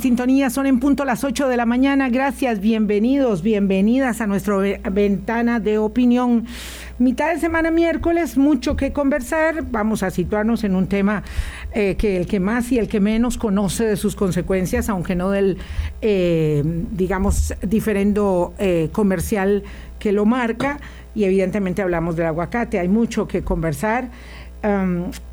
Sintonía 0.00 0.48
son 0.48 0.66
en 0.66 0.80
punto 0.80 1.04
las 1.04 1.24
8 1.24 1.46
de 1.46 1.58
la 1.58 1.66
mañana. 1.66 2.08
Gracias, 2.08 2.60
bienvenidos, 2.60 3.42
bienvenidas 3.42 4.22
a 4.22 4.26
nuestra 4.26 4.56
ventana 4.90 5.60
de 5.60 5.76
opinión. 5.76 6.46
Mitad 6.98 7.34
de 7.34 7.38
semana 7.38 7.70
miércoles, 7.70 8.38
mucho 8.38 8.76
que 8.76 8.94
conversar. 8.94 9.62
Vamos 9.70 10.02
a 10.02 10.10
situarnos 10.10 10.64
en 10.64 10.74
un 10.74 10.86
tema 10.86 11.22
eh, 11.74 11.96
que 11.96 12.16
el 12.16 12.26
que 12.26 12.40
más 12.40 12.72
y 12.72 12.78
el 12.78 12.88
que 12.88 12.98
menos 12.98 13.36
conoce 13.36 13.84
de 13.84 13.96
sus 13.98 14.16
consecuencias, 14.16 14.88
aunque 14.88 15.14
no 15.14 15.30
del, 15.30 15.58
eh, 16.00 16.62
digamos, 16.92 17.52
diferendo 17.60 18.54
eh, 18.58 18.88
comercial 18.92 19.64
que 19.98 20.12
lo 20.12 20.24
marca. 20.24 20.80
Y 21.14 21.24
evidentemente 21.24 21.82
hablamos 21.82 22.16
del 22.16 22.26
aguacate. 22.26 22.78
Hay 22.78 22.88
mucho 22.88 23.28
que 23.28 23.42
conversar. 23.42 24.08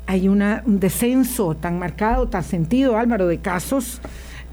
hay 0.06 0.28
un 0.28 0.42
descenso 0.66 1.54
tan 1.54 1.78
marcado, 1.78 2.28
tan 2.28 2.42
sentido, 2.42 2.98
Álvaro, 2.98 3.26
de 3.26 3.38
casos 3.38 4.00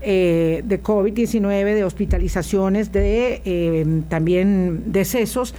eh, 0.08 0.62
de 0.64 0.84
COVID-19, 0.84 1.74
de 1.74 1.84
hospitalizaciones, 1.84 2.91
de 2.91 3.41
eh, 3.44 4.04
también 4.08 4.91
decesos, 4.91 5.55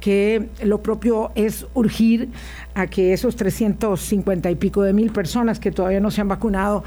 que 0.00 0.48
lo 0.62 0.82
propio 0.82 1.30
es 1.36 1.66
urgir 1.74 2.28
a 2.74 2.88
que 2.88 3.12
esos 3.12 3.36
350 3.36 4.50
y 4.50 4.54
pico 4.56 4.82
de 4.82 4.92
mil 4.92 5.12
personas 5.12 5.60
que 5.60 5.70
todavía 5.70 6.00
no 6.00 6.10
se 6.10 6.20
han 6.20 6.28
vacunado 6.28 6.82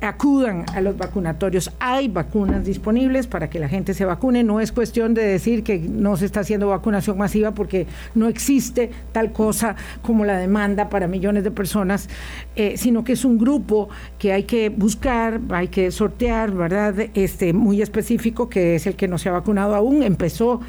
acudan 0.00 0.64
a 0.74 0.80
los 0.80 0.96
vacunatorios. 0.96 1.72
Hay 1.78 2.08
vacunas 2.08 2.64
disponibles 2.64 3.26
para 3.26 3.50
que 3.50 3.58
la 3.58 3.68
gente 3.68 3.94
se 3.94 4.04
vacune. 4.04 4.42
No 4.42 4.60
es 4.60 4.72
cuestión 4.72 5.14
de 5.14 5.24
decir 5.24 5.62
que 5.62 5.78
no 5.78 6.16
se 6.16 6.26
está 6.26 6.40
haciendo 6.40 6.68
vacunación 6.68 7.18
masiva 7.18 7.52
porque 7.52 7.86
no 8.14 8.28
existe 8.28 8.90
tal 9.12 9.32
cosa 9.32 9.76
como 10.02 10.24
la 10.24 10.38
demanda 10.38 10.88
para 10.88 11.06
millones 11.06 11.44
de 11.44 11.50
personas, 11.50 12.08
eh, 12.56 12.74
sino 12.76 13.04
que 13.04 13.12
es 13.12 13.24
un 13.24 13.38
grupo 13.38 13.88
que 14.18 14.32
hay 14.32 14.44
que 14.44 14.68
buscar, 14.68 15.40
hay 15.50 15.68
que 15.68 15.90
sortear, 15.90 16.52
¿verdad? 16.52 16.94
Este, 17.14 17.52
muy 17.52 17.82
específico, 17.82 18.48
que 18.48 18.76
es 18.76 18.86
el 18.86 18.96
que 18.96 19.08
no 19.08 19.18
se 19.18 19.28
ha 19.28 19.32
vacunado 19.32 19.74
aún. 19.74 20.02
Empezó 20.02 20.60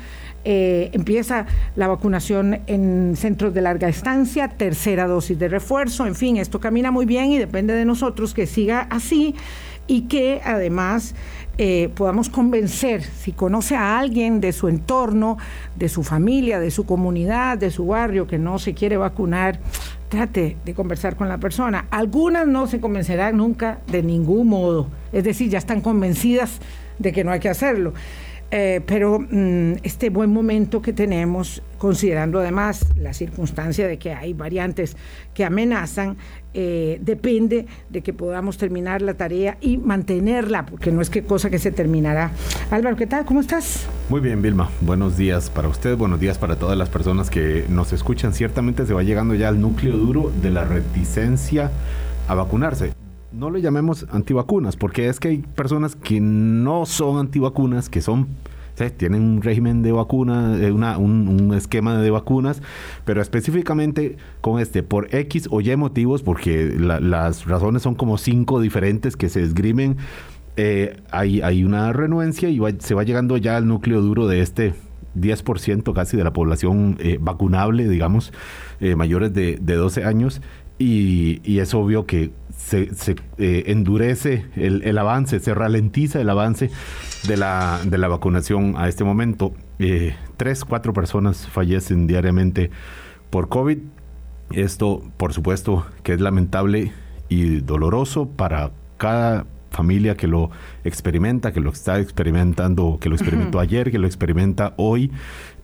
eh, 0.44 0.90
empieza 0.94 1.46
la 1.76 1.88
vacunación 1.88 2.62
en 2.68 3.16
centros 3.16 3.54
de 3.54 3.62
larga 3.62 3.90
estancia, 3.90 4.48
tercera 4.48 5.08
dosis 5.08 5.38
de 5.38 5.48
refuerzo, 5.48 6.08
en 6.08 6.16
fin, 6.16 6.38
esto 6.38 6.60
camina 6.60 6.92
muy 6.92 7.06
bien 7.06 7.32
y 7.32 7.38
depende 7.38 7.74
de 7.74 7.86
nosotros 7.86 8.34
que 8.34 8.48
siga 8.48 8.88
así 8.90 9.36
y 9.88 10.04
que 10.04 10.42
además 10.44 11.16
eh, 11.58 11.90
podamos 11.96 12.30
convencer, 12.30 13.04
si 13.04 13.34
conoce 13.34 13.76
a 13.76 14.00
alguien 14.00 14.42
de 14.42 14.52
su 14.54 14.68
entorno, 14.68 15.38
de 15.76 15.90
su 15.90 16.02
familia, 16.02 16.60
de 16.60 16.72
su 16.72 16.86
comunidad, 16.86 17.58
de 17.58 17.72
su 17.72 17.86
barrio 17.88 18.26
que 18.26 18.40
no 18.40 18.58
se 18.58 18.74
quiere 18.74 18.98
vacunar, 18.98 19.60
trate 20.10 20.58
de 20.66 20.74
conversar 20.74 21.16
con 21.16 21.28
la 21.28 21.38
persona. 21.38 21.86
Algunas 21.92 22.48
no 22.48 22.68
se 22.68 22.80
convencerán 22.80 23.38
nunca 23.38 23.80
de 23.88 24.02
ningún 24.02 24.48
modo, 24.48 24.88
es 25.12 25.24
decir, 25.24 25.50
ya 25.50 25.58
están 25.58 25.82
convencidas 25.82 26.60
de 26.98 27.12
que 27.12 27.24
no 27.24 27.32
hay 27.32 27.40
que 27.40 27.50
hacerlo. 27.50 27.94
Eh, 28.52 28.82
pero 28.86 29.20
mm, 29.20 29.78
este 29.84 30.10
buen 30.10 30.30
momento 30.30 30.82
que 30.82 30.92
tenemos, 30.92 31.64
considerando 31.78 32.40
además 32.40 32.86
la 32.98 33.14
circunstancia 33.14 33.88
de 33.88 33.98
que 33.98 34.14
hay 34.14 34.34
variantes 34.34 34.98
que 35.34 35.46
amenazan, 35.46 36.18
eh, 36.54 37.00
depende 37.02 37.66
de 37.90 38.02
que 38.02 38.12
podamos 38.12 38.58
terminar 38.58 39.02
la 39.02 39.14
tarea 39.14 39.58
y 39.62 39.78
mantenerla, 39.78 40.66
porque 40.66 40.92
no 40.92 41.02
es 41.02 41.10
que 41.10 41.24
cosa 41.24 41.50
que 41.50 41.60
se 41.60 41.72
terminará. 41.72 42.32
Álvaro, 42.72 42.98
¿qué 42.98 43.08
tal? 43.08 43.24
¿Cómo 43.24 43.40
estás? 43.40 43.88
Muy 44.10 44.20
bien, 44.20 44.42
Vilma. 44.42 44.70
Buenos 44.82 45.16
días 45.16 45.50
para 45.50 45.70
usted, 45.70 45.96
buenos 45.96 46.20
días 46.20 46.38
para 46.38 46.58
todas 46.58 46.78
las 46.78 46.90
personas 46.90 47.30
que 47.30 47.64
nos 47.70 47.94
escuchan. 47.94 48.34
Ciertamente 48.34 48.86
se 48.86 48.94
va 48.94 49.02
llegando 49.02 49.34
ya 49.34 49.48
al 49.48 49.62
núcleo 49.62 49.96
duro 49.96 50.30
de 50.42 50.50
la 50.50 50.66
reticencia 50.66 51.72
a 52.28 52.36
vacunarse 52.36 53.01
no 53.32 53.50
le 53.50 53.62
llamemos 53.62 54.06
antivacunas, 54.12 54.76
porque 54.76 55.08
es 55.08 55.20
que 55.20 55.30
hay 55.30 55.38
personas 55.40 55.96
que 55.96 56.20
no 56.20 56.86
son 56.86 57.18
antivacunas, 57.18 57.90
que 57.90 58.02
son 58.02 58.28
tienen 58.90 59.22
un 59.22 59.42
régimen 59.42 59.84
de 59.84 59.92
vacuna, 59.92 60.58
eh, 60.60 60.72
un, 60.72 61.54
esquema 61.54 62.00
de 62.00 62.10
vacunas, 62.10 62.62
pero 63.06 63.22
específicamente 63.22 64.18
con 64.40 64.60
este, 64.60 64.82
por 64.82 65.14
X 65.14 65.48
o 65.52 65.62
Y 65.62 65.76
motivos, 65.76 66.24
porque 66.24 66.76
las 66.80 67.46
razones 67.46 67.84
son 67.84 67.94
como 67.94 68.18
cinco 68.18 68.60
diferentes 68.60 69.16
que 69.16 69.30
se 69.30 69.44
esgrimen, 69.44 69.98
eh, 70.58 70.98
hay, 71.12 71.42
hay 71.42 71.64
una 71.64 71.94
renuencia 71.94 72.50
y 72.50 72.60
se 72.80 72.96
va 72.96 73.04
llegando 73.04 73.38
ya 73.38 73.58
al 73.58 73.68
núcleo 73.68 74.02
duro 74.02 74.28
de 74.28 74.42
este 74.42 74.74
10% 75.16 75.94
casi 75.94 76.18
de 76.18 76.24
la 76.24 76.34
población 76.34 76.98
eh, 77.00 77.18
vacunable, 77.22 77.88
digamos, 77.88 78.34
mayores 78.96 79.32
de, 79.32 79.60
de 79.62 79.76
12 79.76 80.06
años, 80.06 80.42
y, 80.82 81.60
es 81.60 81.74
obvio 81.74 82.06
que 82.06 82.32
se, 82.66 82.94
se 82.96 83.16
eh, 83.38 83.64
endurece 83.68 84.46
el, 84.56 84.84
el, 84.84 84.98
avance, 84.98 85.40
se 85.40 85.54
ralentiza 85.54 86.22
el 86.22 86.30
avance 86.30 86.70
de 87.28 87.38
la, 87.38 87.80
de 87.84 87.98
la 87.98 88.08
vacunación 88.08 88.76
a 88.78 88.88
este 88.88 89.04
momento. 89.04 89.54
Eh, 89.80 90.16
tres, 90.38 90.64
cuatro 90.64 90.94
personas 90.94 91.48
fallecen 91.48 92.08
diariamente 92.08 92.72
por 93.30 93.50
COVID. 93.50 93.80
Esto, 94.52 95.02
por 95.18 95.34
supuesto, 95.34 95.86
que 96.04 96.14
es 96.14 96.22
lamentable 96.22 96.94
y 97.30 97.62
doloroso 97.62 98.30
para 98.30 98.72
cada 98.98 99.46
familia 99.72 100.16
que 100.16 100.28
lo 100.28 100.52
experimenta, 100.84 101.52
que 101.54 101.62
lo 101.62 101.72
está 101.72 102.00
experimentando, 102.00 102.98
que 103.02 103.10
lo 103.10 103.16
experimentó 103.16 103.60
ayer, 103.60 103.92
que 103.92 104.00
lo 104.00 104.08
experimenta 104.08 104.74
hoy. 104.78 105.12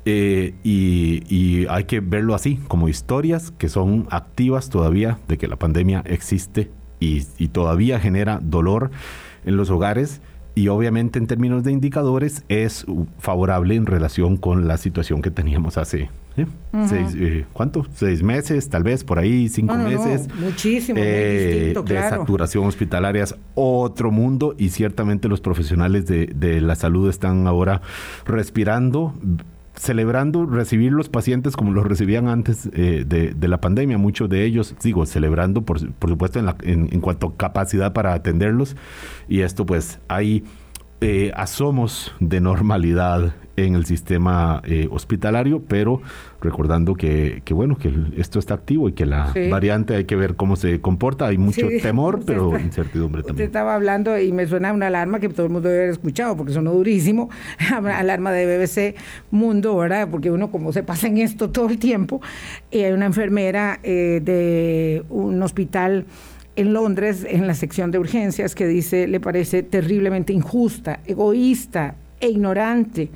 Eh, 0.05 0.55
y, 0.63 1.23
y, 1.27 1.67
hay 1.67 1.83
que 1.83 1.99
verlo 1.99 2.33
así, 2.33 2.59
como 2.69 2.87
historias 2.87 3.51
que 3.51 3.67
son 3.67 4.07
activas 4.09 4.69
todavía 4.69 5.19
de 5.27 5.37
que 5.37 5.49
la 5.49 5.57
pandemia 5.57 6.01
existe 6.05 6.71
y, 6.99 7.47
todavía 7.49 7.99
genera 7.99 8.39
dolor 8.41 8.91
en 9.45 9.57
los 9.57 9.69
hogares 9.69 10.21
y 10.55 10.69
obviamente 10.69 11.19
en 11.19 11.27
términos 11.27 11.63
de 11.63 11.71
indicadores 11.71 12.43
es 12.49 12.85
favorable 13.19 13.75
en 13.75 13.85
relación 13.85 14.37
con 14.37 14.67
la 14.67 14.77
situación 14.77 15.21
que 15.21 15.29
teníamos 15.29 15.77
hace 15.77 16.09
¿eh? 16.35 16.47
seis, 16.87 17.15
eh, 17.15 17.45
¿cuánto? 17.53 17.85
Seis 17.93 18.23
meses, 18.23 18.67
tal 18.67 18.81
vez 18.81 19.03
por 19.03 19.19
ahí, 19.19 19.49
cinco 19.49 19.75
meses. 19.75 20.27
muchísimo, 20.39 20.99
eh, 20.99 21.75
De 21.85 22.09
saturación 22.09 22.65
hospitalaria 22.65 23.23
es 23.23 23.35
otro 23.53 24.09
mundo 24.09 24.55
y 24.57 24.69
ciertamente 24.69 25.27
los 25.27 25.41
profesionales 25.41 26.07
de, 26.07 26.25
de 26.25 26.59
la 26.59 26.75
salud 26.75 27.07
están 27.07 27.45
ahora 27.45 27.81
respirando 28.25 29.13
celebrando 29.77 30.45
recibir 30.45 30.91
los 30.91 31.07
pacientes 31.09 31.55
como 31.55 31.71
los 31.71 31.85
recibían 31.85 32.27
antes 32.27 32.69
eh, 32.73 33.05
de, 33.05 33.47
la 33.47 33.61
pandemia, 33.61 33.97
muchos 33.97 34.29
de 34.29 34.43
ellos, 34.43 34.75
digo, 34.83 35.05
celebrando 35.05 35.61
por, 35.61 35.79
supuesto 35.79 36.39
en, 36.39 36.49
en, 36.63 36.99
cuanto 36.99 37.27
a 37.27 37.37
capacidad 37.37 37.93
para 37.93 38.13
atenderlos. 38.13 38.75
Y 39.29 39.41
esto 39.41 39.65
pues 39.65 39.99
hay 40.07 40.43
eh, 41.01 41.31
asomos 41.35 42.13
de 42.19 42.41
normalidad 42.41 43.33
en 43.57 43.73
el 43.73 43.85
sistema 43.85 44.61
eh, 44.65 44.87
hospitalario, 44.91 45.63
pero 45.67 46.01
recordando 46.41 46.93
que, 46.93 47.41
que, 47.43 47.55
bueno, 47.55 47.75
que 47.75 47.91
esto 48.15 48.37
está 48.37 48.53
activo 48.53 48.87
y 48.87 48.93
que 48.93 49.07
la 49.07 49.33
variante 49.49 49.95
hay 49.95 50.05
que 50.05 50.15
ver 50.15 50.35
cómo 50.35 50.55
se 50.55 50.79
comporta. 50.79 51.27
Hay 51.27 51.39
mucho 51.39 51.67
temor, 51.81 52.21
pero 52.25 52.57
incertidumbre 52.59 53.23
también. 53.23 53.35
Usted 53.35 53.45
estaba 53.45 53.73
hablando 53.73 54.17
y 54.19 54.31
me 54.31 54.45
suena 54.45 54.71
una 54.73 54.87
alarma 54.87 55.19
que 55.19 55.29
todo 55.29 55.47
el 55.47 55.51
mundo 55.51 55.69
debe 55.69 55.81
haber 55.81 55.91
escuchado 55.91 56.37
porque 56.37 56.53
sonó 56.53 56.71
durísimo. 56.71 57.29
alarma 57.73 58.31
de 58.31 58.45
BBC 58.45 58.95
Mundo, 59.31 59.75
¿verdad? 59.75 60.07
Porque 60.09 60.29
uno 60.29 60.51
como 60.51 60.71
se 60.71 60.83
pasa 60.83 61.07
en 61.07 61.17
esto 61.17 61.49
todo 61.49 61.67
el 61.69 61.79
tiempo. 61.79 62.21
y 62.69 62.81
hay 62.81 62.93
una 62.93 63.07
enfermera 63.07 63.79
eh, 63.81 64.21
de 64.23 65.03
un 65.09 65.41
hospital 65.41 66.05
en 66.57 66.73
Londres, 66.73 67.25
en 67.29 67.47
la 67.47 67.53
sección 67.53 67.91
de 67.91 67.99
urgencias, 67.99 68.55
que 68.55 68.67
dice, 68.67 69.07
le 69.07 69.19
parece 69.19 69.63
terriblemente 69.63 70.33
injusta, 70.33 70.99
egoísta 71.05 71.95
e 72.19 72.29
ignorante 72.29 73.09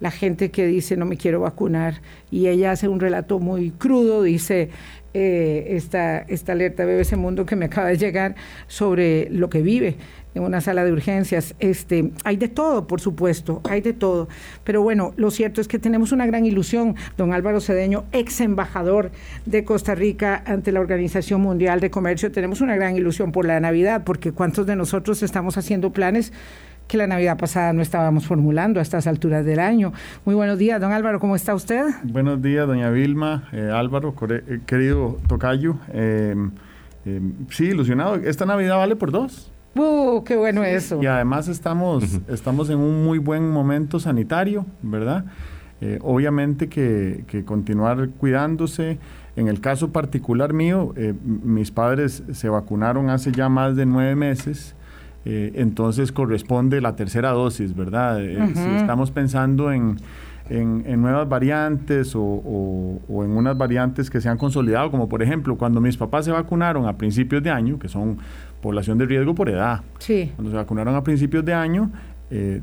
la 0.00 0.10
gente 0.10 0.50
que 0.50 0.66
dice 0.66 0.96
no 0.96 1.06
me 1.06 1.16
quiero 1.16 1.40
vacunar 1.40 2.00
y 2.30 2.46
ella 2.48 2.72
hace 2.72 2.88
un 2.88 3.00
relato 3.00 3.38
muy 3.38 3.70
crudo, 3.70 4.22
dice 4.22 4.70
eh, 5.14 5.66
esta, 5.70 6.18
esta 6.20 6.52
alerta 6.52 6.84
BBC 6.84 7.16
Mundo 7.16 7.46
que 7.46 7.56
me 7.56 7.66
acaba 7.66 7.88
de 7.88 7.96
llegar 7.96 8.34
sobre 8.66 9.28
lo 9.30 9.48
que 9.48 9.62
vive 9.62 9.96
en 10.34 10.42
una 10.42 10.60
sala 10.60 10.84
de 10.84 10.92
urgencias. 10.92 11.54
Este, 11.58 12.10
hay 12.24 12.36
de 12.36 12.48
todo, 12.48 12.86
por 12.86 13.00
supuesto, 13.00 13.60
hay 13.68 13.80
de 13.80 13.92
todo. 13.92 14.28
Pero 14.64 14.82
bueno, 14.82 15.12
lo 15.16 15.30
cierto 15.30 15.60
es 15.60 15.68
que 15.68 15.78
tenemos 15.78 16.12
una 16.12 16.26
gran 16.26 16.44
ilusión, 16.46 16.94
don 17.16 17.32
Álvaro 17.32 17.60
Cedeño, 17.60 18.04
ex 18.12 18.40
embajador 18.40 19.10
de 19.46 19.64
Costa 19.64 19.94
Rica 19.94 20.42
ante 20.46 20.72
la 20.72 20.80
Organización 20.80 21.40
Mundial 21.40 21.80
de 21.80 21.90
Comercio, 21.90 22.30
tenemos 22.30 22.60
una 22.60 22.76
gran 22.76 22.96
ilusión 22.96 23.32
por 23.32 23.46
la 23.46 23.60
Navidad, 23.60 24.02
porque 24.04 24.32
cuántos 24.32 24.66
de 24.66 24.76
nosotros 24.76 25.22
estamos 25.22 25.56
haciendo 25.56 25.92
planes 25.92 26.32
que 26.88 26.96
la 26.96 27.06
Navidad 27.06 27.36
pasada 27.36 27.72
no 27.74 27.82
estábamos 27.82 28.26
formulando 28.26 28.80
a 28.80 28.82
estas 28.82 29.06
alturas 29.06 29.44
del 29.44 29.60
año. 29.60 29.92
Muy 30.24 30.34
buenos 30.34 30.58
días, 30.58 30.80
don 30.80 30.90
Álvaro, 30.90 31.20
¿cómo 31.20 31.36
está 31.36 31.54
usted? 31.54 31.84
Buenos 32.02 32.40
días, 32.40 32.66
doña 32.66 32.90
Vilma, 32.90 33.46
eh, 33.52 33.70
Álvaro, 33.72 34.14
eh, 34.30 34.60
querido 34.66 35.18
Tocayo. 35.28 35.76
Em, 35.92 36.50
em, 37.04 37.34
sí, 37.50 37.66
ilusionado. 37.66 38.16
Esta 38.16 38.46
Navidad 38.46 38.78
vale 38.78 38.96
por 38.96 39.12
dos. 39.12 39.52
¡Uh, 39.76 40.24
qué 40.24 40.34
bueno 40.36 40.64
eso! 40.64 41.00
Y 41.02 41.06
además 41.06 41.46
estamos, 41.48 42.20
estamos 42.26 42.70
en 42.70 42.78
un 42.78 43.04
muy 43.04 43.18
buen 43.18 43.48
momento 43.50 44.00
sanitario, 44.00 44.64
¿verdad? 44.82 45.26
Eh, 45.82 45.98
obviamente 46.02 46.68
que, 46.68 47.24
que, 47.28 47.44
continuar 47.44 48.08
cuidándose. 48.18 48.98
En 49.36 49.46
el 49.46 49.60
caso 49.60 49.92
particular 49.92 50.52
mío, 50.52 50.94
mis 51.22 51.70
padres 51.70 52.24
se 52.32 52.48
vacunaron 52.48 53.08
hace 53.08 53.30
ya 53.30 53.48
más 53.48 53.76
de 53.76 53.86
nueve 53.86 54.16
meses 54.16 54.74
eh, 55.30 55.52
entonces 55.56 56.10
corresponde 56.10 56.80
la 56.80 56.96
tercera 56.96 57.32
dosis, 57.32 57.76
¿verdad? 57.76 58.24
Eh, 58.24 58.38
si 58.54 58.66
estamos 58.76 59.10
pensando 59.10 59.70
en, 59.70 59.98
en, 60.48 61.02
nuevas 61.02 61.28
variantes 61.28 62.14
o, 62.16 62.98
en 63.10 63.30
unas 63.36 63.58
variantes 63.58 64.08
que 64.08 64.22
se 64.22 64.30
han 64.30 64.38
consolidado, 64.38 64.90
como 64.90 65.06
por 65.06 65.22
ejemplo 65.22 65.58
cuando 65.58 65.82
mis 65.82 65.98
papás 65.98 66.24
se 66.24 66.30
vacunaron 66.30 66.86
a 66.86 66.96
principios 66.96 67.42
de 67.42 67.50
año, 67.50 67.78
que 67.78 67.88
son 67.88 68.16
población 68.62 68.96
de 68.96 69.04
riesgo 69.04 69.34
por 69.34 69.50
edad, 69.50 69.82
sí. 69.98 70.32
cuando 70.34 70.50
se 70.50 70.56
vacunaron 70.56 70.94
a 70.94 71.04
principios 71.04 71.44
de 71.44 71.52
año, 71.52 71.90
eh, 72.30 72.60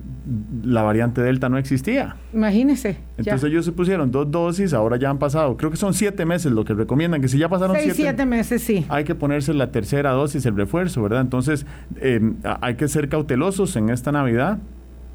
la 0.64 0.84
variante 0.84 1.22
Delta 1.22 1.50
no 1.50 1.58
existía. 1.58 2.16
Imagínese. 2.34 2.98
Entonces 3.18 3.50
ellos 3.50 3.66
se 3.66 3.72
pusieron 3.72 4.12
dos 4.12 4.30
dosis, 4.30 4.74
ahora 4.74 4.98
ya 4.98 5.10
han 5.10 5.18
pasado, 5.18 5.58
creo 5.58 5.72
que 5.72 5.78
son 5.78 5.94
siete 5.94 6.26
meses 6.26 6.52
lo 6.52 6.66
que 6.66 6.74
recomiendan, 6.74 7.22
que 7.22 7.28
si 7.28 7.38
ya 7.38 7.50
pasaron 7.50 7.76
Seis, 7.76 7.94
siete, 7.96 8.26
meses, 8.26 8.62
sí. 8.62 8.86
Hay 8.90 9.04
que 9.04 9.16
ponerse 9.16 9.54
la 9.54 9.72
tercera 9.72 10.12
dosis, 10.12 10.46
el 10.46 10.56
refuerzo, 10.56 11.02
¿verdad? 11.02 11.22
Entonces 11.22 11.66
eh, 12.00 12.22
hay 12.62 12.76
que 12.76 12.88
ser 12.88 13.10
cautelosos 13.10 13.76
en 13.76 13.90
esta 13.90 14.12
Navidad 14.12 14.60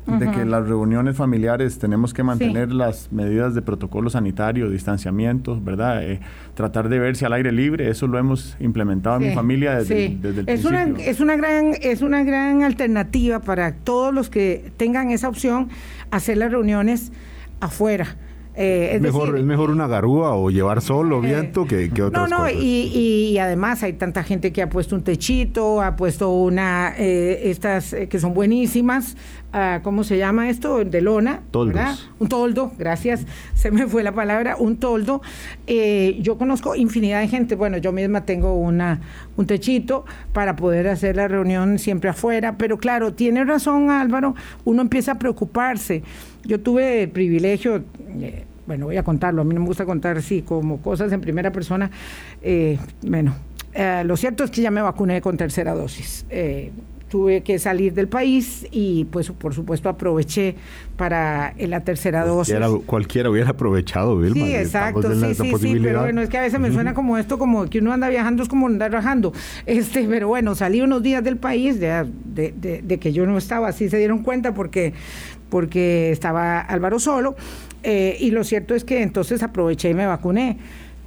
de 0.06 0.31
que 0.31 0.44
las 0.44 0.67
reuniones 0.67 1.17
familiares 1.17 1.79
tenemos 1.79 2.12
que 2.14 2.23
mantener 2.23 2.73
las 2.73 3.12
medidas 3.12 3.55
de 3.55 3.62
protocolo 3.62 4.11
sanitario, 4.11 4.70
distanciamiento, 4.70 5.61
¿verdad? 5.61 6.02
Eh, 6.02 6.20
tratar 6.55 6.88
de 6.88 6.99
verse 6.99 7.26
al 7.26 7.32
aire 7.35 7.52
libre, 7.52 7.88
eso 7.88 8.06
lo 8.06 8.19
hemos 8.19 8.56
implementado 8.61 9.17
en 9.17 9.29
mi 9.29 9.35
familia 9.35 9.76
desde, 9.76 10.06
el 10.06 10.14
es 10.25 10.44
principio. 10.44 10.69
Una, 10.69 10.99
es, 11.00 11.20
una 11.20 11.37
gran, 11.37 11.73
es 11.81 12.02
una 12.02 12.25
gran 12.25 12.62
alternativa 12.62 13.41
para 13.41 13.73
todos 13.73 14.12
los 14.12 14.31
que 14.31 14.73
tengan 14.76 15.11
esa 15.11 15.29
opción 15.29 15.69
hacer 16.11 16.38
las 16.38 16.50
reuniones 16.50 17.12
afuera 17.61 18.17
eh, 18.55 18.97
es, 18.97 19.00
mejor, 19.00 19.38
es 19.38 19.44
mejor 19.44 19.70
una 19.70 19.87
garúa 19.87 20.35
o 20.35 20.50
llevar 20.50 20.82
solo 20.82 21.19
o 21.19 21.25
eh, 21.25 21.26
viento 21.29 21.67
que, 21.67 21.88
que 21.91 22.02
otras 22.02 22.29
no, 22.29 22.37
no, 22.37 22.44
cosas. 22.44 22.61
Y, 22.61 23.31
y, 23.32 23.38
además 23.38 23.82
hay 23.82 23.93
tanta 23.93 24.25
gente 24.25 24.52
que 24.52 24.61
ha 24.61 24.69
puesto 24.69 24.97
un 24.97 25.02
techito, 25.02 25.81
ha 25.81 25.94
puesto 25.94 26.31
una, 26.31 26.93
eh, 26.99 27.49
estas 27.50 27.94
que 28.08 28.19
son 28.19 28.35
buenísimas, 28.35 29.17
uh, 29.55 29.82
¿cómo 29.82 30.02
se 30.02 30.19
llama 30.19 30.50
esto? 30.50 30.85
De 30.85 31.00
lona. 31.00 31.43
Toldos. 31.52 32.11
Un 32.19 32.29
toldo, 32.29 32.73
gracias, 32.76 33.25
se 33.55 33.70
me 33.70 33.87
fue 33.87 34.02
la 34.02 34.12
palabra, 34.12 34.56
un 34.58 34.76
toldo. 34.79 35.23
yo 35.67 36.37
conozco 36.37 36.75
infinidad 36.75 37.20
de 37.20 37.29
gente, 37.29 37.55
bueno, 37.55 37.79
yo 37.79 37.93
misma 37.93 38.25
tengo 38.25 38.55
una, 38.55 39.00
un 39.37 39.47
techito 39.47 40.05
para 40.32 40.56
poder 40.56 40.88
hacer 40.88 41.17
la 41.17 41.29
reunión 41.29 41.79
siempre 41.79 42.11
afuera, 42.11 42.56
pero 42.58 42.79
claro, 42.79 43.14
tiene 43.14 43.44
razón 43.44 43.91
Álvaro, 43.91 44.35
uno 44.64 44.82
empieza 44.82 45.12
a 45.12 45.19
preocuparse. 45.19 46.02
Yo 46.44 46.60
tuve 46.60 47.02
el 47.02 47.08
privilegio, 47.10 47.82
bueno, 48.66 48.87
voy 48.87 48.96
a 48.96 49.02
contarlo, 49.02 49.42
a 49.42 49.44
mí 49.44 49.54
no 49.54 49.60
me 49.60 49.66
gusta 49.66 49.84
contar 49.84 50.16
así 50.19 50.42
como 50.42 50.81
cosas 50.81 51.12
en 51.12 51.20
primera 51.20 51.52
persona. 51.52 51.90
Eh, 52.42 52.78
bueno, 53.02 53.34
eh, 53.72 54.02
lo 54.04 54.16
cierto 54.16 54.44
es 54.44 54.50
que 54.50 54.62
ya 54.62 54.70
me 54.70 54.81
vacuné 54.81 55.20
con 55.20 55.37
tercera 55.37 55.75
dosis. 55.75 56.25
Eh, 56.31 56.70
tuve 57.08 57.42
que 57.42 57.58
salir 57.58 57.92
del 57.92 58.06
país 58.06 58.66
y 58.70 59.04
pues 59.06 59.31
por 59.32 59.52
supuesto 59.52 59.88
aproveché 59.88 60.54
para 60.96 61.52
la 61.58 61.81
tercera 61.81 62.25
dosis. 62.25 62.54
Cualquiera 62.87 63.28
hubiera 63.28 63.50
aprovechado, 63.50 64.16
Vilma. 64.16 64.46
Sí, 64.46 64.54
exacto, 64.54 65.12
sí, 65.14 65.34
sí, 65.34 65.52
sí, 65.58 65.78
pero 65.82 66.02
bueno, 66.02 66.22
es 66.22 66.28
que 66.28 66.38
a 66.38 66.42
veces 66.42 66.60
me 66.60 66.70
suena 66.72 66.94
como 66.94 67.19
esto, 67.19 67.37
como 67.37 67.66
que 67.66 67.81
uno 67.81 67.92
anda 67.92 68.08
viajando, 68.08 68.44
es 68.44 68.48
como 68.48 68.69
andar 68.69 68.92
rajando. 68.92 69.32
Este, 69.66 70.06
pero 70.08 70.28
bueno, 70.28 70.54
salí 70.54 70.81
unos 70.82 71.02
días 71.02 71.25
del 71.25 71.37
país 71.37 71.81
de, 71.81 72.06
de, 72.25 72.81
de 72.82 72.98
que 72.98 73.12
yo 73.12 73.26
no 73.26 73.37
estaba, 73.37 73.66
así 73.69 73.90
se 73.90 73.98
dieron 73.98 74.22
cuenta 74.22 74.54
porque, 74.54 74.92
porque 75.50 76.11
estaba 76.11 76.61
Álvaro 76.61 76.99
solo 76.99 77.37
eh, 77.82 78.17
y 78.20 78.31
lo 78.31 78.44
cierto 78.44 78.75
es 78.75 78.85
que 78.85 79.02
entonces 79.02 79.43
aproveché 79.43 79.91
y 79.91 79.94
me 79.94 80.06
vacuné. 80.06 80.56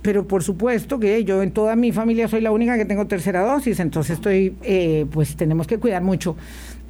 Pero 0.01 0.28
por 0.28 0.44
supuesto 0.44 1.00
que 1.00 1.24
yo 1.24 1.42
en 1.42 1.51
toda 1.51 1.78
mi 1.78 1.94
familia 1.94 2.28
soy 2.28 2.42
la 2.42 2.51
única 2.51 2.78
que 2.78 2.84
tengo 2.84 3.07
tercera 3.07 3.42
dosis, 3.42 3.80
entonces 3.80 4.18
estoy, 4.18 4.54
eh, 4.62 5.06
pues 5.10 5.38
tenemos 5.38 5.66
que 5.66 5.78
cuidar 5.78 6.04
mucho 6.04 6.36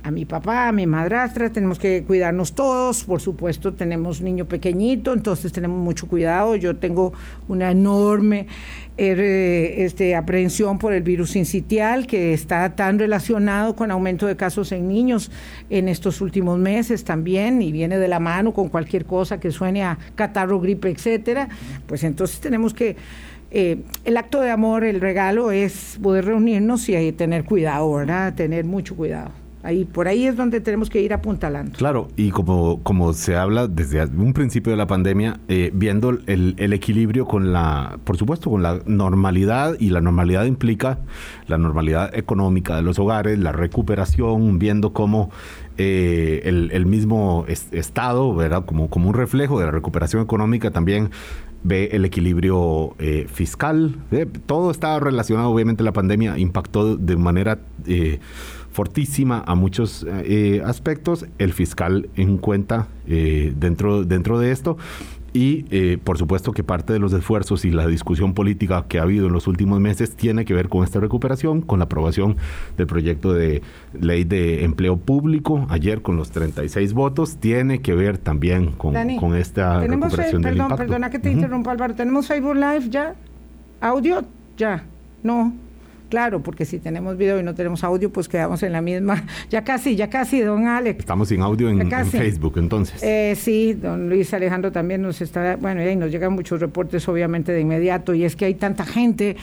a 0.03 0.11
mi 0.11 0.25
papá, 0.25 0.67
a 0.67 0.71
mi 0.73 0.85
madrastra, 0.85 1.49
tenemos 1.49 1.79
que 1.79 2.03
cuidarnos 2.03 2.53
todos, 2.53 3.05
por 3.05 3.21
supuesto 3.21 3.73
tenemos 3.73 4.21
niño 4.21 4.45
pequeñito, 4.45 5.13
entonces 5.13 5.53
tenemos 5.53 5.79
mucho 5.79 6.07
cuidado, 6.07 6.57
yo 6.57 6.75
tengo 6.75 7.13
una 7.47 7.71
enorme 7.71 8.47
eh, 8.97 9.75
este, 9.77 10.15
aprehensión 10.15 10.77
por 10.77 10.93
el 10.93 11.03
virus 11.03 11.37
incitial 11.37 12.05
que 12.05 12.33
está 12.33 12.75
tan 12.75 12.99
relacionado 12.99 13.77
con 13.77 13.91
aumento 13.91 14.27
de 14.27 14.35
casos 14.35 14.73
en 14.73 14.89
niños 14.89 15.31
en 15.69 15.87
estos 15.87 16.19
últimos 16.19 16.59
meses 16.59 17.05
también 17.05 17.61
y 17.61 17.71
viene 17.71 17.97
de 17.97 18.09
la 18.09 18.19
mano 18.19 18.53
con 18.53 18.67
cualquier 18.67 19.05
cosa 19.05 19.39
que 19.39 19.51
suene 19.51 19.83
a 19.83 19.97
catarro, 20.15 20.59
gripe, 20.59 20.89
etcétera, 20.89 21.47
pues 21.87 22.03
entonces 22.03 22.41
tenemos 22.41 22.73
que 22.73 22.97
eh, 23.51 23.83
el 24.03 24.17
acto 24.17 24.41
de 24.41 24.49
amor, 24.49 24.83
el 24.83 24.99
regalo 24.99 25.51
es 25.51 25.97
poder 26.01 26.25
reunirnos 26.25 26.89
y 26.89 27.11
tener 27.13 27.45
cuidado, 27.45 27.93
¿verdad? 27.93 28.33
Tener 28.33 28.65
mucho 28.65 28.95
cuidado. 28.95 29.42
Ahí, 29.63 29.85
por 29.85 30.07
ahí 30.07 30.27
es 30.27 30.35
donde 30.35 30.59
tenemos 30.59 30.89
que 30.89 31.01
ir 31.01 31.13
apuntalando. 31.13 31.77
Claro, 31.77 32.09
y 32.17 32.31
como, 32.31 32.83
como 32.83 33.13
se 33.13 33.37
habla 33.37 33.67
desde 33.67 34.05
un 34.05 34.33
principio 34.33 34.71
de 34.71 34.77
la 34.77 34.87
pandemia, 34.87 35.39
eh, 35.47 35.71
viendo 35.73 36.09
el, 36.09 36.55
el, 36.57 36.73
equilibrio 36.73 37.25
con 37.25 37.53
la, 37.53 37.97
por 38.03 38.17
supuesto, 38.17 38.49
con 38.49 38.61
la 38.61 38.81
normalidad, 38.85 39.75
y 39.79 39.89
la 39.89 40.01
normalidad 40.01 40.45
implica 40.45 40.99
la 41.47 41.57
normalidad 41.57 42.13
económica 42.13 42.75
de 42.75 42.81
los 42.81 42.99
hogares, 42.99 43.39
la 43.39 43.53
recuperación, 43.53 44.59
viendo 44.59 44.93
cómo 44.93 45.31
eh, 45.77 46.41
el, 46.43 46.85
mismo 46.85 47.45
Estado, 47.47 48.35
¿verdad? 48.35 48.65
Como, 48.65 48.89
como 48.89 49.09
un 49.09 49.15
reflejo 49.15 49.59
de 49.59 49.65
la 49.65 49.71
recuperación 49.71 50.21
económica 50.21 50.69
también 50.71 51.09
ve 51.63 51.89
el 51.93 52.05
equilibrio 52.05 52.95
eh, 52.99 53.25
fiscal. 53.31 53.95
todo 54.45 54.69
está 54.69 54.99
relacionado, 54.99 55.49
obviamente 55.49 55.83
la 55.83 55.93
pandemia 55.93 56.37
impactó 56.37 56.97
de 56.97 57.15
manera 57.15 57.57
fortísima 58.73 59.43
a 59.45 59.55
muchos 59.55 60.05
eh, 60.09 60.61
aspectos, 60.65 61.27
el 61.37 61.53
fiscal 61.53 62.09
en 62.15 62.37
cuenta 62.37 62.87
eh, 63.07 63.53
dentro, 63.55 64.03
dentro 64.03 64.39
de 64.39 64.51
esto. 64.51 64.77
Y 65.31 65.65
eh, 65.71 65.97
por 66.03 66.19
supuesto 66.19 66.51
que 66.51 66.63
parte 66.63 66.93
de 66.93 66.99
los 66.99 67.11
esfuerzos 67.11 67.65
y 67.65 67.71
la 67.71 67.87
discusión 67.87 68.35
política 68.35 68.85
que 68.87 68.99
ha 68.99 69.01
habido 69.01 69.27
en 69.27 69.33
los 69.33 69.47
últimos 69.47 69.79
meses 69.79 70.15
tiene 70.15 70.45
que 70.45 70.53
ver 70.53 70.69
con 70.69 70.83
esta 70.83 70.99
recuperación, 70.99 71.61
con 71.61 71.79
la 71.79 71.85
aprobación 71.85 72.37
del 72.77 72.85
proyecto 72.85 73.33
de 73.33 73.63
ley 73.99 74.25
de 74.25 74.63
empleo 74.63 74.97
público 74.97 75.65
ayer 75.69 76.03
con 76.03 76.17
los 76.17 76.29
36 76.29 76.93
votos, 76.93 77.37
tiene 77.37 77.81
que 77.81 77.95
ver 77.95 78.19
también 78.19 78.73
con, 78.73 78.93
con 79.17 79.35
esta 79.35 79.79
recuperación 79.79 80.43
del 80.43 80.57
perdón, 80.57 80.77
Perdona 80.77 81.09
que 81.09 81.17
te 81.17 81.31
interrumpa 81.31 81.71
Álvaro, 81.71 81.95
¿tenemos 81.95 82.27
Facebook 82.27 82.55
Live 82.55 82.89
ya? 82.91 83.15
¿Audio? 83.81 84.23
Ya. 84.55 84.83
No. 85.23 85.51
Claro, 86.13 86.43
porque 86.43 86.63
si 86.63 86.77
tenemos 86.77 87.17
video 87.17 87.39
y 87.39 87.43
no 87.43 87.55
tenemos 87.55 87.83
audio, 87.83 88.13
pues 88.13 88.29
quedamos 88.29 88.61
en 88.61 88.71
la 88.71 88.83
misma. 88.83 89.25
Ya 89.49 89.63
casi, 89.63 89.95
ya 89.95 90.11
casi, 90.11 90.41
don 90.41 90.67
Alex. 90.67 90.99
Estamos 90.99 91.29
sin 91.29 91.41
audio 91.41 91.71
en, 91.71 91.89
Facebook, 92.05 92.53
entonces. 92.57 93.01
Eh, 93.01 93.35
sí, 93.35 93.73
don 93.73 94.09
Luis 94.09 94.31
Alejandro 94.31 94.71
también 94.71 95.01
nos 95.01 95.21
está. 95.21 95.55
Bueno, 95.55 95.81
y 95.81 95.95
nos 95.95 96.11
llegan 96.11 96.33
muchos 96.33 96.59
reportes, 96.59 97.07
obviamente, 97.09 97.51
de 97.51 97.61
inmediato, 97.61 98.13
y 98.13 98.25
es 98.25 98.35
que 98.35 98.45
hay 98.45 98.53
tanta 98.53 98.85
gente. 98.85 99.37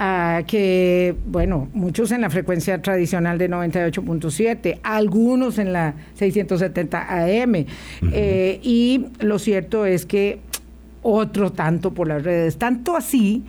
Ah, 0.00 0.42
que, 0.48 1.14
bueno, 1.26 1.68
muchos 1.74 2.10
en 2.10 2.22
la 2.22 2.30
frecuencia 2.30 2.82
tradicional 2.82 3.38
de 3.38 3.48
98.7, 3.48 4.80
algunos 4.82 5.58
en 5.58 5.72
la 5.72 5.94
670 6.14 7.06
AM. 7.08 7.66
Eh, 8.10 8.58
y 8.64 9.06
lo 9.20 9.38
cierto 9.38 9.86
es 9.86 10.06
que 10.06 10.40
otro 11.02 11.52
tanto 11.52 11.94
por 11.94 12.08
las 12.08 12.24
redes. 12.24 12.56
Tanto 12.56 12.96
así 12.96 13.44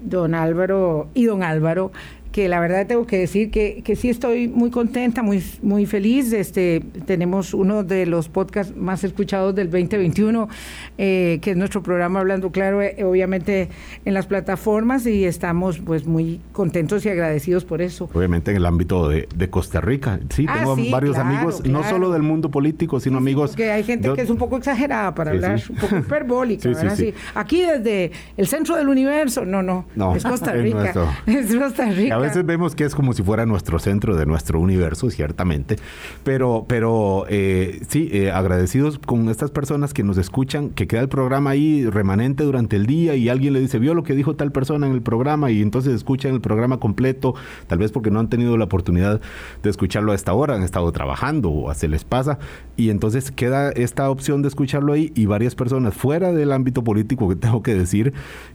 don 0.00 0.34
Álvaro 0.34 1.08
y 1.14 1.24
don 1.24 1.42
Álvaro, 1.42 1.92
que 2.32 2.48
la 2.48 2.60
verdad 2.60 2.86
tengo 2.86 3.06
que 3.06 3.18
decir 3.18 3.50
que, 3.50 3.82
que 3.82 3.96
sí 3.96 4.10
estoy 4.10 4.48
muy 4.48 4.70
contenta, 4.70 5.22
muy, 5.22 5.42
muy 5.62 5.86
feliz. 5.86 6.32
Este, 6.32 6.80
tenemos 7.06 7.54
uno 7.54 7.84
de 7.84 8.06
los 8.06 8.28
podcasts 8.28 8.76
más 8.76 9.04
escuchados 9.04 9.54
del 9.54 9.70
2021, 9.70 10.48
eh, 10.98 11.38
que 11.42 11.52
es 11.52 11.56
nuestro 11.56 11.82
programa 11.82 12.20
Hablando 12.20 12.50
Claro, 12.50 12.82
eh, 12.82 13.02
obviamente 13.04 13.68
en 14.04 14.14
las 14.14 14.26
plataformas 14.26 15.06
y 15.06 15.24
estamos 15.24 15.78
pues 15.78 16.06
muy 16.06 16.40
contentos 16.52 17.04
y 17.06 17.08
agradecidos 17.08 17.64
por 17.64 17.82
eso. 17.82 18.08
Obviamente 18.12 18.50
en 18.50 18.58
el 18.58 18.66
ámbito 18.66 19.08
de, 19.08 19.26
Costa 19.48 19.80
Rica. 19.80 20.20
Sí, 20.28 20.44
ah, 20.46 20.58
tengo 20.58 20.76
varios 20.90 21.16
amigos, 21.16 21.64
no 21.64 21.82
solo 21.82 22.10
del 22.10 22.22
mundo 22.22 22.50
político, 22.50 23.00
sino 23.00 23.16
amigos... 23.16 23.56
Que 23.56 23.70
hay 23.70 23.82
gente 23.82 24.12
que 24.12 24.20
es 24.20 24.30
un 24.30 24.36
poco 24.36 24.58
exagerada 24.58 25.14
para 25.14 25.30
hablar, 25.30 25.60
un 25.70 25.76
poco 25.76 25.96
hiperbólica, 25.98 26.68
¿verdad? 26.68 26.98
Aquí 27.34 27.62
desde 27.62 28.12
el 28.36 28.46
centro 28.46 28.76
del 28.76 28.88
universo, 28.88 29.44
no, 29.46 29.62
no, 29.62 29.86
no 29.96 30.14
es 30.14 30.24
Costa 30.24 30.52
Rica. 30.52 30.92
Es, 31.26 31.54
Costa 31.54 31.86
Rica. 31.86 32.18
Veces 32.28 32.44
vemos 32.44 32.74
que 32.74 32.84
es 32.84 32.94
como 32.94 33.14
si 33.14 33.22
fuera 33.22 33.46
nuestro 33.46 33.78
centro 33.78 34.14
de 34.14 34.26
nuestro 34.26 34.60
universo, 34.60 35.08
ciertamente, 35.08 35.76
pero, 36.24 36.66
pero 36.68 37.24
eh, 37.30 37.80
sí, 37.88 38.10
eh, 38.12 38.30
agradecidos 38.30 38.98
con 38.98 39.30
estas 39.30 39.50
personas 39.50 39.94
que 39.94 40.02
nos 40.02 40.18
escuchan, 40.18 40.68
que 40.68 40.86
queda 40.86 41.00
el 41.00 41.08
programa 41.08 41.48
ahí 41.48 41.88
remanente 41.88 42.44
durante 42.44 42.76
el 42.76 42.84
día 42.84 43.14
y 43.16 43.30
alguien 43.30 43.54
le 43.54 43.60
dice, 43.60 43.78
vio 43.78 43.94
lo 43.94 44.02
que 44.02 44.14
dijo 44.14 44.36
tal 44.36 44.52
persona 44.52 44.86
en 44.86 44.92
el 44.92 45.00
programa 45.00 45.50
y 45.50 45.62
entonces 45.62 45.94
escuchan 45.94 46.34
el 46.34 46.42
programa 46.42 46.78
completo, 46.78 47.34
tal 47.66 47.78
vez 47.78 47.92
porque 47.92 48.10
no 48.10 48.20
han 48.20 48.28
tenido 48.28 48.58
la 48.58 48.64
oportunidad 48.64 49.22
de 49.62 49.70
escucharlo 49.70 50.12
a 50.12 50.14
esta 50.14 50.34
hora, 50.34 50.54
han 50.54 50.62
estado 50.62 50.92
trabajando 50.92 51.50
o 51.50 51.72
se 51.72 51.88
les 51.88 52.04
pasa, 52.04 52.38
y 52.76 52.90
entonces 52.90 53.30
queda 53.30 53.70
esta 53.70 54.10
opción 54.10 54.42
de 54.42 54.48
escucharlo 54.48 54.92
ahí 54.92 55.12
y 55.14 55.24
varias 55.24 55.54
personas 55.54 55.94
fuera 55.94 56.30
del 56.32 56.52
ámbito 56.52 56.84
político 56.84 57.26
que 57.26 57.36
tengo 57.36 57.62
que 57.62 57.74
decir, 57.74 58.12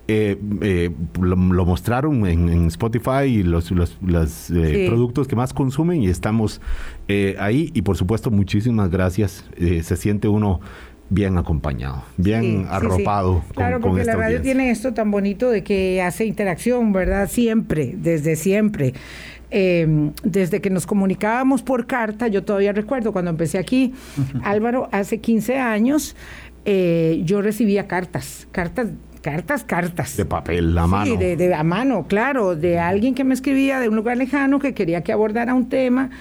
eh, 0.08 0.92
lo, 1.20 1.66
mostraron 1.66 2.28
en, 2.28 2.50
en 2.50 2.68
Spotify 2.68 3.24
y 3.26 3.42
los, 3.54 4.52
eh, 4.52 4.86
productos 4.88 5.28
que 5.28 5.36
más 5.36 5.54
consumen 5.54 6.02
y 6.02 6.08
estamos 6.08 6.62
eh, 7.08 7.36
ahí. 7.40 7.72
Y 7.74 7.82
por 7.82 7.98
supuesto, 7.98 8.32
muchísimas 8.32 8.90
gracias. 8.90 9.46
se 9.58 9.96
siente 9.96 10.28
uno 10.28 10.60
bien 11.10 11.38
acompañado, 11.38 12.04
bien 12.18 12.66
arropado. 12.70 13.44
claro, 13.54 13.80
porque 13.80 14.04
la 14.04 14.16
radio 14.16 14.42
tiene 14.42 14.72
esto 14.72 14.94
tan 14.94 15.12
bonito 15.12 15.50
de 15.50 15.64
que 15.64 16.02
hace 16.02 16.26
interacción, 16.26 16.92
¿verdad? 16.92 17.30
Siempre, 17.30 17.94
desde 17.98 18.36
siempre. 18.36 18.94
Em, 19.56 20.14
desde 20.24 20.62
que 20.62 20.72
nos 20.72 20.88
comunicábamos 20.88 21.62
por 21.62 21.86
carta, 21.86 22.28
yo 22.28 22.44
todavía 22.44 22.74
recuerdo 22.74 23.12
cuando 23.12 23.30
empecé 23.30 23.60
aquí, 23.60 23.94
Álvaro, 24.44 24.90
hace 24.92 25.20
15 25.20 25.60
años, 25.60 26.16
eh, 26.66 27.22
yo 27.24 27.40
recibía 27.44 27.88
cartas, 27.88 28.48
cartas 28.52 28.88
cartas, 29.24 29.64
cartas. 29.64 30.16
De 30.16 30.26
papel, 30.26 30.78
a 30.78 30.86
mano. 30.86 31.06
Sí, 31.06 31.18
de, 31.18 31.36
de, 31.36 31.56
a 31.56 31.64
mano, 31.64 32.06
claro, 32.08 32.56
de 32.56 32.78
alguien 32.78 33.16
que 33.16 33.24
me 33.24 33.34
escribía 33.34 33.80
de 33.80 33.90
un 33.90 33.96
lugar 33.96 34.18
lejano 34.18 34.60
que 34.60 34.76
quería 34.76 35.02
que 35.02 35.12
abordara 35.12 35.56
un 35.56 35.70
tema 35.70 36.12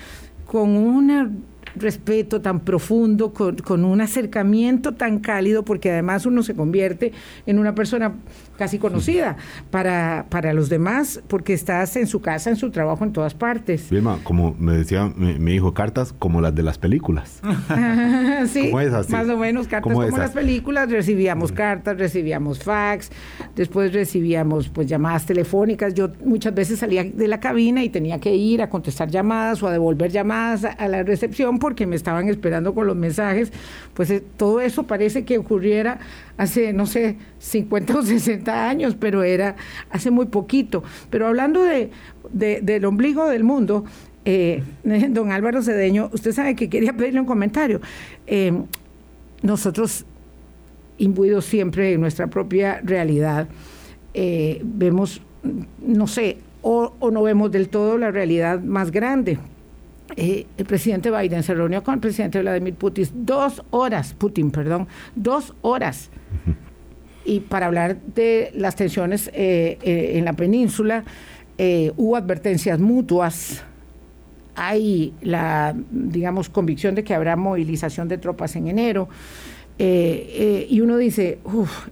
con 0.46 0.70
una 0.70 1.30
respeto 1.76 2.40
tan 2.40 2.60
profundo, 2.60 3.32
con, 3.32 3.84
un 3.84 4.00
acercamiento 4.00 4.92
tan 4.92 5.18
cálido, 5.20 5.64
porque 5.64 5.90
además 5.90 6.26
uno 6.26 6.42
se 6.42 6.54
convierte 6.54 7.12
en 7.46 7.58
una 7.58 7.74
persona 7.74 8.14
casi 8.56 8.78
conocida 8.78 9.36
para, 9.70 10.26
para 10.28 10.52
los 10.52 10.68
demás, 10.68 11.20
porque 11.28 11.52
estás 11.52 11.96
en 11.96 12.06
su 12.06 12.20
casa, 12.20 12.50
en 12.50 12.56
su 12.56 12.70
trabajo, 12.70 13.04
en 13.04 13.12
todas 13.12 13.34
partes. 13.34 13.90
Vilma, 13.90 14.18
como 14.22 14.54
me 14.58 14.72
decía 14.74 15.12
mi, 15.16 15.52
hijo, 15.52 15.74
cartas 15.74 16.12
como 16.18 16.40
las 16.40 16.54
de 16.54 16.62
las 16.62 16.78
películas. 16.78 17.40
sí, 18.48 18.70
más 19.08 19.28
o 19.28 19.36
menos, 19.36 19.68
cartas 19.68 19.92
como 19.92 20.02
las 20.02 20.32
películas, 20.32 20.90
recibíamos 20.90 21.52
cartas, 21.52 21.98
recibíamos 21.98 22.62
fax, 22.62 23.10
después 23.56 23.92
recibíamos 23.92 24.68
pues 24.68 24.86
llamadas 24.86 25.26
telefónicas. 25.26 25.94
Yo 25.94 26.10
muchas 26.24 26.54
veces 26.54 26.78
salía 26.78 27.04
de 27.04 27.28
la 27.28 27.40
cabina 27.40 27.82
y 27.82 27.88
tenía 27.88 28.18
que 28.18 28.34
ir 28.34 28.62
a 28.62 28.68
contestar 28.68 29.10
llamadas 29.10 29.62
o 29.62 29.68
a 29.68 29.72
devolver 29.72 30.10
llamadas 30.10 30.64
a 30.64 30.88
la 30.88 31.02
recepción 31.02 31.58
porque 31.58 31.86
me 31.86 31.96
estaban 31.96 32.28
esperando 32.28 32.74
con 32.74 32.86
los 32.86 32.96
mensajes, 32.96 33.52
pues 33.94 34.10
eh, 34.10 34.22
todo 34.36 34.60
eso 34.60 34.84
parece 34.84 35.24
que 35.24 35.38
ocurriera 35.38 35.98
hace, 36.42 36.72
no 36.72 36.86
sé, 36.86 37.16
50 37.38 37.98
o 37.98 38.02
60 38.02 38.68
años, 38.68 38.96
pero 38.98 39.22
era 39.22 39.56
hace 39.90 40.10
muy 40.10 40.26
poquito. 40.26 40.82
Pero 41.10 41.26
hablando 41.26 41.62
de, 41.62 41.90
del 42.32 42.84
ombligo 42.84 43.28
del 43.28 43.44
mundo, 43.44 43.84
eh, 44.24 44.62
don 45.10 45.32
Álvaro 45.32 45.62
Cedeño, 45.62 46.10
usted 46.12 46.32
sabe 46.32 46.54
que 46.54 46.68
quería 46.68 46.92
pedirle 46.92 47.20
un 47.20 47.26
comentario. 47.26 47.80
Eh, 48.26 48.52
nosotros, 49.42 50.04
imbuidos 50.98 51.44
siempre 51.44 51.92
en 51.92 52.00
nuestra 52.00 52.28
propia 52.28 52.80
realidad, 52.82 53.48
vemos, 54.14 55.22
no 55.80 56.06
sé, 56.06 56.38
o, 56.62 56.92
no 57.10 57.22
vemos 57.22 57.50
del 57.50 57.68
todo 57.68 57.98
la 57.98 58.10
realidad 58.10 58.60
más 58.60 58.90
grande. 58.90 59.38
Eh, 60.16 60.46
el 60.56 60.64
presidente 60.66 61.10
Biden 61.10 61.42
se 61.42 61.54
reunió 61.54 61.82
con 61.82 61.94
el 61.94 62.00
presidente 62.00 62.40
Vladimir 62.40 62.74
Putin 62.74 63.06
dos 63.14 63.62
horas, 63.70 64.14
Putin, 64.14 64.50
perdón, 64.50 64.88
dos 65.14 65.54
horas. 65.62 66.10
Y 67.24 67.40
para 67.40 67.66
hablar 67.66 68.00
de 68.14 68.50
las 68.54 68.76
tensiones 68.76 69.28
eh, 69.28 69.78
eh, 69.82 70.12
en 70.14 70.24
la 70.24 70.32
península, 70.32 71.04
hubo 71.96 72.16
advertencias 72.16 72.80
mutuas. 72.80 73.62
Hay 74.56 75.14
la, 75.22 75.74
digamos, 75.90 76.48
convicción 76.48 76.94
de 76.94 77.04
que 77.04 77.14
habrá 77.14 77.36
movilización 77.36 78.08
de 78.08 78.18
tropas 78.18 78.56
en 78.56 78.66
enero. 78.66 79.08
y 79.78 80.80
uno 80.80 80.96
dice, 80.96 81.38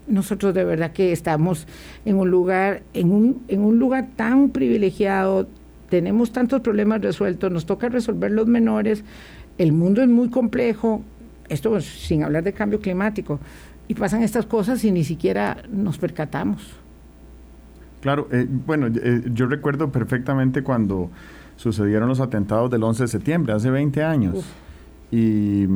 nosotros 0.08 0.52
de 0.54 0.64
verdad 0.64 0.92
que 0.92 1.12
estamos 1.12 1.68
en 2.04 2.16
un 2.16 2.30
lugar, 2.30 2.82
en 2.92 3.12
un, 3.12 3.44
en 3.46 3.60
un 3.60 3.78
lugar 3.78 4.08
tan 4.16 4.50
privilegiado, 4.50 5.46
tenemos 5.90 6.32
tantos 6.32 6.62
problemas 6.62 7.02
resueltos, 7.02 7.52
nos 7.52 7.66
toca 7.66 7.88
resolver 7.88 8.30
los 8.30 8.46
menores, 8.46 9.04
el 9.58 9.72
mundo 9.72 10.00
es 10.00 10.08
muy 10.08 10.30
complejo, 10.30 11.02
esto 11.48 11.78
sin 11.80 12.22
hablar 12.22 12.44
de 12.44 12.52
cambio 12.54 12.80
climático, 12.80 13.40
y 13.88 13.94
pasan 13.94 14.22
estas 14.22 14.46
cosas 14.46 14.82
y 14.84 14.92
ni 14.92 15.04
siquiera 15.04 15.58
nos 15.70 15.98
percatamos. 15.98 16.76
Claro, 18.00 18.28
eh, 18.30 18.46
bueno, 18.48 18.86
eh, 18.86 19.22
yo 19.34 19.46
recuerdo 19.46 19.90
perfectamente 19.90 20.62
cuando 20.62 21.10
sucedieron 21.56 22.08
los 22.08 22.20
atentados 22.20 22.70
del 22.70 22.82
11 22.82 23.02
de 23.02 23.08
septiembre, 23.08 23.52
hace 23.52 23.68
20 23.70 24.02
años, 24.02 24.44
y, 25.10 25.66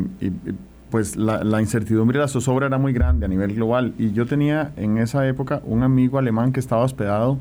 pues 0.91 1.17
la, 1.17 1.43
la, 1.43 1.61
incertidumbre 1.61 2.19
y 2.19 2.21
la 2.21 2.29
zozobra 2.29 2.69
era 2.69 2.79
muy 2.79 2.93
grande 2.93 3.27
a 3.27 3.29
nivel 3.29 3.53
global, 3.55 3.95
y 3.99 4.13
yo 4.13 4.27
tenía 4.27 4.73
en 4.77 4.97
esa 4.97 5.27
época 5.27 5.61
un 5.65 5.83
amigo 5.83 6.19
alemán 6.19 6.53
que 6.53 6.61
estaba 6.61 6.85
hospedado 6.85 7.39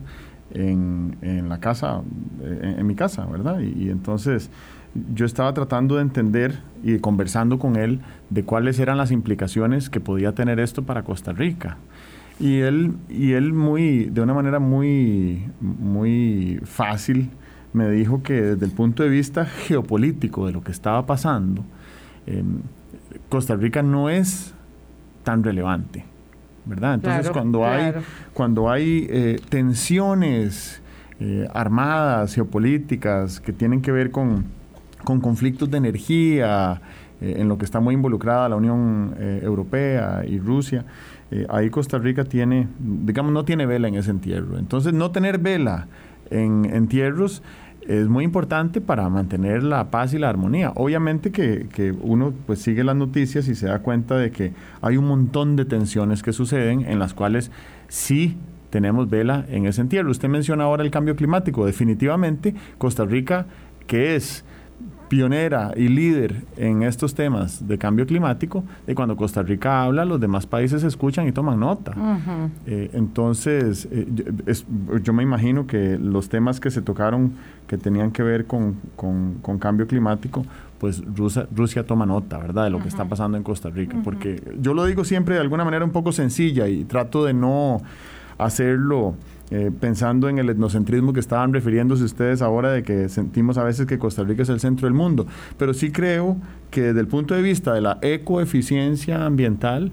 en, 0.51 1.49
la 1.49 1.59
casa, 1.59 2.01
eh, 2.41 2.75
en, 2.77 2.87
mi 2.87 2.95
casa, 2.95 3.25
¿verdad? 3.25 3.59
Y, 3.59 3.89
entonces 3.89 4.49
yo 5.13 5.25
estaba 5.25 5.53
tratando 5.53 5.95
de 5.95 6.03
entender 6.03 6.59
y 6.83 6.99
conversando 6.99 7.57
con 7.57 7.75
él 7.75 8.01
de 8.29 8.43
cuáles 8.43 8.79
eran 8.79 8.97
las 8.97 9.11
implicaciones 9.11 9.89
que 9.89 9.99
podía 9.99 10.33
tener 10.33 10.59
esto 10.59 10.83
para 10.83 11.03
Costa 11.03 11.33
Rica. 11.33 11.77
Y 12.39 12.59
él, 12.59 12.93
y 13.09 13.31
él 13.33 13.53
muy, 13.53 14.05
de 14.05 14.21
una 14.21 14.33
manera 14.33 14.59
muy, 14.59 15.49
muy 15.59 16.59
fácil 16.63 17.29
me 17.73 17.89
dijo 17.89 18.21
que 18.21 18.33
desde 18.33 18.65
el 18.65 18.71
punto 18.71 19.03
de 19.03 19.09
vista 19.09 19.45
geopolítico 19.45 20.45
de 20.45 20.53
lo 20.53 20.61
que 20.61 20.71
estaba 20.71 21.05
pasando, 21.05 21.63
em, 22.27 22.61
Costa 23.29 23.55
Rica 23.55 23.81
no 23.81 24.09
es 24.09 24.53
tan 25.23 25.43
relevante. 25.43 26.05
¿Verdad? 26.65 26.95
Entonces 26.95 27.29
cuando, 27.31 27.65
hay, 27.65 27.93
cuando 28.33 28.69
hay 28.69 29.07
eh, 29.09 29.39
tensiones 29.49 30.81
eh, 31.19 31.47
armadas, 31.53 32.33
geopolíticas, 32.35 33.39
que 33.39 33.53
tienen 33.53 33.81
que 33.81 33.91
ver 33.91 34.11
con, 34.11 34.45
conflictos 35.03 35.69
de 35.69 35.77
energía, 35.77 36.81
eh, 37.21 37.35
en 37.37 37.47
lo 37.47 37.57
que 37.57 37.65
está 37.65 37.79
muy 37.79 37.93
involucrada 37.93 38.49
la 38.49 38.55
Unión 38.55 39.15
Europea 39.19 40.23
y 40.27 40.39
Rusia, 40.39 40.85
ahí 41.49 41.69
Costa 41.69 41.97
Rica 41.97 42.25
tiene, 42.25 42.67
digamos, 42.79 43.31
no 43.31 43.43
tiene 43.43 43.65
vela 43.65 43.87
en 43.87 43.95
ese 43.95 44.11
entierro. 44.11 44.57
Entonces 44.59 44.93
no 44.93 45.11
tener 45.11 45.39
vela 45.39 45.87
en 46.29 46.65
entierros 46.65 47.41
es 47.87 48.07
muy 48.07 48.23
importante 48.23 48.81
para 48.81 49.09
mantener 49.09 49.63
la 49.63 49.89
paz 49.91 50.13
y 50.13 50.19
la 50.19 50.29
armonía. 50.29 50.71
Obviamente 50.75 51.31
que, 51.31 51.95
uno 52.01 52.33
pues 52.45 52.59
sigue 52.59 52.83
las 52.83 52.95
noticias 52.95 53.47
y 53.47 53.55
se 53.55 53.67
da 53.67 53.79
cuenta 53.79 54.17
de 54.17 54.31
que 54.31 54.53
hay 54.81 54.97
un 54.97 55.05
montón 55.05 55.55
de 55.55 55.65
tensiones 55.65 56.23
que 56.23 56.33
suceden 56.33 56.81
en 56.81 56.99
las 56.99 57.13
cuales 57.13 57.51
sí 57.87 58.37
tenemos 58.69 59.09
vela 59.09 59.45
en 59.49 59.65
ese 59.65 59.81
entierro. 59.81 60.09
Usted 60.09 60.29
menciona 60.29 60.63
ahora 60.63 60.83
el 60.83 60.91
cambio 60.91 61.15
climático. 61.15 61.65
Definitivamente 61.65 62.55
Costa 62.77 63.05
Rica, 63.05 63.45
que 63.85 64.15
es 64.15 64.45
pionera 65.13 65.73
y 65.75 65.89
líder 65.89 66.41
en 66.57 66.81
estos 66.81 67.13
temas 67.13 67.67
de 67.67 67.77
cambio 67.77 68.07
climático, 68.07 68.63
de 68.87 68.95
cuando 68.95 69.15
Costa 69.15 69.43
Rica 69.43 69.83
habla, 69.83 70.05
los 70.05 70.19
demás 70.19 70.47
países 70.47 70.83
escuchan 70.83 71.27
y 71.27 71.31
toman 71.31 71.59
nota. 71.59 71.93
Eh, 72.65 72.89
entonces, 72.93 73.87
eh, 73.91 74.07
yo 75.03 75.13
me 75.13 75.21
imagino 75.21 75.67
que 75.67 75.99
los 75.99 76.29
temas 76.29 76.59
que 76.59 76.71
se 76.71 76.81
tocaron 76.81 77.33
que 77.67 77.77
tenían 77.77 78.09
que 78.09 78.23
ver 78.23 78.47
con, 78.47 78.77
cambio 79.59 79.85
climático, 79.85 80.47
pues 80.79 81.03
Rusia, 81.15 81.47
Rusia, 81.55 81.85
toma 81.85 82.07
nota, 82.07 82.39
¿verdad?, 82.39 82.63
de 82.63 82.71
lo 82.71 82.79
que 82.79 82.87
está 82.87 83.05
pasando 83.05 83.37
en 83.37 83.43
Costa 83.43 83.69
Rica. 83.69 83.95
Porque 84.03 84.41
yo 84.59 84.73
lo 84.73 84.83
digo 84.85 85.03
siempre 85.03 85.35
de 85.35 85.41
alguna 85.41 85.63
manera 85.63 85.85
un 85.85 85.91
poco 85.91 86.11
sencilla 86.11 86.67
y 86.67 86.85
trato 86.85 87.23
de 87.23 87.35
no 87.35 87.83
hacerlo 88.39 89.13
eh, 89.51 89.71
pensando 89.77 90.29
en 90.29 90.39
el 90.39 90.49
etnocentrismo 90.49 91.13
que 91.13 91.19
estaban 91.19 91.53
refiriéndose 91.53 92.03
ustedes 92.03 92.41
ahora 92.41 92.71
de 92.71 92.83
que 92.83 93.09
sentimos 93.09 93.57
a 93.57 93.63
veces 93.63 93.85
que 93.85 93.99
Costa 93.99 94.23
Rica 94.23 94.43
es 94.43 94.49
el 94.49 94.59
centro 94.59 94.87
del 94.87 94.93
mundo, 94.93 95.27
pero 95.57 95.73
sí 95.73 95.91
creo 95.91 96.37
que 96.71 96.81
desde 96.81 97.01
el 97.01 97.07
punto 97.07 97.35
de 97.35 97.41
vista 97.41 97.73
de 97.73 97.81
la 97.81 97.99
ecoeficiencia 98.01 99.25
ambiental, 99.25 99.91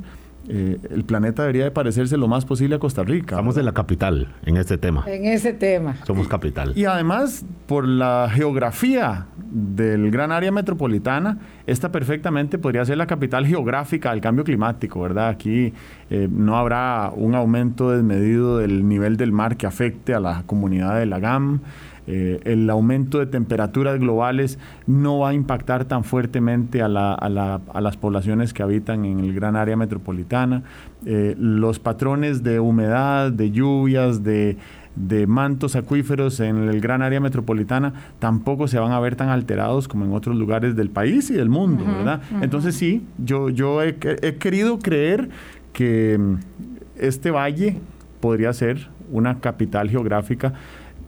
eh, 0.52 0.78
el 0.90 1.04
planeta 1.04 1.42
debería 1.42 1.62
de 1.62 1.70
parecerse 1.70 2.16
lo 2.16 2.26
más 2.26 2.44
posible 2.44 2.74
a 2.74 2.78
Costa 2.80 3.04
Rica. 3.04 3.36
Estamos 3.36 3.56
en 3.56 3.64
la 3.64 3.72
capital 3.72 4.34
en 4.44 4.56
este 4.56 4.78
tema. 4.78 5.04
En 5.06 5.26
ese 5.26 5.52
tema. 5.52 5.94
Somos 6.04 6.26
capital. 6.26 6.72
Y 6.74 6.86
además, 6.86 7.44
por 7.68 7.86
la 7.86 8.28
geografía 8.32 9.26
del 9.52 10.10
gran 10.10 10.32
área 10.32 10.50
metropolitana, 10.50 11.38
esta 11.68 11.92
perfectamente 11.92 12.58
podría 12.58 12.84
ser 12.84 12.98
la 12.98 13.06
capital 13.06 13.46
geográfica 13.46 14.10
del 14.10 14.20
cambio 14.20 14.42
climático, 14.42 15.00
¿verdad? 15.00 15.28
Aquí 15.28 15.72
eh, 16.10 16.28
no 16.28 16.56
habrá 16.56 17.12
un 17.14 17.36
aumento 17.36 17.92
desmedido 17.92 18.58
del 18.58 18.88
nivel 18.88 19.16
del 19.16 19.30
mar 19.30 19.56
que 19.56 19.68
afecte 19.68 20.14
a 20.14 20.20
la 20.20 20.42
comunidad 20.46 20.98
de 20.98 21.06
la 21.06 21.20
GAM. 21.20 21.60
Eh, 22.12 22.40
el 22.42 22.68
aumento 22.70 23.20
de 23.20 23.26
temperaturas 23.26 24.00
globales 24.00 24.58
no 24.88 25.20
va 25.20 25.28
a 25.28 25.32
impactar 25.32 25.84
tan 25.84 26.02
fuertemente 26.02 26.82
a, 26.82 26.88
las 26.88 27.96
poblaciones 27.98 28.52
que 28.52 28.64
habitan 28.64 29.04
en 29.04 29.20
el 29.20 29.32
gran 29.32 29.54
área 29.54 29.76
metropolitana. 29.76 30.64
Eh, 31.06 31.36
los 31.38 31.78
patrones 31.78 32.42
de 32.42 32.58
humedad, 32.58 33.30
de 33.30 33.52
lluvias, 33.52 34.24
de, 34.24 34.56
mantos 35.28 35.76
acuíferos 35.76 36.40
en 36.40 36.68
el 36.68 36.80
gran 36.80 37.00
área 37.00 37.20
metropolitana 37.20 37.94
tampoco 38.18 38.66
se 38.66 38.80
van 38.80 38.90
a 38.90 38.98
ver 38.98 39.14
tan 39.14 39.28
alterados 39.28 39.86
como 39.86 40.04
en 40.04 40.12
otros 40.12 40.36
lugares 40.36 40.74
del 40.74 40.90
país 40.90 41.30
y 41.30 41.34
del 41.34 41.48
mundo, 41.48 41.84
¿verdad? 41.86 42.20
Entonces 42.42 42.74
sí, 42.74 43.06
yo, 43.18 43.50
yo 43.50 43.82
he, 43.82 43.96
he 44.22 44.34
querido 44.34 44.80
creer 44.80 45.30
que 45.72 46.18
mm, 46.18 46.34
este 46.96 47.30
valle 47.30 47.76
podría 48.20 48.52
ser 48.52 48.88
una 49.12 49.38
capital 49.38 49.88
geográfica 49.88 50.54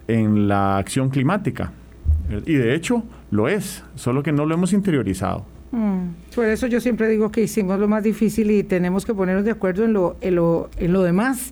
en 0.08 0.48
la 0.48 0.78
acción 0.78 1.10
climática. 1.10 1.72
Y 2.46 2.54
de 2.54 2.74
hecho 2.74 3.04
lo 3.30 3.48
es, 3.48 3.82
solo 3.94 4.22
que 4.22 4.32
no 4.32 4.46
lo 4.46 4.54
hemos 4.54 4.72
interiorizado. 4.72 5.44
Mm. 5.72 6.34
Por 6.34 6.46
eso 6.46 6.66
yo 6.66 6.80
siempre 6.80 7.08
digo 7.08 7.30
que 7.30 7.42
hicimos 7.42 7.78
lo 7.78 7.88
más 7.88 8.02
difícil 8.02 8.50
y 8.50 8.62
tenemos 8.62 9.04
que 9.04 9.14
ponernos 9.14 9.44
de 9.44 9.50
acuerdo 9.50 9.84
en 9.84 9.92
lo, 9.92 10.16
en 10.20 10.36
lo, 10.36 10.70
en 10.76 10.92
lo 10.92 11.02
demás, 11.02 11.50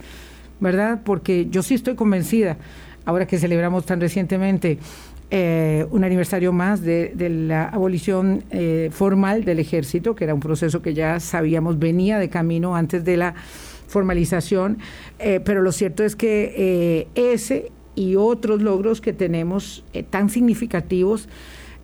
¿verdad? 0.60 1.00
Porque 1.04 1.48
yo 1.50 1.62
sí 1.62 1.74
estoy 1.74 1.94
convencida, 1.94 2.58
ahora 3.04 3.26
que 3.26 3.38
celebramos 3.38 3.86
tan 3.86 4.00
recientemente 4.00 4.78
eh, 5.32 5.86
un 5.90 6.02
aniversario 6.02 6.52
más 6.52 6.82
de, 6.82 7.14
la 7.16 7.68
abolición 7.68 8.42
eh, 8.50 8.90
formal 8.92 9.44
del 9.44 9.60
ejército, 9.60 10.14
que 10.14 10.24
era 10.24 10.34
un 10.34 10.40
proceso 10.40 10.82
que 10.82 10.92
ya 10.92 11.20
sabíamos 11.20 11.78
venía 11.78 12.18
de 12.18 12.28
camino 12.28 12.74
antes 12.74 13.04
de 13.04 13.16
la 13.16 13.34
formalización, 13.86 14.78
eh, 15.18 15.40
pero 15.44 15.62
lo 15.62 15.70
cierto 15.70 16.04
es 16.04 16.16
que 16.16 17.08
ese 17.14 17.70
y 17.94 18.16
otros 18.16 18.62
logros 18.62 19.00
que 19.00 19.12
tenemos 19.12 19.84
tan 20.10 20.30
significativos, 20.30 21.28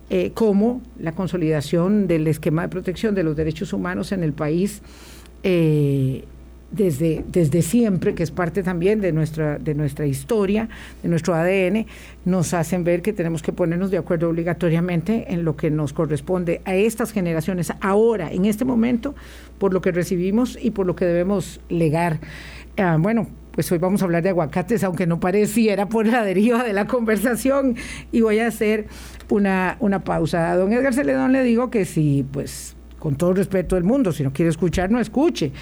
eh, 0.09 0.31
como 0.33 0.81
la 0.97 1.11
consolidación 1.11 2.07
del 2.07 2.27
esquema 2.27 2.61
de 2.61 2.69
protección 2.69 3.13
de 3.13 3.23
los 3.23 3.35
derechos 3.35 3.73
humanos 3.73 4.13
en 4.13 4.23
el 4.23 4.31
país 4.31 4.81
eh, 5.43 6.23
desde, 6.71 7.25
desde 7.27 7.61
siempre, 7.61 8.15
que 8.15 8.23
es 8.23 8.31
parte 8.31 8.63
también 8.63 9.01
de 9.01 9.11
nuestra, 9.11 9.57
de 9.57 9.73
nuestra 9.73 10.05
historia, 10.05 10.69
de 11.03 11.09
nuestro 11.09 11.33
ADN, 11.35 11.87
nos 12.23 12.53
hacen 12.53 12.85
ver 12.85 13.01
que 13.01 13.11
tenemos 13.11 13.41
que 13.41 13.51
ponernos 13.51 13.91
de 13.91 13.97
acuerdo 13.97 14.29
obligatoriamente 14.29 15.25
en 15.33 15.43
lo 15.43 15.57
que 15.57 15.71
nos 15.71 15.91
corresponde 15.91 16.61
a 16.63 16.73
estas 16.75 17.11
generaciones 17.11 17.73
ahora, 17.81 18.31
en 18.31 18.45
este 18.45 18.63
momento, 18.63 19.13
por 19.59 19.73
lo 19.73 19.81
que 19.81 19.91
recibimos 19.91 20.57
y 20.61 20.71
por 20.71 20.85
lo 20.85 20.95
que 20.95 21.03
debemos 21.03 21.59
legar. 21.67 22.19
Ah, 22.77 22.97
bueno, 22.97 23.27
pues 23.57 23.71
hoy 23.71 23.79
vamos 23.79 24.03
a 24.03 24.05
hablar 24.05 24.21
de 24.21 24.29
aguacates, 24.29 24.83
aunque 24.83 25.07
no 25.07 25.19
pareciera 25.19 25.89
por 25.89 26.05
la 26.05 26.23
deriva 26.23 26.63
de 26.63 26.73
la 26.73 26.85
conversación, 26.85 27.75
y 28.11 28.21
voy 28.21 28.37
a 28.37 28.45
hacer 28.45 28.85
una, 29.29 29.77
una 29.79 30.03
pausa. 30.03 30.51
A 30.51 30.57
don 30.57 30.71
Edgar 30.71 30.93
Celedón 30.93 31.31
le 31.31 31.41
digo 31.41 31.71
que 31.71 31.83
si, 31.83 32.23
pues, 32.31 32.75
con 32.99 33.15
todo 33.15 33.31
el 33.31 33.37
respeto 33.37 33.73
del 33.73 33.83
mundo, 33.83 34.11
si 34.11 34.21
no 34.21 34.31
quiere 34.31 34.51
escuchar, 34.51 34.91
no 34.91 34.99
escuche, 34.99 35.53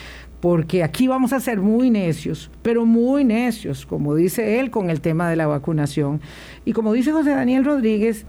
porque 0.41 0.83
aquí 0.83 1.07
vamos 1.07 1.31
a 1.31 1.39
ser 1.39 1.61
muy 1.61 1.89
necios, 1.89 2.51
pero 2.61 2.85
muy 2.85 3.23
necios, 3.23 3.85
como 3.85 4.13
dice 4.13 4.59
él, 4.59 4.71
con 4.71 4.89
el 4.89 4.99
tema 4.99 5.29
de 5.29 5.37
la 5.37 5.47
vacunación. 5.47 6.19
Y 6.65 6.73
como 6.73 6.91
dice 6.91 7.13
José 7.13 7.29
Daniel 7.29 7.63
Rodríguez, 7.63 8.25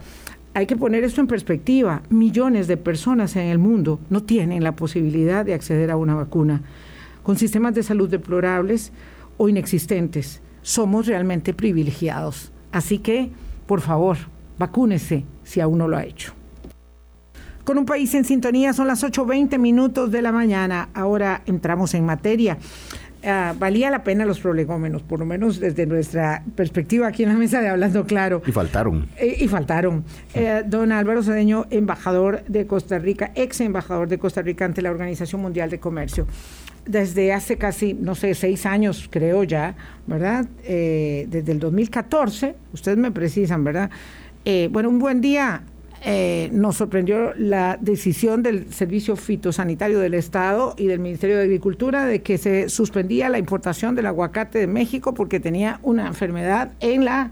hay 0.53 0.65
que 0.65 0.77
poner 0.77 1.03
esto 1.03 1.19
en 1.19 1.27
perspectiva. 1.27 2.03
Millones 2.09 2.67
de 2.67 2.77
personas 2.77 3.35
en 3.35 3.47
el 3.47 3.57
mundo 3.57 3.99
no 4.09 4.23
tienen 4.23 4.63
la 4.63 4.77
posibilidad 4.77 5.43
de 5.43 5.55
acceder 5.55 5.91
a 5.91 5.97
una 5.97 6.15
vacuna, 6.15 6.61
con 7.21 7.37
sistemas 7.37 7.75
de 7.75 7.83
salud 7.83 8.09
deplorables, 8.09 8.93
o 9.37 9.49
inexistentes. 9.49 10.41
Somos 10.61 11.07
realmente 11.07 11.53
privilegiados. 11.53 12.51
Así 12.71 12.99
que, 12.99 13.31
por 13.65 13.81
favor, 13.81 14.17
vacúnese 14.57 15.23
si 15.43 15.61
aún 15.61 15.77
no 15.77 15.87
lo 15.87 15.97
ha 15.97 16.03
hecho. 16.03 16.33
Con 17.63 17.77
un 17.77 17.85
país 17.85 18.13
en 18.13 18.23
sintonía 18.23 18.71
son 18.71 18.87
las 18.87 19.03
8.20 19.03 19.59
minutos 19.59 20.09
de 20.09 20.21
la 20.21 20.31
mañana. 20.31 20.87
Ahora 20.93 21.41
entramos 21.45 21.93
en 21.95 22.05
materia. 22.05 22.57
Ah, 23.29 23.53
valía 23.59 23.91
la 23.91 24.03
pena 24.03 24.25
los 24.25 24.39
prolegómenos, 24.39 25.03
por 25.03 25.19
lo 25.19 25.25
menos 25.25 25.59
desde 25.59 25.85
nuestra 25.85 26.43
perspectiva 26.55 27.07
aquí 27.07 27.23
en 27.23 27.29
la 27.29 27.35
mesa 27.35 27.59
de 27.59 27.67
Hablando 27.67 28.05
Claro. 28.05 28.41
Y 28.47 28.53
faltaron. 28.53 29.09
Eh, 29.17 29.35
y 29.39 29.49
faltaron. 29.49 30.05
Eh, 30.33 30.63
don 30.65 30.93
Álvaro 30.93 31.21
Cedeño, 31.21 31.65
embajador 31.69 32.45
de 32.47 32.65
Costa 32.67 32.99
Rica, 32.99 33.33
ex 33.35 33.59
embajador 33.59 34.07
de 34.07 34.17
Costa 34.17 34.41
Rica 34.41 34.63
ante 34.63 34.81
la 34.81 34.91
Organización 34.91 35.41
Mundial 35.41 35.69
de 35.69 35.79
Comercio 35.79 36.25
desde 36.85 37.33
hace 37.33 37.57
casi, 37.57 37.93
no 37.93 38.15
sé, 38.15 38.33
seis 38.33 38.65
años 38.65 39.09
creo 39.11 39.43
ya, 39.43 39.75
¿verdad? 40.05 40.45
Eh, 40.63 41.27
desde 41.29 41.51
el 41.51 41.59
2014, 41.59 42.55
ustedes 42.71 42.97
me 42.97 43.11
precisan, 43.11 43.65
¿verdad? 43.65 43.89
Bueno, 44.71 44.87
un 44.87 44.97
buen 44.97 45.19
día 45.19 45.63
eh, 46.03 46.49
nos 46.51 46.77
sorprendió 46.77 47.33
la 47.35 47.77
decisión 47.81 48.43
del 48.43 48.71
Servicio 48.71 49.15
Fitosanitario 49.15 49.99
del 49.99 50.13
Estado 50.13 50.75
y 50.77 50.87
del 50.87 50.99
Ministerio 50.99 51.37
de 51.37 51.43
Agricultura 51.43 52.05
de 52.05 52.21
que 52.21 52.37
se 52.37 52.69
suspendía 52.69 53.29
la 53.29 53.39
importación 53.39 53.95
del 53.95 54.05
aguacate 54.05 54.59
de 54.59 54.67
México 54.67 55.13
porque 55.13 55.39
tenía 55.39 55.79
una 55.83 56.07
enfermedad 56.07 56.71
en 56.79 57.05
la 57.05 57.31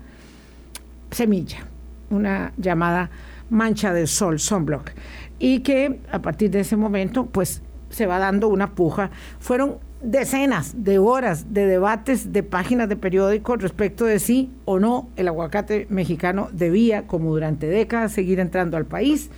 semilla, 1.12 1.66
una 2.10 2.54
llamada 2.58 3.10
mancha 3.50 3.94
de 3.94 4.08
sol, 4.08 4.40
sunblock, 4.40 4.92
y 5.40 5.60
que 5.60 6.00
a 6.12 6.20
partir 6.20 6.50
de 6.50 6.62
ese 6.62 6.76
momento, 6.76 7.26
pues 7.28 7.62
se 7.90 8.06
va 8.06 8.20
dando 8.20 8.48
una 8.48 8.72
puja. 8.72 9.12
Fueron 9.40 9.78
decenas 10.06 10.84
de 10.84 11.00
horas 11.00 11.54
de 11.54 11.66
debates 11.66 12.32
de 12.32 12.44
páginas 12.44 12.90
de 12.90 12.96
periódicos 12.96 13.62
respecto 13.62 14.06
de 14.06 14.20
si 14.20 14.52
o 14.66 14.80
no 14.80 15.10
el 15.16 15.28
aguacate 15.28 15.88
mexicano 15.90 16.50
debía, 16.52 17.08
como 17.08 17.32
durante 17.32 17.68
décadas, 17.68 18.14
seguir 18.14 18.40
entrando 18.40 18.78
al 18.78 18.86
país 18.86 19.30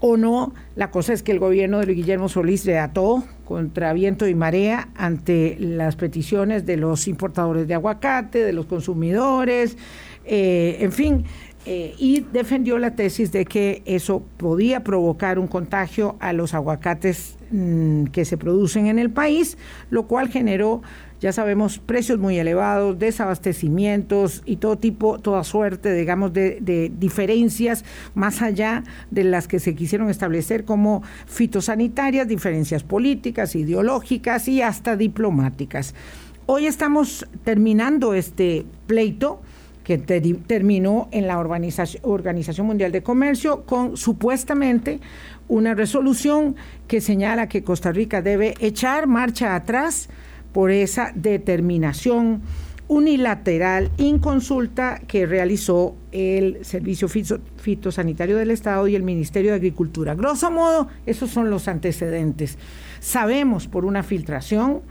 o 0.00 0.16
no. 0.16 0.54
La 0.76 0.90
cosa 0.90 1.12
es 1.12 1.22
que 1.22 1.32
el 1.32 1.38
gobierno 1.38 1.80
de 1.80 1.92
Guillermo 1.92 2.28
Solís 2.28 2.64
le 2.64 2.78
ató 2.78 3.24
contra 3.44 3.92
viento 3.92 4.28
y 4.28 4.34
marea 4.34 4.88
ante 4.94 5.56
las 5.58 5.96
peticiones 5.96 6.66
de 6.66 6.76
los 6.76 7.08
importadores 7.08 7.66
de 7.66 7.74
aguacate, 7.74 8.44
de 8.44 8.52
los 8.52 8.66
consumidores, 8.66 9.76
eh, 10.24 10.76
en 10.80 10.92
fin, 10.92 11.24
eh, 11.70 11.94
y 11.98 12.20
defendió 12.20 12.78
la 12.78 12.94
tesis 12.94 13.30
de 13.30 13.44
que 13.44 13.82
eso 13.84 14.22
podía 14.38 14.82
provocar 14.82 15.38
un 15.38 15.46
contagio 15.46 16.16
a 16.18 16.32
los 16.32 16.54
aguacates 16.54 17.36
mm, 17.50 18.04
que 18.04 18.24
se 18.24 18.38
producen 18.38 18.86
en 18.86 18.98
el 18.98 19.10
país, 19.10 19.58
lo 19.90 20.06
cual 20.06 20.30
generó, 20.30 20.80
ya 21.20 21.30
sabemos, 21.30 21.78
precios 21.78 22.18
muy 22.18 22.38
elevados, 22.38 22.98
desabastecimientos 22.98 24.40
y 24.46 24.56
todo 24.56 24.78
tipo, 24.78 25.18
toda 25.18 25.44
suerte, 25.44 25.92
digamos, 25.92 26.32
de, 26.32 26.90
diferencias 26.98 27.84
más 28.14 28.40
allá 28.40 28.82
de 29.10 29.24
las 29.24 29.46
que 29.46 29.58
se 29.58 29.74
quisieron 29.74 30.08
establecer 30.08 30.64
como 30.64 31.02
fitosanitarias, 31.26 32.26
diferencias 32.26 32.82
políticas, 32.82 33.54
ideológicas 33.54 34.48
y 34.48 34.62
hasta 34.62 34.96
diplomáticas. 34.96 35.94
Hoy 36.46 36.64
estamos 36.64 37.26
terminando 37.44 38.14
este 38.14 38.64
pleito 38.86 39.42
que 39.88 39.96
terminó 39.96 41.08
en 41.12 41.26
la 41.26 41.38
Organización 41.38 42.66
Mundial 42.66 42.92
de 42.92 43.02
Comercio 43.02 43.64
con 43.64 43.96
supuestamente 43.96 45.00
una 45.48 45.72
resolución 45.74 46.56
que 46.86 47.00
señala 47.00 47.48
que 47.48 47.64
Costa 47.64 47.90
Rica 47.90 48.20
debe 48.20 48.52
echar 48.60 49.06
marcha 49.06 49.54
atrás 49.54 50.10
por 50.52 50.70
esa 50.70 51.10
determinación 51.14 52.42
unilateral, 52.86 53.90
inconsulta, 53.96 55.00
que 55.06 55.24
realizó 55.24 55.96
el 56.12 56.62
Servicio 56.66 57.08
Fitosanitario 57.08 58.36
del 58.36 58.50
Estado 58.50 58.88
y 58.88 58.94
el 58.94 59.02
Ministerio 59.02 59.52
de 59.52 59.56
Agricultura. 59.56 60.14
Grosso 60.14 60.50
modo, 60.50 60.88
esos 61.06 61.30
son 61.30 61.48
los 61.48 61.66
antecedentes. 61.66 62.58
Sabemos 63.00 63.68
por 63.68 63.86
una 63.86 64.02
filtración 64.02 64.82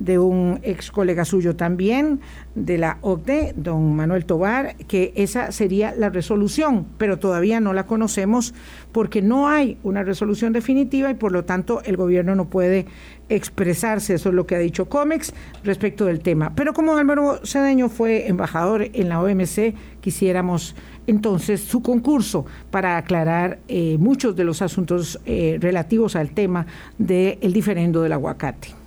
de 0.00 0.18
un 0.18 0.58
ex 0.62 0.90
colega 0.90 1.24
suyo 1.24 1.54
también, 1.54 2.20
de 2.56 2.78
la 2.78 2.98
OCDE, 3.02 3.52
don 3.56 3.94
Manuel 3.94 4.24
Tobar, 4.24 4.74
que 4.88 5.12
esa 5.14 5.52
sería 5.52 5.94
la 5.94 6.08
resolución, 6.08 6.86
pero 6.98 7.18
todavía 7.18 7.60
no 7.60 7.72
la 7.72 7.86
conocemos 7.86 8.54
porque 8.92 9.22
no 9.22 9.48
hay 9.48 9.78
una 9.84 10.02
resolución 10.02 10.52
definitiva 10.52 11.10
y 11.10 11.14
por 11.14 11.32
lo 11.32 11.44
tanto 11.44 11.82
el 11.84 11.96
gobierno 11.96 12.34
no 12.34 12.48
puede 12.48 12.86
expresarse, 13.28 14.14
eso 14.14 14.30
es 14.30 14.34
lo 14.34 14.46
que 14.46 14.56
ha 14.56 14.58
dicho 14.58 14.88
COMEX 14.88 15.32
respecto 15.62 16.06
del 16.06 16.20
tema. 16.20 16.52
Pero 16.56 16.72
como 16.72 16.96
Álvaro 16.96 17.40
Cedeño 17.44 17.88
fue 17.88 18.26
embajador 18.26 18.88
en 18.92 19.08
la 19.08 19.20
OMC, 19.20 19.74
quisiéramos 20.00 20.74
entonces 21.06 21.60
su 21.60 21.82
concurso 21.82 22.46
para 22.70 22.96
aclarar 22.96 23.58
eh, 23.68 23.96
muchos 23.98 24.34
de 24.34 24.44
los 24.44 24.62
asuntos 24.62 25.20
eh, 25.26 25.58
relativos 25.60 26.16
al 26.16 26.30
tema 26.30 26.66
del 26.98 27.52
diferendo 27.52 28.02
del 28.02 28.12
aguacate. 28.12 28.79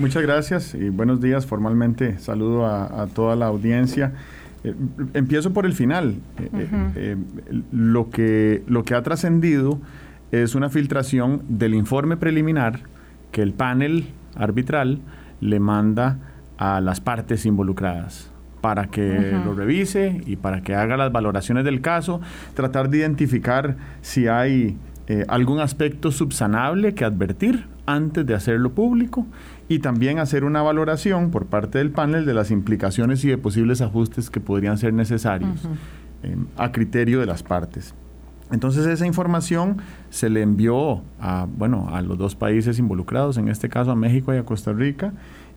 Muchas 0.00 0.22
gracias 0.22 0.74
y 0.74 0.88
buenos 0.88 1.20
días. 1.20 1.44
Formalmente 1.44 2.18
saludo 2.18 2.64
a, 2.64 3.06
toda 3.08 3.36
la 3.36 3.46
audiencia. 3.48 4.14
Eh, 4.64 4.74
empiezo 5.12 5.52
por 5.52 5.66
el 5.66 5.74
final. 5.74 6.14
Eh, 6.38 6.68
eh, 6.96 7.16
lo, 7.70 8.08
que, 8.08 8.62
lo 8.66 8.82
que 8.82 8.94
ha 8.94 9.02
trascendido 9.02 9.78
es 10.32 10.54
una 10.54 10.70
filtración 10.70 11.42
del 11.50 11.74
informe 11.74 12.16
preliminar 12.16 12.80
que 13.30 13.42
el 13.42 13.52
panel 13.52 14.06
arbitral 14.36 15.00
le 15.42 15.60
manda 15.60 16.16
a 16.56 16.80
las 16.80 17.02
partes 17.02 17.44
involucradas 17.44 18.30
para 18.62 18.86
que 18.86 19.38
lo 19.44 19.52
revise 19.52 20.22
y 20.24 20.36
para 20.36 20.62
que 20.62 20.74
haga 20.74 20.96
las 20.96 21.12
valoraciones 21.12 21.64
del 21.64 21.82
caso, 21.82 22.22
tratar 22.54 22.88
de 22.88 22.98
identificar 22.98 23.76
si 24.00 24.28
hay 24.28 24.78
algún 25.28 25.60
aspecto 25.60 26.12
subsanable 26.12 26.94
que 26.94 27.04
advertir 27.04 27.66
antes 27.86 28.24
de 28.24 28.34
hacerlo 28.34 28.72
público 28.72 29.26
y 29.70 29.78
también 29.78 30.18
hacer 30.18 30.42
una 30.42 30.62
valoración 30.62 31.30
por 31.30 31.46
parte 31.46 31.78
del 31.78 31.92
panel 31.92 32.26
de 32.26 32.34
las 32.34 32.50
implicaciones 32.50 33.24
y 33.24 33.28
de 33.28 33.38
posibles 33.38 33.80
ajustes 33.80 34.28
que 34.28 34.40
podrían 34.40 34.76
ser 34.78 34.92
necesarios 34.92 35.68
eh, 36.24 36.36
a 36.56 36.72
criterio 36.72 37.20
de 37.20 37.26
las 37.26 37.44
partes. 37.44 37.94
Entonces 38.50 38.84
esa 38.88 39.06
información 39.06 39.76
se 40.10 40.28
le 40.28 40.42
envió 40.42 41.02
a, 41.20 41.46
bueno, 41.56 41.88
a 41.92 42.02
los 42.02 42.18
dos 42.18 42.34
países 42.34 42.80
involucrados, 42.80 43.38
en 43.38 43.46
este 43.46 43.68
caso 43.68 43.92
a 43.92 43.94
México 43.94 44.34
y 44.34 44.38
a 44.38 44.44
Costa 44.44 44.72
Rica, 44.72 45.12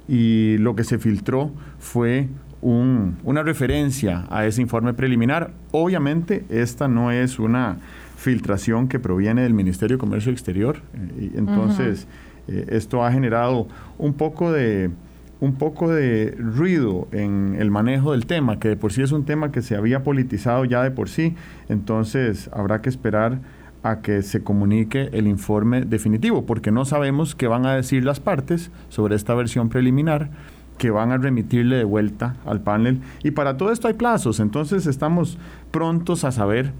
y 0.08 0.60
lo 0.60 0.76
que 0.76 0.84
se 0.84 0.99
filtró 0.99 1.52
fue 1.80 2.30
una 2.62 3.41
referencia 3.41 4.26
a 4.30 4.45
ese 4.45 4.62
informe 4.62 4.93
preliminar. 4.93 5.54
Obviamente, 5.71 6.45
esta 6.49 6.88
no 6.88 7.12
es 7.12 7.39
una 7.39 7.78
filtración 8.15 8.88
que 8.88 8.99
proviene 8.99 9.41
del 9.41 9.56
Ministerio 9.56 9.97
de 9.97 9.99
Comercio 9.99 10.32
Exterior. 10.32 10.78
Eh, 10.93 11.32
entonces, 11.36 12.08
eh, 12.47 12.65
esto 12.69 13.03
ha 13.03 13.12
generado 13.12 13.67
un 13.97 14.13
poco 14.13 14.51
de 14.51 14.91
un 15.39 15.56
poco 15.56 15.89
de 15.89 16.34
ruido 16.39 17.10
en 17.12 17.58
el 17.60 17.69
manejo 17.69 18.13
del 18.13 18.25
tema, 18.25 18.60
que 18.60 18.69
de 18.69 18.77
por 18.77 18.93
sí 18.93 19.01
es 19.01 19.12
un 19.12 19.25
tema 19.25 19.51
que 19.51 19.62
se 19.62 19.75
había 19.75 20.01
politizado 20.01 20.63
ya 20.63 20.82
de 20.82 20.89
por 20.89 21.10
sí, 21.10 21.36
entonces 21.67 22.49
habrá 22.53 22.82
que 22.82 22.88
esperar 22.88 23.39
a 23.84 23.99
que 23.99 24.21
se 24.21 24.41
comunique 24.41 25.10
el 25.12 25.27
informe 25.27 25.82
definitivo, 25.82 26.45
porque 26.45 26.71
no 26.71 26.86
sabemos 26.86 27.36
qué 27.36 27.47
van 27.47 27.65
a 27.65 27.75
decir 27.75 28.06
las 28.06 28.21
partes 28.21 28.71
sobre 28.88 29.15
esta 29.15 29.34
versión 29.34 29.67
preliminar 29.67 30.29
que 30.77 30.91
van 30.91 31.12
a 31.12 31.17
remitirle 31.17 31.75
de 31.75 31.84
vuelta 31.84 32.38
al 32.45 32.62
panel. 32.62 33.01
Y 33.23 33.32
para 33.32 33.58
todo 33.58 33.71
esto 33.71 33.89
hay 33.89 33.95
plazos, 33.95 34.39
entonces 34.39 34.88
estamos 34.88 35.38
prontos 35.71 36.23
a 36.23 36.32
saber 36.32 36.71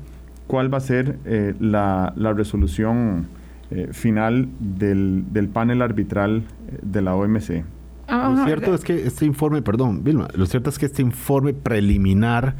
cuál 0.47 0.73
va 0.73 0.78
a 0.78 0.82
ser 0.82 1.19
eh, 1.26 1.54
la, 1.60 2.13
resolución 2.36 3.28
eh, 3.73 3.89
final 3.91 4.49
del, 4.59 5.25
del, 5.31 5.49
panel 5.49 5.81
arbitral 5.81 6.43
eh, 6.67 6.79
de 6.81 7.01
la 7.01 7.15
OMC. 7.15 7.63
lo 8.09 8.45
cierto 8.45 8.73
es 8.73 8.83
que 8.83 9.05
este 9.05 9.25
informe, 9.25 9.62
perdón, 9.62 10.03
Vilma, 10.03 10.27
lo 10.36 10.45
cierto 10.45 10.69
es 10.69 10.79
que 10.79 10.86
este 10.86 11.01
informe 11.01 11.53
preliminar, 11.53 12.55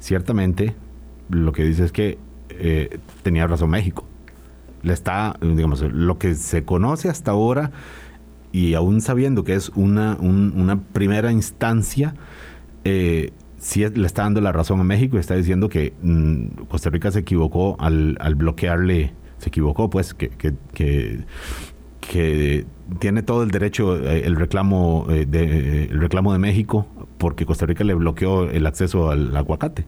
ciertamente, 0.00 0.74
lo 1.28 1.52
que 1.52 1.64
dice 1.64 1.84
es 1.84 1.92
que 1.92 2.18
tenía 3.22 3.46
razón 3.46 3.70
México. 3.70 4.06
Le 4.82 4.92
está, 4.92 5.36
digamos, 5.40 5.82
lo 5.82 6.18
que 6.18 6.34
se 6.34 6.64
conoce 6.64 7.08
hasta 7.08 7.32
ahora 7.32 7.72
y 8.56 8.72
aún 8.72 9.02
sabiendo 9.02 9.44
que 9.44 9.54
es 9.54 9.68
una, 9.74 10.16
una 10.16 10.80
primera 10.80 11.30
instancia, 11.30 12.14
eh, 12.84 13.32
sí 13.58 13.86
le 13.86 14.06
está 14.06 14.22
dando 14.22 14.40
la 14.40 14.50
razón 14.50 14.80
a 14.80 14.84
México 14.84 15.16
y 15.16 15.20
está 15.20 15.34
diciendo 15.34 15.68
que 15.68 15.92
mm, 16.00 16.64
Costa 16.68 16.88
Rica 16.88 17.10
se 17.10 17.18
equivocó 17.18 17.76
al, 17.78 18.16
al 18.18 18.34
bloquearle, 18.34 19.12
se 19.38 19.48
equivocó 19.48 19.90
pues, 19.90 20.14
que, 20.14 20.30
que, 20.30 21.24
que, 22.00 22.66
tiene 23.00 23.22
todo 23.22 23.42
el 23.42 23.50
derecho, 23.50 23.96
eh, 23.96 24.22
el, 24.24 24.36
reclamo, 24.36 25.06
eh, 25.10 25.26
de, 25.26 25.84
el 25.84 26.00
reclamo 26.00 26.32
de 26.32 26.38
México, 26.38 26.86
porque 27.18 27.44
Costa 27.44 27.66
Rica 27.66 27.84
le 27.84 27.94
bloqueó 27.94 28.48
el 28.48 28.66
acceso 28.66 29.10
al 29.10 29.36
aguacate. 29.36 29.84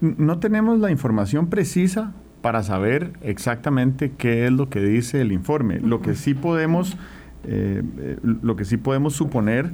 No 0.00 0.38
tenemos 0.38 0.78
la 0.78 0.90
información 0.90 1.48
precisa 1.48 2.12
para 2.40 2.62
saber 2.62 3.12
exactamente 3.22 4.12
qué 4.16 4.46
es 4.46 4.52
lo 4.52 4.70
que 4.70 4.80
dice 4.80 5.20
el 5.20 5.32
informe. 5.32 5.80
Lo 5.80 6.00
que 6.00 6.14
sí 6.14 6.34
podemos 6.34 6.96
eh, 7.44 7.82
lo 8.22 8.54
que 8.54 8.64
sí 8.64 8.76
podemos 8.76 9.14
suponer 9.14 9.72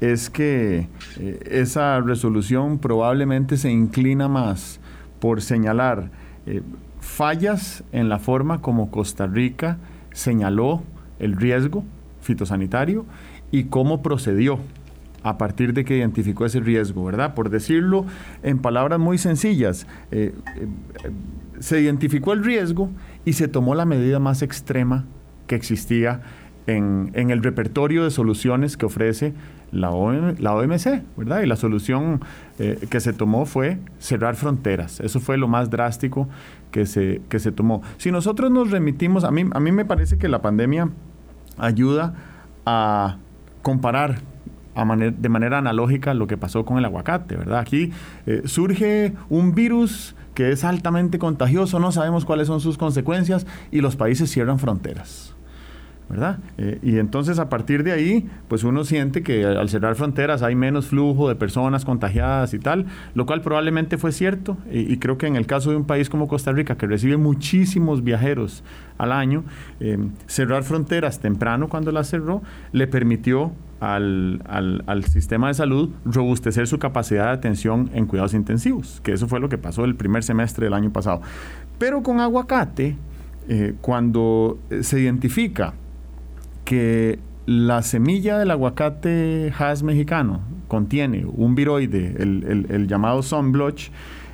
es 0.00 0.30
que 0.30 0.88
esa 1.44 2.00
resolución 2.00 2.78
probablemente 2.78 3.56
se 3.56 3.70
inclina 3.70 4.28
más 4.28 4.80
por 5.20 5.42
señalar 5.42 6.10
fallas 7.18 7.82
en 7.90 8.08
la 8.08 8.20
forma 8.20 8.60
como 8.60 8.92
Costa 8.92 9.26
Rica 9.26 9.78
señaló 10.12 10.84
el 11.18 11.34
riesgo 11.34 11.82
fitosanitario 12.20 13.06
y 13.50 13.64
cómo 13.64 14.02
procedió 14.02 14.60
a 15.24 15.36
partir 15.36 15.72
de 15.74 15.84
que 15.84 15.96
identificó 15.96 16.46
ese 16.46 16.60
riesgo, 16.60 17.04
¿verdad? 17.04 17.34
Por 17.34 17.50
decirlo 17.50 18.06
en 18.44 18.60
palabras 18.60 19.00
muy 19.00 19.18
sencillas, 19.18 19.88
se 21.58 21.80
identificó 21.80 22.34
el 22.34 22.44
riesgo 22.44 22.88
y 23.24 23.32
se 23.32 23.48
tomó 23.48 23.74
la 23.74 23.84
medida 23.84 24.20
más 24.20 24.42
extrema 24.42 25.04
que 25.48 25.56
existía 25.56 26.20
en, 26.68 27.30
el 27.30 27.42
repertorio 27.42 28.04
de 28.04 28.10
soluciones 28.10 28.76
que 28.76 28.86
ofrece 28.86 29.32
la, 29.72 29.90
la 30.38 30.54
OMC, 30.54 31.02
¿verdad? 31.16 31.40
Y 31.42 31.46
la 31.46 31.56
solución 31.56 32.20
eh, 32.58 32.86
que 32.90 33.00
se 33.00 33.12
tomó 33.12 33.46
fue 33.46 33.78
cerrar 33.98 34.36
fronteras. 34.36 35.00
Eso 35.00 35.18
fue 35.18 35.38
lo 35.38 35.48
más 35.48 35.70
drástico 35.70 36.28
que 36.70 36.84
se, 36.84 37.22
que 37.30 37.38
se 37.38 37.52
tomó. 37.52 37.82
Si 37.96 38.12
nosotros 38.12 38.50
nos 38.50 38.70
remitimos, 38.70 39.24
a 39.24 39.30
mí, 39.30 39.44
a 39.50 39.60
mí 39.60 39.72
me 39.72 39.86
parece 39.86 40.18
que 40.18 40.28
la 40.28 40.42
pandemia 40.42 40.90
ayuda 41.56 42.14
a 42.66 43.16
comparar 43.62 44.20
de 44.76 45.28
manera 45.28 45.58
analógica 45.58 46.14
lo 46.14 46.28
que 46.28 46.36
pasó 46.36 46.64
con 46.64 46.78
el 46.78 46.84
aguacate, 46.84 47.34
¿verdad? 47.34 47.58
Aquí 47.58 47.90
eh, 48.26 48.42
surge 48.44 49.12
un 49.28 49.52
virus 49.52 50.14
que 50.34 50.52
es 50.52 50.62
altamente 50.62 51.18
contagioso, 51.18 51.80
no 51.80 51.90
sabemos 51.90 52.24
cuáles 52.24 52.46
son 52.46 52.60
sus 52.60 52.78
consecuencias 52.78 53.44
y 53.72 53.80
los 53.80 53.96
países 53.96 54.30
cierran 54.30 54.60
fronteras. 54.60 55.34
¿Verdad? 56.08 56.38
Eh, 56.56 56.78
y 56.82 56.98
entonces 56.98 57.38
a 57.38 57.48
partir 57.48 57.82
de 57.82 57.92
ahí, 57.92 58.28
pues 58.48 58.64
uno 58.64 58.84
siente 58.84 59.22
que 59.22 59.44
al 59.44 59.68
cerrar 59.68 59.94
fronteras 59.94 60.42
hay 60.42 60.54
menos 60.54 60.86
flujo 60.86 61.28
de 61.28 61.36
personas 61.36 61.84
contagiadas 61.84 62.54
y 62.54 62.58
tal, 62.58 62.86
lo 63.14 63.26
cual 63.26 63.42
probablemente 63.42 63.98
fue 63.98 64.12
cierto. 64.12 64.56
Y, 64.70 64.96
creo 64.98 65.18
que 65.18 65.26
en 65.26 65.36
el 65.36 65.46
caso 65.46 65.70
de 65.70 65.76
un 65.76 65.84
país 65.84 66.08
como 66.08 66.26
Costa 66.26 66.52
Rica, 66.52 66.76
que 66.76 66.86
recibe 66.86 67.16
muchísimos 67.16 68.02
viajeros 68.02 68.64
al 68.96 69.12
año, 69.12 69.44
eh, 69.80 69.98
cerrar 70.26 70.62
fronteras 70.62 71.20
temprano 71.20 71.68
cuando 71.68 71.92
las 71.92 72.08
cerró, 72.08 72.42
le 72.72 72.86
permitió 72.86 73.52
al, 73.80 74.42
al, 74.48 75.04
sistema 75.04 75.48
de 75.48 75.54
salud 75.54 75.90
robustecer 76.04 76.66
su 76.66 76.80
capacidad 76.80 77.26
de 77.26 77.30
atención 77.30 77.90
en 77.94 78.06
cuidados 78.06 78.34
intensivos, 78.34 79.00
que 79.04 79.12
eso 79.12 79.28
fue 79.28 79.38
lo 79.38 79.48
que 79.48 79.56
pasó 79.56 79.84
el 79.84 79.94
primer 79.94 80.24
semestre 80.24 80.64
del 80.64 80.74
año 80.74 80.92
pasado. 80.92 81.20
Pero 81.78 82.02
con 82.02 82.18
aguacate, 82.18 82.96
eh, 83.48 83.74
cuando 83.80 84.58
se 84.80 85.00
identifica 85.00 85.74
que 86.68 87.18
la 87.46 87.80
semilla 87.80 88.36
del 88.36 88.50
aguacate 88.50 89.50
Hass 89.58 89.82
mexicano 89.82 90.42
contiene 90.68 91.24
un 91.24 91.54
viroide, 91.54 92.14
el, 92.18 92.86
llamado 92.86 93.22
sunblotch, 93.22 93.88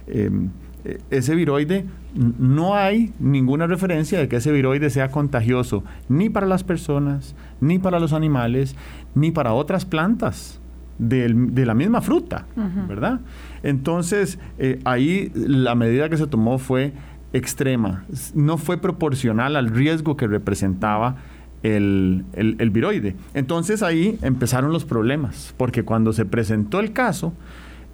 em, 0.09 0.49
e, 0.85 0.99
ese 1.11 1.37
viroide 1.37 1.87
no 2.17 2.75
hay 2.75 3.13
ninguna 3.21 3.69
referencia 3.69 4.19
de 4.19 4.27
que 4.27 4.35
ese 4.35 4.51
viroide 4.51 4.91
sea 4.91 5.13
contagioso 5.13 5.85
ni 6.09 6.29
para 6.29 6.49
las 6.49 6.65
personas, 6.65 7.37
ni 7.61 7.79
para 7.79 8.01
los 8.01 8.13
animales, 8.13 8.75
ni 9.15 9.31
para 9.31 9.53
otras 9.53 9.85
plantas 9.85 10.61
de 10.99 11.65
la 11.65 11.75
misma 11.75 12.01
fruta, 12.01 12.47
¿verdad? 12.89 13.21
Entonces, 13.63 14.41
eh, 14.59 14.81
ahí 14.85 15.31
la 15.35 15.77
medida 15.77 16.09
que 16.09 16.17
se 16.17 16.27
tomó 16.27 16.59
fue 16.59 16.95
extrema, 17.33 18.05
no 18.35 18.59
fue 18.59 18.79
proporcional 18.79 19.55
al 19.55 19.69
riesgo 19.69 20.17
que 20.17 20.27
representaba 20.27 21.17
el, 21.65 22.25
el, 22.35 22.71
viroide. 22.71 23.17
Entonces 23.33 23.83
ahí 23.83 24.19
empezaron 24.23 24.73
los 24.73 24.85
problemas, 24.85 25.55
porque 25.57 25.83
cuando 25.83 26.13
se 26.13 26.27
presentó 26.27 26.79
el 26.79 26.93
caso, 26.93 27.33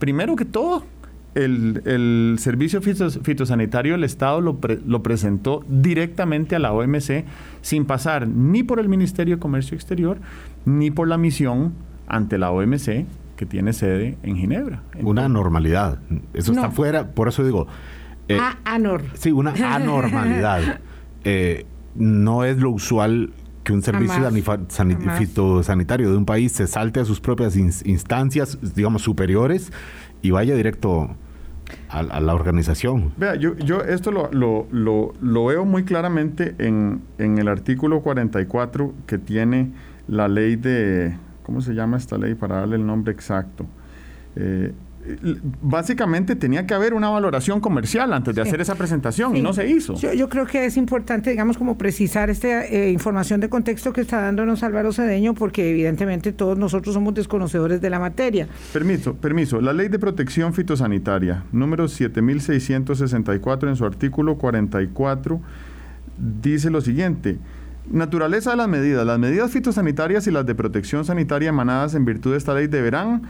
primero 0.00 0.34
que 0.34 0.44
todo, 0.44 0.84
el, 1.36 2.36
Servicio 2.40 2.82
Fitosanitario 2.82 3.92
del 3.92 4.02
Estado 4.02 4.40
lo, 4.40 4.58
lo, 4.86 5.02
presentó 5.04 5.64
directamente 5.68 6.56
a 6.56 6.58
la 6.58 6.72
OMC 6.72 7.24
sin 7.62 7.84
pasar 7.84 8.26
ni 8.26 8.64
por 8.64 8.80
el 8.80 8.88
Ministerio 8.88 9.36
de 9.36 9.40
Comercio 9.40 9.76
Exterior 9.76 10.18
ni 10.64 10.90
por 10.90 11.06
la 11.06 11.16
misión 11.16 11.72
ante 12.08 12.36
la 12.36 12.50
OMC 12.50 13.06
que 13.36 13.46
tiene 13.46 13.72
sede 13.72 14.18
en 14.24 14.36
Ginebra. 14.36 14.82
una 15.00 15.26
anormalidad. 15.26 16.00
Eso 16.34 16.52
está 16.52 16.70
fuera, 16.70 17.06
por 17.12 17.28
eso 17.28 17.44
digo... 17.44 17.68
Eh, 18.26 18.38
anor. 18.64 19.04
Sí, 19.14 19.30
una 19.30 19.52
anormalidad. 19.52 20.80
Eh, 21.22 21.66
no 21.96 22.44
es 22.44 22.56
lo 22.56 22.70
usual 22.70 23.34
que 23.70 23.74
un 23.74 23.82
servicio 23.82 24.28
fitosanitario 25.16 26.10
de 26.10 26.16
un 26.16 26.26
país 26.26 26.52
se 26.52 26.66
salte 26.66 26.98
a 27.00 27.04
sus 27.04 27.20
propias 27.20 27.56
instancias, 27.56 28.58
digamos, 28.74 29.02
superiores 29.02 29.72
y 30.22 30.32
vaya 30.32 30.54
directo 30.56 31.14
a, 31.88 32.20
la 32.20 32.34
organización. 32.34 33.12
Vea, 33.16 33.36
yo, 33.36 33.56
yo 33.56 33.82
esto 33.82 34.10
lo, 34.10 34.28
lo, 34.32 34.66
lo, 35.20 35.44
veo 35.46 35.64
muy 35.64 35.84
claramente 35.84 36.56
en, 36.58 37.02
en, 37.18 37.38
el 37.38 37.46
artículo 37.46 38.00
44 38.00 38.92
que 39.06 39.18
tiene 39.18 39.70
la 40.08 40.26
ley 40.26 40.56
de, 40.56 41.16
¿cómo 41.44 41.60
se 41.60 41.74
llama 41.74 41.96
esta 41.96 42.18
ley 42.18 42.34
para 42.34 42.56
darle 42.56 42.76
el 42.76 42.84
nombre 42.84 43.12
exacto? 43.12 43.66
Eh, 44.34 44.72
básicamente 45.62 46.36
tenía 46.36 46.66
que 46.66 46.74
haber 46.74 46.92
una 46.92 47.08
valoración 47.08 47.60
comercial 47.60 48.12
antes 48.12 48.34
de 48.34 48.42
hacer 48.42 48.60
esa 48.60 48.74
presentación 48.74 49.34
y 49.34 49.42
no 49.42 49.54
se 49.54 49.68
hizo. 49.68 49.94
Yo, 49.94 50.28
creo 50.28 50.46
que 50.46 50.66
es 50.66 50.76
importante, 50.76 51.30
digamos, 51.30 51.56
como 51.56 51.78
precisar 51.78 52.28
esta 52.28 52.66
eh, 52.66 52.90
información 52.90 53.40
de 53.40 53.48
contexto 53.48 53.92
que 53.92 54.02
está 54.02 54.20
dándonos 54.20 54.62
Álvaro 54.62 54.92
Cedeño, 54.92 55.34
porque 55.34 55.70
evidentemente 55.70 56.32
todos 56.32 56.58
nosotros 56.58 56.94
somos 56.94 57.14
desconocedores 57.14 57.80
de 57.80 57.90
la 57.90 57.98
materia. 57.98 58.46
Permiso, 58.72 59.14
permiso. 59.14 59.60
La 59.60 59.72
Ley 59.72 59.88
de 59.88 59.98
Protección 59.98 60.52
Fitosanitaria, 60.52 61.44
número 61.50 61.88
7664, 61.88 63.70
en 63.70 63.76
su 63.76 63.86
artículo 63.86 64.36
44, 64.36 65.40
dice 66.42 66.68
lo 66.70 66.82
siguiente. 66.82 67.38
Naturaleza 67.90 68.50
de 68.50 68.58
las 68.58 68.68
medidas. 68.68 69.06
Las 69.06 69.18
medidas 69.18 69.50
fitosanitarias 69.50 70.26
y 70.26 70.30
las 70.30 70.44
de 70.44 70.54
protección 70.54 71.04
sanitaria 71.04 71.48
emanadas 71.48 71.94
en 71.94 72.04
virtud 72.04 72.32
de 72.32 72.36
esta 72.36 72.54
ley 72.54 72.66
deberán 72.66 73.22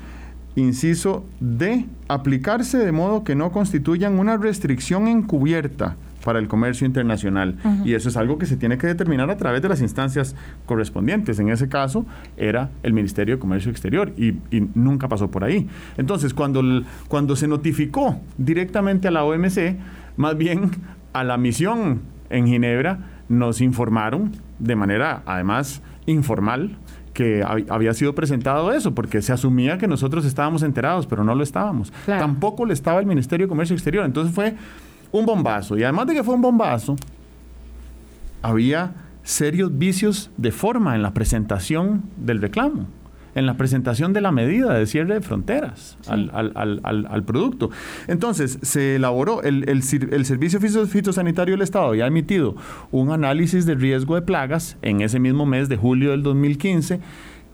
inciso 0.57 1.25
D, 1.41 1.87
aplicarse 2.09 2.79
de 2.79 2.93
modo 2.93 3.25
que 3.25 3.35
no 3.35 3.53
constituyan 3.53 4.19
una 4.19 4.37
restricción 4.37 5.09
encubierta 5.09 5.97
para 6.25 6.39
el 6.39 6.49
comercio 6.49 6.87
internacional. 6.87 7.57
Y 7.85 7.95
eso 7.95 8.09
es 8.09 8.17
algo 8.17 8.39
que 8.39 8.47
se 8.47 8.57
tiene 8.57 8.79
que 8.79 8.87
determinar 8.87 9.31
a 9.31 9.37
través 9.37 9.63
de 9.63 9.69
las 9.69 9.81
instancias 9.81 10.37
correspondientes. 10.67 11.39
En 11.39 11.49
ese 11.49 11.69
caso 11.69 12.05
era 12.37 12.71
el 12.83 12.93
Ministerio 12.93 13.37
de 13.37 13.41
Comercio 13.41 13.71
Exterior 13.71 14.13
y, 14.17 14.35
nunca 14.75 15.09
pasó 15.09 15.31
por 15.31 15.45
ahí. 15.45 15.69
Entonces, 15.97 16.35
cuando, 16.35 16.63
cuando 17.09 17.37
se 17.37 17.49
notificó 17.49 18.21
directamente 18.37 19.09
a 19.09 19.11
la 19.11 19.25
OMC, 19.25 19.77
más 20.17 20.37
bien 20.37 20.71
a 21.13 21.25
la 21.25 21.37
misión 21.37 22.03
en 22.29 22.47
Ginebra, 22.47 22.99
nos 23.29 23.61
informaron 23.61 24.33
de 24.59 24.77
manera, 24.77 25.23
además, 25.25 25.83
informal, 26.07 26.77
que 27.21 27.45
había 27.69 27.93
sido 27.93 28.15
presentado 28.15 28.73
eso, 28.73 28.95
porque 28.95 29.21
se 29.21 29.31
asumía 29.31 29.77
que 29.77 29.87
nosotros 29.87 30.25
estábamos 30.25 30.63
enterados, 30.63 31.07
pero 31.07 31.23
no 31.23 31.35
lo 31.35 31.43
estábamos. 31.43 31.93
Tampoco 32.07 32.65
le 32.65 32.73
estaba 32.73 32.99
el 32.99 33.05
Ministerio 33.05 33.47
de 33.47 33.49
Comercio 33.51 33.75
Exterior. 33.75 34.07
Entonces 34.07 34.35
fue 34.35 34.55
un 35.13 35.27
bombazo. 35.27 35.77
Y 35.77 35.83
además 35.83 36.07
de 36.07 36.15
que 36.15 36.25
fue 36.25 36.35
un 36.35 36.41
bombazo, 36.41 36.97
había 38.41 38.95
serios 39.23 39.77
vicios 39.77 40.31
de 40.39 40.51
forma 40.51 40.95
en 40.95 41.03
la 41.03 41.13
presentación 41.13 42.05
del 42.17 42.41
reclamo 42.41 42.87
en 43.35 43.47
la 43.47 43.57
presentación 43.57 44.13
de 44.13 44.21
la 44.21 44.33
medida 44.33 44.75
de 44.75 44.87
cierre 44.87 45.15
de 45.15 45.21
fronteras 45.21 45.97
al, 46.09 47.25
producto. 47.25 47.71
Entonces, 48.07 48.59
se 48.63 48.97
elaboró, 48.97 49.43
el, 49.43 49.69
el, 49.69 49.83
Servicio 50.25 50.61
Fitosanitario 50.61 51.55
del 51.55 51.63
Estado 51.63 51.95
ya 51.95 52.05
ha 52.05 52.09
emitido 52.09 52.57
un 52.91 53.13
análisis 53.13 53.67
de 53.67 53.75
riesgo 53.75 54.15
de 54.15 54.23
plagas 54.23 54.77
en 54.83 55.01
ese 55.01 55.19
mismo 55.19 55.47
mes 55.47 55.69
de 55.69 55.77
julio 55.77 56.11
del 56.11 56.23
2015 56.23 57.01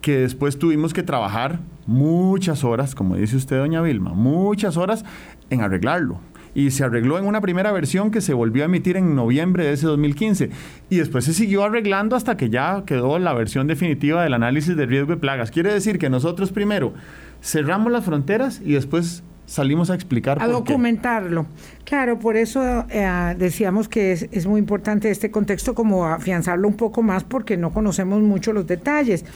que 0.00 0.18
después 0.18 0.58
tuvimos 0.58 0.94
que 0.94 1.02
trabajar 1.02 1.58
muchas 1.86 2.62
horas, 2.62 2.94
como 2.94 3.16
dice 3.16 3.36
usted, 3.36 3.58
doña 3.58 3.82
Vilma, 3.82 4.12
muchas 4.12 4.76
horas 4.76 5.04
en 5.50 5.62
arreglarlo 5.62 6.20
y 6.56 6.70
se 6.70 6.84
arregló 6.84 7.18
en 7.18 7.26
una 7.26 7.42
primera 7.42 7.70
versión 7.70 8.10
que 8.10 8.22
se 8.22 8.32
volvió 8.32 8.62
a 8.62 8.64
emitir 8.64 8.96
en 8.96 9.14
noviembre 9.14 9.66
de 9.66 9.74
ese 9.74 9.86
2015 9.86 10.48
y 10.88 10.96
después 10.96 11.26
se 11.26 11.34
siguió 11.34 11.62
arreglando 11.62 12.16
hasta 12.16 12.38
que 12.38 12.48
ya 12.48 12.82
quedó 12.86 13.18
la 13.18 13.34
versión 13.34 13.66
definitiva 13.66 14.22
del 14.22 14.32
análisis 14.32 14.74
de 14.74 14.86
riesgo 14.86 15.12
de 15.12 15.16
plagas. 15.18 15.50
Quiere 15.50 15.70
decir 15.70 15.98
que 15.98 16.08
nosotros 16.08 16.52
primero 16.52 16.94
cerramos 17.42 17.92
las 17.92 18.06
fronteras 18.06 18.62
y 18.64 18.72
después 18.72 19.22
salimos 19.44 19.90
a 19.90 19.94
explicar. 19.96 20.42
A 20.42 20.48
documentarlo. 20.48 21.44
Claro, 21.84 22.18
por 22.18 22.38
eso 22.38 22.86
eh, 22.88 23.34
decíamos 23.36 23.86
que 23.86 24.12
es, 24.12 24.26
es, 24.32 24.46
muy 24.46 24.58
importante 24.58 25.10
este 25.10 25.30
contexto 25.30 25.74
como 25.74 26.06
afianzarlo 26.06 26.66
un 26.66 26.76
poco 26.78 27.02
más 27.02 27.22
porque 27.22 27.58
no 27.58 27.70
conocemos 27.70 28.22
mucho 28.22 28.54
los 28.54 28.66
detalles. 28.66 29.26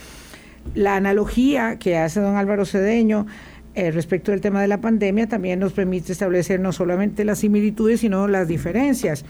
La 0.75 0.97
analogía 0.97 1.79
que 1.79 1.99
hace 1.99 2.21
don 2.21 2.37
Álvaro 2.37 2.65
Cedeño 2.65 3.27
eh, 3.75 3.91
respecto 3.93 4.33
del 4.33 4.41
tema 4.41 4.61
de 4.61 4.69
la 4.69 4.81
pandemia 4.81 5.29
también 5.29 5.61
nos 5.61 5.73
permite 5.73 6.13
establecer 6.13 6.59
no 6.59 6.73
solamente 6.73 7.25
las 7.25 7.39
similitudes, 7.39 8.01
sino 8.01 8.27
las 8.27 8.49
diferencias. 8.49 9.25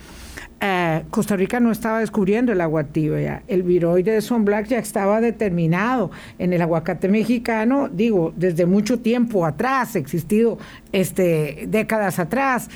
Eh, 0.59 1.03
Costa 1.11 1.35
Rica 1.35 1.59
no 1.59 1.71
estaba 1.71 1.99
descubriendo 1.99 2.51
el 2.51 2.61
agua 2.61 2.85
tibia. 2.85 3.43
El 3.47 3.63
viroide 3.63 4.11
de 4.11 4.21
Son 4.21 4.43
Black 4.43 4.67
ya 4.67 4.79
estaba 4.79 5.21
determinado 5.21 6.11
en 6.39 6.53
el 6.53 6.61
aguacate 6.61 7.07
mexicano, 7.07 7.87
digo, 7.87 8.33
desde 8.35 8.65
mucho 8.65 8.99
tiempo 8.99 9.45
atrás, 9.45 9.95
existido 9.95 10.57
este, 10.91 11.65
décadas 11.67 12.17
atrás. 12.17 12.69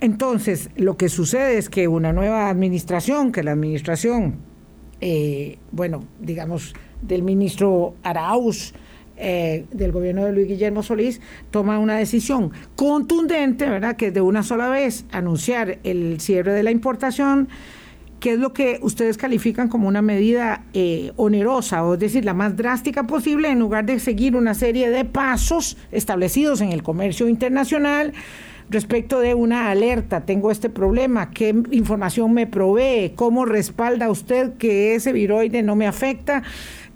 Entonces, 0.00 0.70
lo 0.76 0.96
que 0.96 1.10
sucede 1.10 1.58
es 1.58 1.68
que 1.68 1.86
una 1.86 2.12
nueva 2.12 2.48
administración, 2.48 3.32
que 3.32 3.42
la 3.42 3.52
administración, 3.52 4.36
eh, 5.02 5.58
bueno, 5.72 6.04
digamos, 6.18 6.74
del 7.02 7.22
ministro 7.22 7.94
Arauz, 8.02 8.72
eh, 9.20 9.66
del 9.70 9.92
gobierno 9.92 10.24
de 10.24 10.32
Luis 10.32 10.48
Guillermo 10.48 10.82
Solís 10.82 11.20
toma 11.50 11.78
una 11.78 11.96
decisión 11.96 12.52
contundente, 12.74 13.68
¿verdad? 13.68 13.96
Que 13.96 14.10
de 14.10 14.20
una 14.20 14.42
sola 14.42 14.68
vez 14.68 15.04
anunciar 15.12 15.78
el 15.84 16.20
cierre 16.20 16.52
de 16.52 16.62
la 16.62 16.70
importación, 16.70 17.48
que 18.18 18.32
es 18.32 18.38
lo 18.38 18.52
que 18.52 18.78
ustedes 18.82 19.16
califican 19.16 19.68
como 19.68 19.88
una 19.88 20.02
medida 20.02 20.64
eh, 20.72 21.12
onerosa, 21.16 21.84
o 21.84 21.94
es 21.94 22.00
decir, 22.00 22.24
la 22.24 22.34
más 22.34 22.56
drástica 22.56 23.06
posible, 23.06 23.50
en 23.50 23.58
lugar 23.58 23.84
de 23.86 23.98
seguir 23.98 24.36
una 24.36 24.54
serie 24.54 24.90
de 24.90 25.04
pasos 25.04 25.76
establecidos 25.92 26.60
en 26.60 26.72
el 26.72 26.82
comercio 26.82 27.28
internacional 27.28 28.12
respecto 28.70 29.18
de 29.18 29.34
una 29.34 29.70
alerta, 29.70 30.20
tengo 30.20 30.50
este 30.50 30.70
problema, 30.70 31.30
qué 31.30 31.48
información 31.72 32.32
me 32.32 32.46
provee, 32.46 33.12
cómo 33.16 33.44
respalda 33.44 34.08
usted 34.08 34.54
que 34.54 34.94
ese 34.94 35.12
viroide 35.12 35.62
no 35.62 35.74
me 35.74 35.88
afecta 35.88 36.44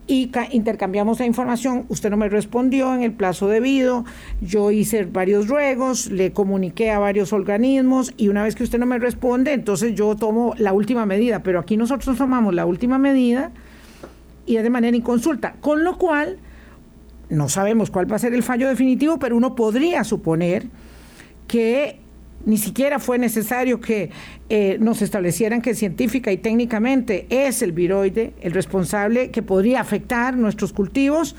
y 0.07 0.31
intercambiamos 0.53 1.19
la 1.19 1.27
información. 1.27 1.87
Usted 1.88 2.11
no 2.11 2.17
me 2.17 2.29
respondió 2.29 2.95
en 2.95 3.03
el 3.03 3.12
plazo 3.12 3.49
debido. 3.49 4.05
Yo 4.40 4.71
hice 4.71 5.05
varios 5.05 5.49
ruegos, 5.49 6.11
le 6.11 6.33
comuniqué 6.33 6.90
a 6.90 6.99
varios 6.99 7.33
organismos 7.33 8.12
y 8.17 8.29
una 8.29 8.43
vez 8.43 8.55
que 8.55 8.64
usted 8.64 8.79
no 8.79 8.87
me 8.87 8.99
responde, 8.99 9.53
entonces 9.53 9.95
yo 9.95 10.14
tomo 10.14 10.55
la 10.59 10.73
última 10.73 11.07
medida. 11.07 11.43
Pero 11.43 11.59
aquí 11.59 11.77
nosotros 11.77 12.19
tomamos 12.19 12.55
la 12.55 12.67
última 12.67 12.99
medida 12.99 13.51
y 14.47 14.57
es 14.57 14.62
de 14.62 14.71
manera 14.71 14.97
inconsulta. 14.97 15.55
Con 15.61 15.85
lo 15.85 15.97
cual, 15.97 16.38
no 17.31 17.49
sabemos 17.49 17.90
cuál 17.90 18.11
va 18.11 18.17
a 18.17 18.19
ser 18.19 18.35
el 18.35 18.43
fallo 18.43 18.69
definitivo, 18.69 19.19
pero 19.19 19.37
uno 19.37 19.55
podría 19.55 20.05
suponer 20.05 20.67
que 21.49 22.01
ni 22.47 22.59
siquiera 22.59 22.99
fue 22.99 23.19
necesario 23.19 23.81
que 23.81 24.11
eh, 24.57 24.79
nos 24.79 25.03
establecieran 25.03 25.61
que 25.62 25.75
científica 25.75 26.31
y 26.31 26.37
técnicamente 26.37 27.27
es 27.29 27.61
el 27.61 27.73
viroide 27.73 28.35
el 28.40 28.53
responsable 28.53 29.33
que 29.33 29.43
podría 29.43 29.81
afectar 29.81 30.37
nuestros 30.37 30.73
cultivos, 30.73 31.35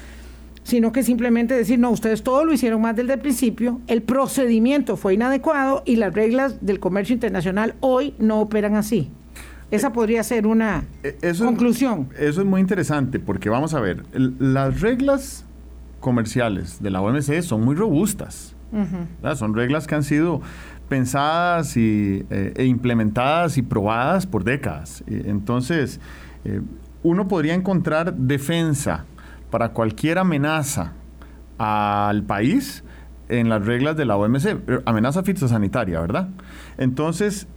sino 0.63 0.91
que 0.91 1.01
simplemente 1.01 1.53
decir, 1.53 1.79
no, 1.79 1.91
ustedes 1.91 2.23
todo 2.23 2.43
lo 2.43 2.51
hicieron 2.51 2.81
más 2.81 2.93
desde 2.93 3.13
el 3.13 3.21
principio, 3.21 3.79
el 3.87 4.01
procedimiento 4.01 4.97
fue 4.97 5.13
inadecuado 5.13 5.81
y 5.85 5.95
las 5.95 6.13
reglas 6.13 6.65
del 6.65 6.81
comercio 6.81 7.13
internacional 7.13 7.75
hoy 7.79 8.13
no 8.19 8.41
operan 8.41 8.75
así. 8.75 9.09
Esa 9.71 9.93
podría 9.93 10.21
ser 10.21 10.45
una 10.45 10.83
eh, 11.01 11.33
conclusión. 11.37 12.09
eso 12.19 12.41
es 12.41 12.45
muy 12.45 12.59
interesante 12.59 13.21
porque 13.21 13.47
vamos 13.47 13.73
a 13.73 13.79
ver, 13.79 14.03
las 14.11 14.81
reglas 14.81 15.45
comerciales 16.01 16.83
de 16.83 16.89
la 16.89 16.99
OMC 16.99 17.41
son 17.43 17.63
muy 17.63 17.75
robustas. 17.75 18.55
Son 19.35 19.55
reglas 19.55 19.87
que 19.87 19.95
han 19.95 20.03
sido 20.03 20.41
pensadas 20.87 21.77
y, 21.77 22.25
eh, 22.29 22.53
e 22.55 22.65
implementadas 22.65 23.57
y 23.57 23.61
probadas 23.61 24.25
por 24.25 24.43
décadas. 24.43 25.03
Entonces, 25.07 25.99
eh, 26.43 26.61
uno 27.03 27.27
podría 27.27 27.53
encontrar 27.53 28.13
defensa 28.13 29.05
para 29.49 29.69
cualquier 29.69 30.17
amenaza 30.17 30.93
al 31.57 32.23
país 32.23 32.83
en 33.29 33.49
las 33.49 33.65
reglas 33.65 33.95
de 33.95 34.05
la 34.05 34.17
OMC, 34.17 34.83
amenaza 34.85 35.23
fitosanitaria, 35.23 35.99
¿verdad? 35.99 36.29
Entonces, 36.77 37.47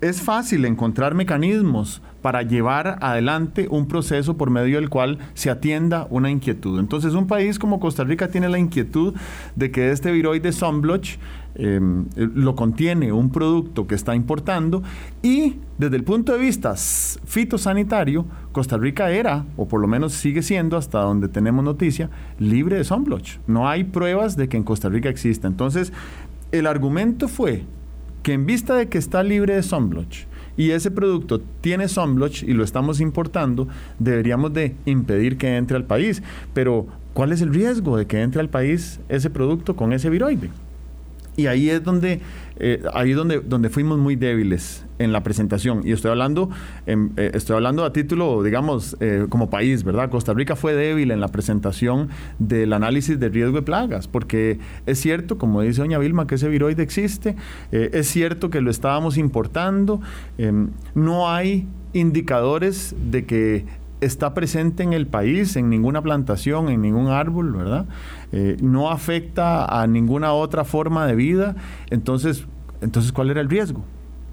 es 0.00 0.20
fácil 0.20 0.64
encontrar 0.64 1.14
mecanismos 1.14 2.02
para 2.22 2.42
llevar 2.42 2.98
adelante 3.00 3.66
un 3.70 3.88
proceso 3.88 4.36
por 4.36 4.50
medio 4.50 4.76
del 4.76 4.90
cual 4.90 5.18
se 5.34 5.50
atienda 5.50 6.06
una 6.10 6.30
inquietud. 6.30 6.78
Entonces, 6.78 7.14
un 7.14 7.26
país 7.26 7.58
como 7.58 7.80
Costa 7.80 8.04
Rica 8.04 8.28
tiene 8.28 8.48
la 8.48 8.58
inquietud 8.58 9.14
de 9.54 9.70
que 9.70 9.90
este 9.90 10.12
viroide 10.12 10.52
Sunblotch 10.52 11.16
em, 11.56 12.06
lo 12.16 12.54
contiene 12.54 13.12
un 13.12 13.30
producto 13.30 13.86
que 13.86 13.94
está 13.94 14.14
importando 14.14 14.82
y 15.22 15.56
desde 15.78 15.96
el 15.96 16.04
punto 16.04 16.32
de 16.32 16.38
vista 16.38 16.74
fitosanitario, 16.76 18.24
Costa 18.52 18.78
Rica 18.78 19.10
era, 19.10 19.44
o 19.56 19.68
por 19.68 19.80
lo 19.80 19.86
menos 19.86 20.12
sigue 20.12 20.42
siendo 20.42 20.76
hasta 20.76 21.00
donde 21.00 21.28
tenemos 21.28 21.64
noticia, 21.64 22.10
libre 22.38 22.76
de 22.76 22.84
Sunblotch. 22.84 23.38
No 23.46 23.68
hay 23.68 23.84
pruebas 23.84 24.36
de 24.36 24.48
que 24.48 24.56
en 24.56 24.64
Costa 24.64 24.88
Rica 24.88 25.08
exista. 25.08 25.48
Entonces, 25.48 25.92
el 26.52 26.66
argumento 26.66 27.28
fue 27.28 27.64
que 28.22 28.32
en 28.32 28.46
vista 28.46 28.74
de 28.74 28.88
que 28.88 28.98
está 28.98 29.22
libre 29.22 29.54
de 29.54 29.62
sunblotch 29.62 30.24
y 30.56 30.70
ese 30.70 30.90
producto 30.90 31.40
tiene 31.60 31.86
sunblotch 31.86 32.42
y 32.42 32.54
lo 32.54 32.64
estamos 32.64 33.00
importando, 33.00 33.68
deberíamos 33.98 34.52
de 34.52 34.74
impedir 34.84 35.36
que 35.36 35.56
entre 35.56 35.76
al 35.76 35.84
país. 35.84 36.22
Pero, 36.54 36.86
¿cuál 37.12 37.32
es 37.32 37.40
el 37.40 37.52
riesgo 37.52 37.96
de 37.96 38.06
que 38.06 38.22
entre 38.22 38.40
al 38.40 38.48
país 38.48 39.00
ese 39.08 39.30
producto 39.30 39.76
con 39.76 39.92
ese 39.92 40.10
viroide? 40.10 40.50
Y 41.36 41.46
ahí 41.46 41.68
es 41.68 41.84
donde, 41.84 42.20
eh, 42.58 42.82
ahí 42.94 43.12
donde, 43.12 43.40
donde 43.40 43.68
fuimos 43.68 43.98
muy 43.98 44.16
débiles 44.16 44.84
en 44.98 45.12
la 45.12 45.22
presentación. 45.22 45.82
Y 45.84 45.92
estoy 45.92 46.10
hablando, 46.10 46.48
eh, 46.86 47.30
estoy 47.34 47.56
hablando 47.56 47.84
a 47.84 47.92
título, 47.92 48.42
digamos, 48.42 48.96
eh, 49.00 49.26
como 49.28 49.50
país, 49.50 49.84
¿verdad? 49.84 50.08
Costa 50.08 50.32
Rica 50.32 50.56
fue 50.56 50.74
débil 50.74 51.10
en 51.10 51.20
la 51.20 51.28
presentación 51.28 52.08
del 52.38 52.72
análisis 52.72 53.20
de 53.20 53.28
riesgo 53.28 53.56
de 53.56 53.62
plagas, 53.62 54.08
porque 54.08 54.58
es 54.86 54.98
cierto, 54.98 55.36
como 55.36 55.60
dice 55.60 55.82
doña 55.82 55.98
Vilma, 55.98 56.26
que 56.26 56.36
ese 56.36 56.48
viroide 56.48 56.82
existe, 56.82 57.36
es 57.70 58.06
cierto 58.06 58.48
que 58.48 58.62
lo 58.62 58.70
estábamos 58.70 59.18
importando, 59.18 60.00
em, 60.38 60.70
no 60.94 61.28
hay 61.28 61.66
indicadores 61.92 62.94
de 63.10 63.26
que 63.26 63.66
está 64.00 64.34
presente 64.34 64.82
en 64.82 64.92
el 64.92 65.06
país, 65.06 65.56
en 65.56 65.70
ninguna 65.70 66.02
plantación, 66.02 66.68
en 66.68 66.82
ningún 66.82 67.08
árbol, 67.08 67.52
¿verdad? 67.52 67.86
Eh, 68.32 68.56
no 68.60 68.90
afecta 68.90 69.64
a 69.64 69.86
ninguna 69.86 70.32
otra 70.32 70.64
forma 70.64 71.06
de 71.06 71.14
vida. 71.14 71.56
Entonces, 71.90 72.46
entonces 72.80 73.12
¿cuál 73.12 73.30
era 73.30 73.40
el 73.40 73.48
riesgo? 73.48 73.84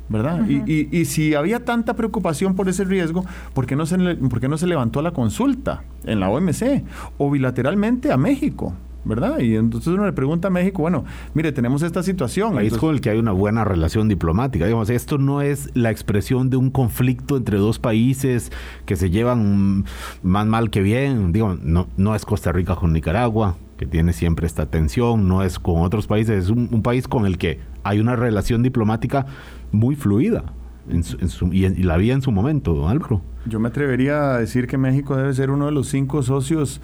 ¿Verdad? 0.10 0.46
y, 0.48 0.90
y, 0.96 1.06
si 1.06 1.34
había 1.34 1.64
tanta 1.64 1.96
preocupación 1.96 2.56
por 2.56 2.68
ese 2.68 2.84
riesgo, 2.84 3.26
¿por 3.54 3.66
qué, 3.66 3.76
no 3.76 3.86
se, 3.86 3.98
¿por 3.98 4.42
qué 4.42 4.50
no 4.50 4.58
se 4.58 4.68
levantó 4.68 5.02
la 5.02 5.12
consulta 5.12 5.84
en 6.04 6.20
la 6.20 6.30
OMC 6.30 6.84
o 7.18 7.32
bilateralmente 7.32 8.12
a 8.12 8.18
México? 8.18 8.74
¿Verdad? 9.06 9.40
Y 9.40 9.56
entonces 9.56 9.88
uno 9.94 10.06
le 10.06 10.14
pregunta 10.14 10.48
a 10.48 10.52
México, 10.52 10.82
bueno, 10.82 11.06
mire, 11.34 11.52
tenemos 11.52 11.82
esta 11.82 12.04
situación. 12.04 12.54
País 12.54 12.78
con 12.78 12.94
el 12.94 13.02
que 13.02 13.10
hay 13.10 13.20
una 13.20 13.32
buena 13.32 13.64
relación 13.64 14.08
diplomática. 14.08 14.66
Digamos, 14.66 14.90
esto 14.90 15.18
no 15.18 15.42
es 15.42 15.70
la 15.74 15.92
expresión 15.92 16.50
de 16.50 16.58
un 16.58 16.70
conflicto 16.70 17.38
entre 17.38 17.58
dos 17.58 17.80
países 17.80 18.52
que 18.86 18.96
se 18.96 19.10
llevan 19.10 19.86
más 20.22 20.46
mal 20.46 20.70
que 20.70 20.82
bien. 20.82 21.32
Digo, 21.32 21.58
no, 21.62 21.88
no 21.98 22.16
es 22.16 22.26
Costa 22.26 22.52
Rica 22.52 22.76
con 22.76 22.94
Nicaragua, 22.94 23.58
que 23.78 23.86
tiene 23.86 24.14
siempre 24.14 24.48
esta 24.48 24.66
tensión, 24.66 25.28
no 25.28 25.44
es 25.44 25.60
con 25.60 25.82
otros 25.82 26.08
países, 26.08 26.46
es 26.46 26.50
un, 26.50 26.82
país 26.82 27.08
con 27.08 27.26
el 27.26 27.38
que 27.38 27.60
hay 27.84 28.00
una 28.00 28.16
relación 28.16 28.64
diplomática 28.64 29.26
muy 29.72 29.96
fluida. 29.96 30.44
Y, 30.90 31.66
y 31.66 31.84
la 31.84 31.94
había 31.96 32.14
en 32.14 32.22
su 32.22 32.32
momento, 32.32 32.74
don 32.74 32.90
Álvaro. 32.90 33.22
Yo 33.46 33.60
me 33.60 33.68
atrevería 33.68 34.36
a 34.36 34.38
decir 34.38 34.68
que 34.68 34.78
México 34.78 35.18
debe 35.18 35.34
ser 35.34 35.50
uno 35.50 35.66
de 35.66 35.74
los 35.74 35.90
cinco 35.90 36.24
socios 36.24 36.80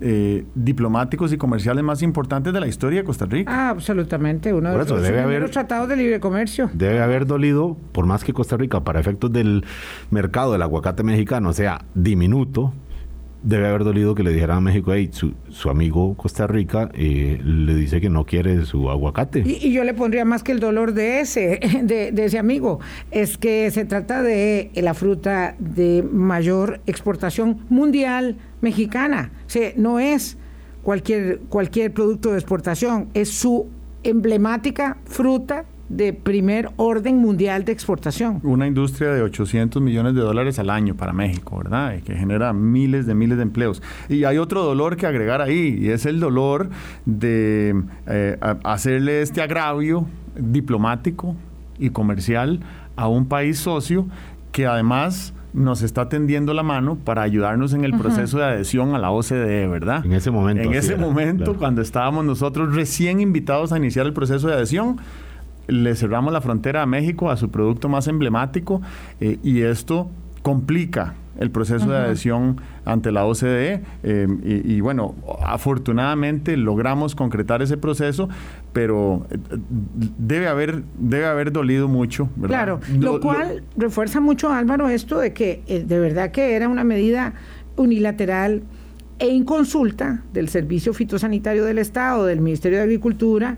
eh, 0.00 0.44
diplomáticos 0.54 1.32
y 1.32 1.36
comerciales 1.36 1.82
más 1.82 2.02
importantes 2.02 2.52
de 2.52 2.60
la 2.60 2.68
historia 2.68 3.00
de 3.00 3.04
Costa 3.04 3.26
Rica. 3.26 3.50
Ah, 3.52 3.70
absolutamente, 3.70 4.52
uno 4.52 4.70
de 4.70 4.78
los 4.78 5.02
debe 5.02 5.20
haber, 5.20 5.50
tratados 5.50 5.88
de 5.88 5.96
libre 5.96 6.20
comercio. 6.20 6.70
Debe 6.74 7.02
haber 7.02 7.26
dolido, 7.26 7.76
por 7.92 8.06
más 8.06 8.22
que 8.22 8.32
Costa 8.32 8.56
Rica, 8.56 8.84
para 8.84 9.00
efectos 9.00 9.32
del 9.32 9.64
mercado 10.10 10.52
del 10.52 10.62
aguacate 10.62 11.02
mexicano, 11.02 11.52
sea 11.52 11.84
diminuto, 11.94 12.72
debe 13.46 13.68
haber 13.68 13.84
dolido 13.84 14.16
que 14.16 14.24
le 14.24 14.32
dijeran 14.32 14.58
a 14.58 14.60
México, 14.60 14.92
hey, 14.92 15.08
su, 15.12 15.70
amigo 15.70 16.16
Costa 16.16 16.48
Rica 16.48 16.90
eh, 16.94 17.40
le 17.44 17.74
dice 17.76 18.00
que 18.00 18.10
no 18.10 18.24
quiere 18.24 18.66
su 18.66 18.90
aguacate. 18.90 19.44
Y, 19.46 19.72
yo 19.72 19.84
le 19.84 19.94
pondría 19.94 20.24
más 20.24 20.42
que 20.42 20.50
el 20.50 20.58
dolor 20.58 20.94
de 20.94 21.20
ese, 21.20 21.60
de, 21.82 22.10
de, 22.10 22.24
ese 22.24 22.38
amigo, 22.38 22.80
es 23.12 23.38
que 23.38 23.70
se 23.70 23.84
trata 23.84 24.20
de 24.22 24.72
la 24.74 24.94
fruta 24.94 25.54
de 25.60 26.04
mayor 26.10 26.80
exportación 26.86 27.64
mundial 27.68 28.36
mexicana. 28.60 29.30
O 29.46 29.50
sea, 29.50 29.72
no 29.76 30.00
es 30.00 30.38
cualquier, 30.82 31.38
cualquier 31.48 31.92
producto 31.92 32.32
de 32.32 32.38
exportación, 32.38 33.08
es 33.14 33.30
su 33.30 33.68
emblemática 34.02 34.98
fruta 35.04 35.66
de 35.88 36.12
primer 36.12 36.70
orden 36.76 37.18
mundial 37.18 37.64
de 37.64 37.72
exportación. 37.72 38.40
Una 38.42 38.66
industria 38.66 39.12
de 39.12 39.22
800 39.22 39.80
millones 39.80 40.14
de 40.14 40.20
dólares 40.20 40.58
al 40.58 40.70
año 40.70 40.94
para 40.94 41.12
México, 41.12 41.58
¿verdad? 41.58 41.96
Y 41.98 42.02
que 42.02 42.14
genera 42.14 42.52
miles 42.52 43.06
de 43.06 43.14
miles 43.14 43.36
de 43.36 43.42
empleos. 43.42 43.82
Y 44.08 44.24
hay 44.24 44.38
otro 44.38 44.64
dolor 44.64 44.96
que 44.96 45.06
agregar 45.06 45.40
ahí, 45.40 45.78
y 45.80 45.90
es 45.90 46.06
el 46.06 46.20
dolor 46.20 46.70
de 47.04 47.82
eh, 48.06 48.36
hacerle 48.64 49.22
este 49.22 49.42
agravio 49.42 50.06
diplomático 50.36 51.36
y 51.78 51.90
comercial 51.90 52.60
a 52.96 53.08
un 53.08 53.26
país 53.26 53.58
socio 53.58 54.06
que 54.52 54.66
además 54.66 55.34
nos 55.52 55.82
está 55.82 56.08
tendiendo 56.08 56.52
la 56.52 56.62
mano 56.62 56.96
para 56.96 57.22
ayudarnos 57.22 57.72
en 57.72 57.84
el 57.84 57.96
proceso 57.96 58.38
de 58.38 58.44
adhesión 58.44 58.94
a 58.94 58.98
la 58.98 59.10
OCDE, 59.10 59.66
¿verdad? 59.68 60.04
En 60.04 60.12
ese 60.12 60.30
momento. 60.30 60.62
En 60.62 60.74
ese 60.74 60.96
momento, 60.96 61.56
cuando 61.56 61.80
estábamos 61.80 62.26
nosotros 62.26 62.74
recién 62.74 63.20
invitados 63.20 63.72
a 63.72 63.78
iniciar 63.78 64.04
el 64.06 64.12
proceso 64.12 64.48
de 64.48 64.54
adhesión, 64.54 64.98
le 65.68 65.94
cerramos 65.94 66.32
la 66.32 66.40
frontera 66.40 66.82
a 66.82 66.86
México, 66.86 67.30
a 67.30 67.36
su 67.36 67.50
producto 67.50 67.88
más 67.88 68.08
emblemático, 68.08 68.80
eh, 69.20 69.38
y 69.42 69.62
esto 69.62 70.08
complica 70.42 71.14
el 71.38 71.50
proceso 71.50 71.90
de 71.90 71.98
adhesión 71.98 72.60
ante 72.86 73.12
la 73.12 73.26
OCDE 73.26 73.82
eh, 74.02 74.62
y, 74.64 74.80
bueno, 74.80 75.14
afortunadamente 75.44 76.56
logramos 76.56 77.14
concretar 77.14 77.60
ese 77.60 77.76
proceso, 77.76 78.30
pero 78.72 79.26
eh, 79.30 79.36
debe 80.16 80.48
haber, 80.48 80.82
debe 80.98 81.26
haber 81.26 81.52
dolido 81.52 81.88
mucho. 81.88 82.30
Claro, 82.40 82.80
lo, 82.98 83.20
cual 83.20 83.64
refuerza 83.76 84.20
mucho 84.20 84.50
Álvaro 84.50 84.88
esto 84.88 85.18
de 85.18 85.34
que 85.34 85.62
de 85.66 85.98
verdad 85.98 86.30
que 86.30 86.54
era 86.54 86.68
una 86.68 86.84
medida 86.84 87.34
unilateral 87.76 88.62
e 89.18 89.28
inconsulta 89.28 90.22
del 90.32 90.48
Servicio 90.48 90.92
Fitosanitario 90.94 91.64
del 91.64 91.78
Estado, 91.78 92.26
del 92.26 92.40
Ministerio 92.40 92.78
de 92.78 92.84
Agricultura, 92.84 93.56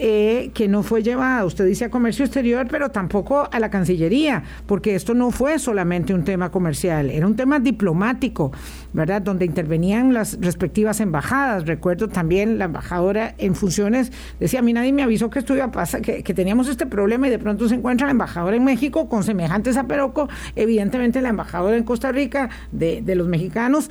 eh, 0.00 0.52
que 0.54 0.68
no 0.68 0.84
fue 0.84 1.02
llevada, 1.02 1.44
usted 1.44 1.66
dice 1.66 1.86
a 1.86 1.90
comercio 1.90 2.24
exterior, 2.24 2.68
pero 2.70 2.90
tampoco 2.90 3.48
a 3.50 3.58
la 3.58 3.68
Cancillería, 3.68 4.44
porque 4.66 4.94
esto 4.94 5.12
no 5.12 5.32
fue 5.32 5.58
solamente 5.58 6.14
un 6.14 6.22
tema 6.22 6.52
comercial, 6.52 7.10
era 7.10 7.26
un 7.26 7.34
tema 7.34 7.58
diplomático, 7.58 8.52
¿verdad? 8.92 9.22
Donde 9.22 9.44
intervenían 9.44 10.14
las 10.14 10.38
respectivas 10.40 11.00
embajadas. 11.00 11.66
Recuerdo 11.66 12.06
también 12.06 12.58
la 12.58 12.66
embajadora 12.66 13.34
en 13.38 13.56
funciones, 13.56 14.12
decía, 14.38 14.60
a 14.60 14.62
mí 14.62 14.72
nadie 14.72 14.92
me 14.92 15.02
avisó 15.02 15.30
que 15.30 15.40
esto 15.40 15.60
a 15.60 15.72
pasar, 15.72 16.00
que, 16.00 16.22
teníamos 16.22 16.68
este 16.68 16.86
problema 16.86 17.26
y 17.26 17.30
de 17.30 17.40
pronto 17.40 17.68
se 17.68 17.74
encuentra 17.74 18.06
la 18.06 18.12
embajadora 18.12 18.54
en 18.54 18.62
México 18.62 19.08
con 19.08 19.24
semejantes 19.24 19.76
a 19.76 19.88
Peroco, 19.88 20.28
evidentemente 20.54 21.20
la 21.20 21.30
embajadora 21.30 21.76
en 21.76 21.82
Costa 21.82 22.12
Rica 22.12 22.50
de, 22.70 23.02
los 23.16 23.26
mexicanos. 23.26 23.90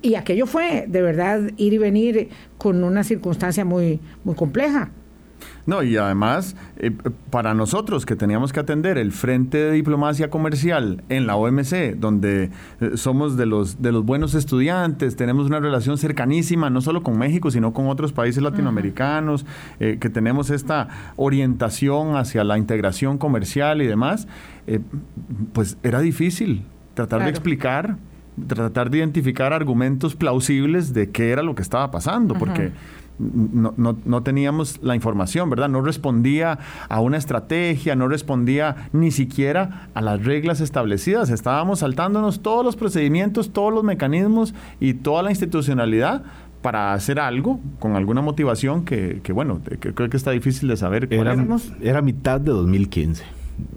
Y 0.00 0.14
aquello 0.14 0.46
fue 0.46 0.86
de 0.88 1.02
verdad 1.02 1.40
ir 1.58 1.74
y 1.74 1.78
venir 1.78 2.28
con 2.56 2.82
una 2.82 3.04
circunstancia 3.04 3.66
muy 3.66 4.00
compleja. 4.36 4.90
No, 5.66 5.82
y 5.82 5.96
además, 5.96 6.56
eh, 6.76 6.90
para 7.30 7.54
nosotros 7.54 8.04
que 8.04 8.16
teníamos 8.16 8.52
que 8.52 8.60
atender 8.60 8.98
el 8.98 9.12
frente 9.12 9.58
de 9.58 9.72
diplomacia 9.72 10.28
comercial 10.28 11.02
en 11.08 11.26
la 11.26 11.36
OMC, 11.36 11.94
donde 11.96 12.50
eh, 12.80 12.90
somos 12.96 13.36
de 13.36 13.46
los, 13.46 13.80
de 13.80 13.92
los 13.92 14.04
buenos 14.04 14.34
estudiantes, 14.34 15.16
tenemos 15.16 15.46
una 15.46 15.60
relación 15.60 15.96
cercanísima, 15.96 16.68
no 16.68 16.80
solo 16.80 17.02
con 17.02 17.18
México, 17.18 17.50
sino 17.50 17.72
con 17.72 17.88
otros 17.88 18.12
países 18.12 18.42
latinoamericanos, 18.42 19.46
eh, 19.80 19.98
que 20.00 20.10
tenemos 20.10 20.50
esta 20.50 20.88
orientación 21.16 22.16
hacia 22.16 22.44
la 22.44 22.58
integración 22.58 23.16
comercial 23.16 23.80
y 23.80 23.86
demás, 23.86 24.28
pues 25.52 25.76
era 25.82 26.00
difícil 26.00 26.64
tratar 26.94 27.22
de 27.22 27.30
explicar 27.30 27.96
tratar 28.46 28.90
de 28.90 28.98
identificar 28.98 29.52
argumentos 29.52 30.16
plausibles 30.16 30.92
de 30.92 31.10
qué 31.10 31.30
era 31.30 31.42
lo 31.42 31.54
que 31.54 31.62
estaba 31.62 31.90
pasando, 31.90 32.34
porque 32.34 32.72
no, 33.18 33.74
no, 33.76 33.96
no, 34.04 34.22
teníamos 34.22 34.82
la 34.82 34.94
información, 34.94 35.50
¿verdad? 35.50 35.68
No 35.68 35.80
respondía 35.82 36.58
a 36.88 37.00
una 37.00 37.16
estrategia, 37.16 37.94
no 37.94 38.08
respondía 38.08 38.88
ni 38.92 39.10
siquiera 39.10 39.88
a 39.94 40.00
las 40.00 40.24
reglas 40.24 40.60
establecidas. 40.60 41.30
Estábamos 41.30 41.80
saltándonos 41.80 42.40
todos 42.40 42.64
los 42.64 42.76
procedimientos, 42.76 43.52
todos 43.52 43.72
los 43.72 43.84
mecanismos 43.84 44.54
y 44.80 44.94
toda 44.94 45.22
la 45.22 45.30
institucionalidad 45.30 46.22
para 46.62 46.94
hacer 46.94 47.20
algo 47.20 47.60
con 47.78 47.94
alguna 47.94 48.22
motivación 48.22 48.84
que, 48.84 49.20
que 49.22 49.32
bueno, 49.32 49.60
creo 49.78 50.08
que 50.08 50.16
está 50.16 50.30
difícil 50.30 50.68
de 50.68 50.76
saber. 50.76 51.08
Era, 51.12 51.36
era 51.82 52.02
mitad 52.02 52.40
de 52.40 52.50
2015 52.52 53.24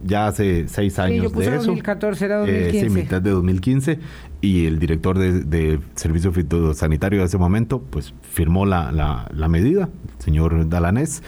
ya 0.03 0.27
hace 0.27 0.67
seis 0.67 0.97
años 0.99 1.31
de 1.33 1.43
eso. 1.43 1.55
2014 1.57 2.25
era 2.25 2.37
2015. 2.37 2.77
Eh, 2.77 2.89
sí, 2.89 2.95
mitad 2.95 3.21
de 3.21 3.29
2015. 3.31 3.99
Y 4.39 4.65
el 4.65 4.77
director 4.77 5.17
de, 5.17 5.79
Servicio 5.95 6.31
Fitosanitario 6.31 7.19
de 7.19 7.25
ese 7.25 7.37
momento, 7.37 7.81
pues 7.81 8.13
firmó 8.21 8.65
la, 8.65 8.91
la, 8.91 9.47
medida, 9.47 9.89
el 10.17 10.23
señor 10.23 10.69
Dalanés, 10.69 11.23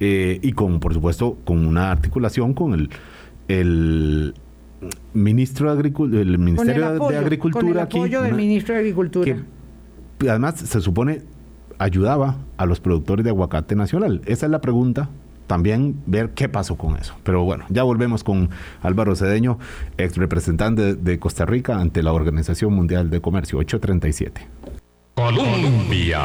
eh, 0.00 0.40
y 0.42 0.52
con, 0.52 0.80
por 0.80 0.92
supuesto, 0.92 1.38
con 1.44 1.64
una 1.64 1.92
articulación 1.92 2.54
con 2.54 2.74
el, 2.74 2.90
el 3.46 4.34
ministro 5.14 5.68
de 5.72 5.78
Agricultura, 5.78 6.20
el 6.20 6.38
Ministerio 6.38 7.08
de 7.08 7.16
Agricultura. 7.16 7.62
Con 7.62 7.70
el 7.70 7.78
apoyo 7.78 8.22
del 8.22 8.34
ministro 8.34 8.74
de 8.74 8.80
Agricultura. 8.80 9.36
Que 10.18 10.30
además 10.30 10.56
se 10.56 10.80
supone 10.80 11.22
ayudaba 11.78 12.38
a 12.56 12.66
los 12.66 12.80
productores 12.80 13.24
de 13.24 13.30
aguacate 13.30 13.76
nacional. 13.76 14.20
Esa 14.26 14.46
es 14.46 14.52
la 14.52 14.60
pregunta 14.60 15.08
también 15.48 16.00
ver 16.06 16.30
qué 16.30 16.48
pasó 16.48 16.76
con 16.76 16.96
eso. 16.96 17.16
Pero 17.24 17.42
bueno, 17.42 17.64
ya 17.70 17.82
volvemos 17.82 18.22
con 18.22 18.50
Álvaro 18.82 19.16
Cedeño, 19.16 19.58
ex 19.96 20.16
representante 20.16 20.94
de 20.94 21.18
Costa 21.18 21.44
Rica 21.44 21.80
ante 21.80 22.04
la 22.04 22.12
Organización 22.12 22.72
Mundial 22.72 23.10
de 23.10 23.20
Comercio 23.20 23.58
837. 23.58 24.46
Colombia. 25.14 26.20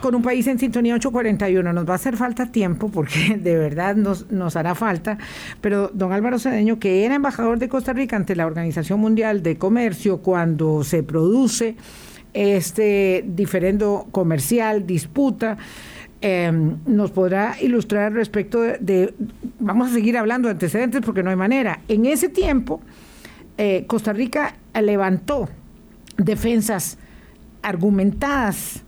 Con 0.00 0.14
un 0.14 0.22
país 0.22 0.46
en 0.46 0.58
sintonía 0.58 0.94
841 0.94 1.72
nos 1.72 1.88
va 1.88 1.92
a 1.92 1.96
hacer 1.96 2.16
falta 2.16 2.52
tiempo 2.52 2.90
porque 2.90 3.36
de 3.42 3.56
verdad 3.56 3.96
nos, 3.96 4.30
nos 4.30 4.54
hará 4.54 4.76
falta, 4.76 5.18
pero 5.60 5.90
don 5.92 6.12
Álvaro 6.12 6.38
Cedeño, 6.38 6.78
que 6.78 7.04
era 7.04 7.16
embajador 7.16 7.58
de 7.58 7.68
Costa 7.68 7.92
Rica 7.92 8.14
ante 8.14 8.36
la 8.36 8.46
Organización 8.46 9.00
Mundial 9.00 9.42
de 9.42 9.56
Comercio 9.56 10.18
cuando 10.18 10.84
se 10.84 11.02
produce 11.02 11.76
este 12.34 13.24
diferendo 13.26 14.06
comercial, 14.10 14.86
disputa, 14.86 15.56
Em, 16.26 16.78
nos 16.86 17.10
podrá 17.10 17.54
ilustrar 17.60 18.14
respecto 18.14 18.62
de, 18.62 19.12
vamos 19.60 19.90
a 19.90 19.92
seguir 19.92 20.16
hablando 20.16 20.48
de 20.48 20.52
antecedentes 20.52 21.02
porque 21.04 21.22
no 21.22 21.28
hay 21.28 21.36
manera. 21.36 21.82
En 21.86 22.06
ese 22.06 22.30
tiempo, 22.30 22.80
eh, 23.58 23.84
Costa 23.86 24.14
Rica 24.14 24.54
levantó 24.72 25.50
defensas 26.16 26.96
argumentadas 27.60 28.84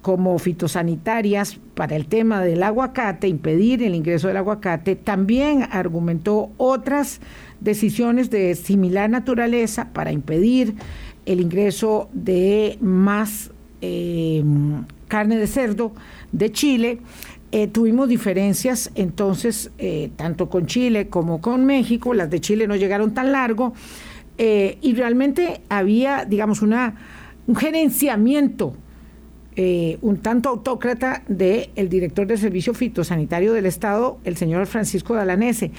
como 0.00 0.38
fitosanitarias 0.38 1.58
para 1.74 1.96
el 1.96 2.06
tema 2.06 2.40
del 2.40 2.62
aguacate, 2.62 3.26
impedir 3.26 3.82
el 3.82 3.96
ingreso 3.96 4.28
del 4.28 4.36
aguacate, 4.36 4.94
también 4.94 5.66
argumentó 5.72 6.52
otras 6.56 7.20
decisiones 7.58 8.30
de 8.30 8.54
similar 8.54 9.10
naturaleza 9.10 9.88
para 9.92 10.12
impedir 10.12 10.76
el 11.24 11.40
ingreso 11.40 12.08
de 12.12 12.78
más 12.80 13.50
em, 13.80 14.84
carne 15.08 15.36
de 15.36 15.48
cerdo 15.48 15.92
de 16.32 16.52
Chile. 16.52 16.98
Eh, 17.52 17.68
tuvimos 17.68 18.08
diferencias 18.08 18.90
entonces 18.96 19.70
eh, 19.78 20.10
tanto 20.16 20.50
con 20.50 20.66
Chile 20.66 21.08
como 21.08 21.40
con 21.40 21.64
México, 21.64 22.12
las 22.12 22.28
de 22.28 22.40
Chile 22.40 22.66
no 22.66 22.74
llegaron 22.74 23.14
tan 23.14 23.30
largo 23.30 23.72
eh, 24.36 24.78
y 24.82 24.94
realmente 24.94 25.60
había, 25.68 26.24
digamos, 26.24 26.60
una, 26.60 26.96
un 27.46 27.56
gerenciamiento 27.56 28.74
un 30.02 30.18
tanto 30.18 30.50
autócrata 30.50 31.22
del 31.28 31.70
el 31.76 31.88
director 31.88 32.26
del 32.26 32.36
Servicio 32.36 32.74
Fitosanitario 32.74 33.54
del 33.54 33.64
Estado, 33.64 34.18
el 34.24 34.36
señor 34.36 34.66
Francisco 34.66 35.14
Dalanese, 35.14 35.70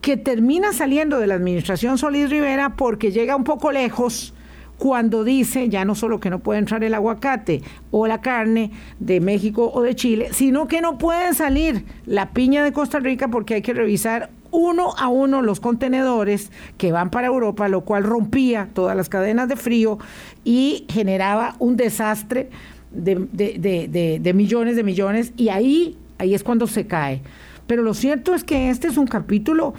que 0.00 0.16
termina 0.16 0.72
saliendo 0.72 1.18
de 1.18 1.26
la 1.26 1.34
administración 1.34 1.98
Solís 1.98 2.30
Rivera 2.30 2.76
porque 2.76 3.12
llega 3.12 3.36
un 3.36 3.44
poco 3.44 3.72
lejos 3.72 4.32
cuando 4.78 5.24
dice 5.24 5.68
ya 5.68 5.84
no 5.84 5.94
solo 5.94 6.20
que 6.20 6.30
no 6.30 6.40
puede 6.40 6.58
entrar 6.58 6.84
el 6.84 6.94
aguacate 6.94 7.62
o 7.90 8.06
la 8.06 8.20
carne 8.20 8.70
de 8.98 9.20
México 9.20 9.70
o 9.72 9.82
de 9.82 9.94
Chile, 9.94 10.28
sino 10.32 10.68
que 10.68 10.80
no 10.80 10.98
puede 10.98 11.34
salir 11.34 11.84
la 12.04 12.30
piña 12.30 12.62
de 12.62 12.72
Costa 12.72 12.98
Rica 12.98 13.28
porque 13.28 13.54
hay 13.54 13.62
que 13.62 13.72
revisar 13.72 14.30
uno 14.50 14.94
a 14.96 15.08
uno 15.08 15.42
los 15.42 15.60
contenedores 15.60 16.50
que 16.78 16.92
van 16.92 17.10
para 17.10 17.26
Europa, 17.26 17.68
lo 17.68 17.82
cual 17.82 18.04
rompía 18.04 18.68
todas 18.72 18.96
las 18.96 19.08
cadenas 19.08 19.48
de 19.48 19.56
frío 19.56 19.98
y 20.44 20.86
generaba 20.88 21.56
un 21.58 21.76
desastre 21.76 22.50
de, 22.90 24.32
millones 24.34 24.76
de 24.76 24.82
millones 24.82 25.32
y 25.36 25.48
ahí, 25.48 25.98
ahí 26.18 26.34
es 26.34 26.42
cuando 26.42 26.66
se 26.66 26.86
cae. 26.86 27.22
Pero 27.66 27.82
lo 27.82 27.94
cierto 27.94 28.34
es 28.34 28.44
que 28.44 28.70
este 28.70 28.88
es 28.88 28.96
un 28.96 29.06
capítulo, 29.06 29.74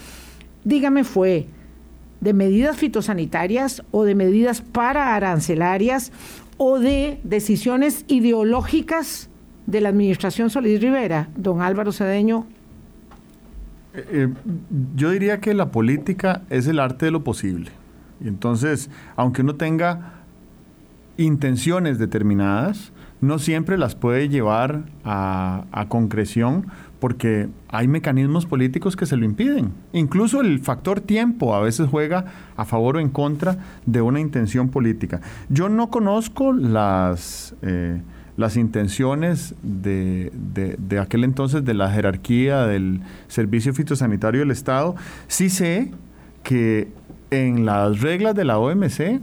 dígame, 0.64 1.04
fue 1.04 1.48
de 2.22 2.34
medidas 2.34 2.78
fitosanitarias 2.78 3.84
o 3.91 4.03
de 4.03 4.15
medidas 4.15 4.61
para 4.61 5.15
arancelarias 5.15 6.11
o 6.57 6.80
de 6.80 7.20
decisiones 7.24 8.05
ideológicas 8.07 9.30
de 9.68 9.82
la 9.82 9.89
administración 9.89 10.49
Solís 10.49 10.82
Rivera, 10.82 11.30
don 11.36 11.61
Álvaro 11.61 11.91
Cedeño. 11.91 12.47
Eh, 13.93 14.05
eh, 14.09 14.34
yo 14.95 15.11
diría 15.11 15.39
que 15.39 15.53
la 15.53 15.72
política 15.72 16.43
es 16.49 16.68
el 16.68 16.80
arte 16.80 17.05
de 17.05 17.11
lo 17.11 17.24
posible. 17.24 17.72
Y 18.24 18.28
entonces, 18.28 18.89
aunque 19.15 19.41
uno 19.41 19.55
tenga 19.55 20.13
intenciones 21.18 21.99
determinadas, 21.99 22.91
no 23.22 23.39
siempre 23.39 23.78
las 23.78 23.95
puede 23.95 24.30
llevar 24.30 24.84
a, 25.03 25.86
concreción 25.89 26.68
porque 27.00 27.50
hay 27.70 27.88
mecanismos 27.88 28.45
políticos 28.45 28.95
que 28.95 29.06
se 29.06 29.18
lo 29.18 29.26
impiden. 29.26 29.72
Incluso 29.93 30.41
el 30.41 30.60
factor 30.60 31.00
tiempo 31.00 31.56
a 31.56 31.62
veces 31.62 31.88
juega 31.89 32.26
a 32.56 32.66
favor 32.66 32.98
o 32.98 33.00
en 33.00 33.10
contra 33.10 33.58
de 33.86 34.02
una 34.02 34.20
intención 34.20 34.70
política. 34.70 35.22
Yo 35.50 35.70
no 35.70 35.89
conozco 35.89 36.54
las, 36.54 37.56
eh, 37.62 38.02
las 38.36 38.58
intenciones 38.58 39.56
de, 39.62 40.32
de, 40.34 41.00
aquel 41.00 41.24
entonces 41.24 41.64
de 41.64 41.74
la 41.74 41.91
jerarquía 41.91 42.66
del 42.66 43.02
Servicio 43.28 43.74
Fitosanitario 43.74 44.41
del 44.41 44.52
Estado. 44.52 44.95
Sí 45.28 45.50
sé 45.50 45.91
que 46.43 46.88
en 47.30 47.66
las 47.66 48.02
reglas 48.02 48.36
de 48.36 48.45
la 48.45 48.58
OMC 48.58 49.22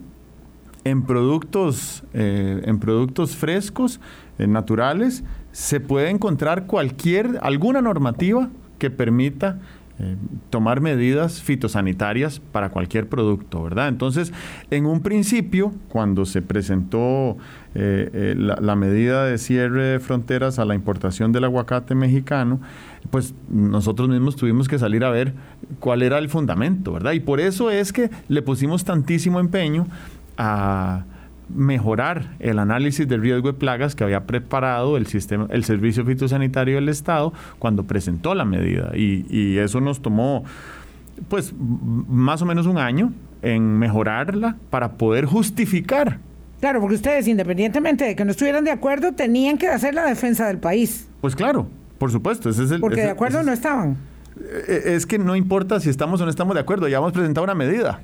en 0.85 1.03
productos, 1.03 2.05
eh, 2.13 2.63
en 2.65 2.79
productos 2.79 3.37
frescos, 3.37 4.01
eh, 4.39 4.47
naturales, 4.47 5.25
se 5.55 5.79
puede 5.79 6.11
encontrar 6.11 6.67
cualquier, 6.67 7.39
alguna 7.41 7.81
normativa 7.81 8.51
que 8.81 8.91
permita 8.91 9.61
eh, 10.01 10.17
tomar 10.51 10.81
medidas 10.81 11.41
fitosanitarias 11.41 12.41
para 12.41 12.71
cualquier 12.71 13.09
producto, 13.09 13.63
¿verdad? 13.63 13.87
Entonces, 13.87 14.33
en 14.73 14.85
un 14.85 15.01
principio, 15.01 15.73
cuando 15.89 16.27
se 16.27 16.43
presentó 16.43 17.37
la, 17.75 18.57
la, 18.61 18.77
medida 18.77 19.25
de 19.25 19.39
cierre 19.39 19.83
de 19.85 20.01
fronteras 20.01 20.59
a 20.59 20.65
la 20.65 20.75
importación 20.75 21.31
del 21.31 21.45
aguacate 21.45 21.95
mexicano, 21.95 22.61
pues 23.11 23.33
nosotros 23.49 24.09
mismos 24.09 24.35
tuvimos 24.35 24.67
que 24.67 24.81
salir 24.81 25.05
a 25.05 25.11
ver 25.11 25.35
cuál 25.79 26.03
era 26.03 26.19
el 26.19 26.29
fundamento, 26.29 26.93
¿verdad? 26.93 27.13
Y 27.13 27.21
por 27.21 27.39
eso 27.39 27.71
es 27.71 27.93
que 27.93 28.11
le 28.29 28.43
pusimos 28.43 28.85
tantísimo 28.85 29.39
empeño 29.39 29.87
a 30.37 31.05
mejorar 31.49 32.37
el 32.39 32.59
análisis 32.59 33.07
del 33.07 33.21
riesgo 33.21 33.53
de 33.53 33.59
plagas 33.59 33.95
que 33.95 34.05
había 34.05 34.25
preparado 34.25 34.97
el 34.97 35.07
sistema, 35.07 35.47
el 35.51 35.65
Servicio 35.65 36.05
Fitosanitario 36.05 36.77
del 36.77 36.89
Estado 36.89 37.33
cuando 37.59 37.85
presentó 37.85 38.35
la 38.35 38.45
medida. 38.45 38.93
Y, 38.97 39.59
eso 39.59 39.81
nos 39.81 40.01
tomó 40.01 40.45
pues 41.29 41.55
más 41.57 42.43
o 42.43 42.47
menos 42.47 42.67
un 42.67 42.79
año 42.79 43.13
en 43.43 43.79
mejorarla 43.79 44.57
para 44.71 44.93
poder 44.93 45.27
justificar. 45.27 46.19
Claro, 46.61 46.81
porque 46.81 46.97
ustedes, 46.97 47.29
independientemente 47.29 48.05
de 48.05 48.17
que 48.17 48.25
no 48.25 48.31
estuvieran 48.31 48.65
de 48.65 48.71
acuerdo, 48.71 49.13
tenían 49.13 49.59
que 49.59 49.69
hacer 49.69 49.95
la 49.95 50.05
defensa 50.07 50.47
del 50.47 50.59
país. 50.59 51.09
Pues 51.21 51.37
claro, 51.37 51.69
por 51.99 52.11
supuesto. 52.11 52.49
Ese 52.49 52.65
es 52.65 52.71
el, 52.71 52.81
porque 52.81 53.03
de 53.03 53.11
acuerdo 53.11 53.43
no 53.43 53.53
estaban. 53.53 53.97
E, 54.69 54.95
es 54.95 55.07
que 55.07 55.19
no 55.19 55.37
importa 55.37 55.79
si 55.79 55.91
estamos 55.91 56.21
o 56.21 56.25
no 56.25 56.31
estamos 56.31 56.55
de 56.55 56.61
acuerdo, 56.61 56.89
ya 56.89 56.99
hemos 56.99 57.13
presentado 57.13 57.45
una 57.45 57.55
medida. 57.55 58.01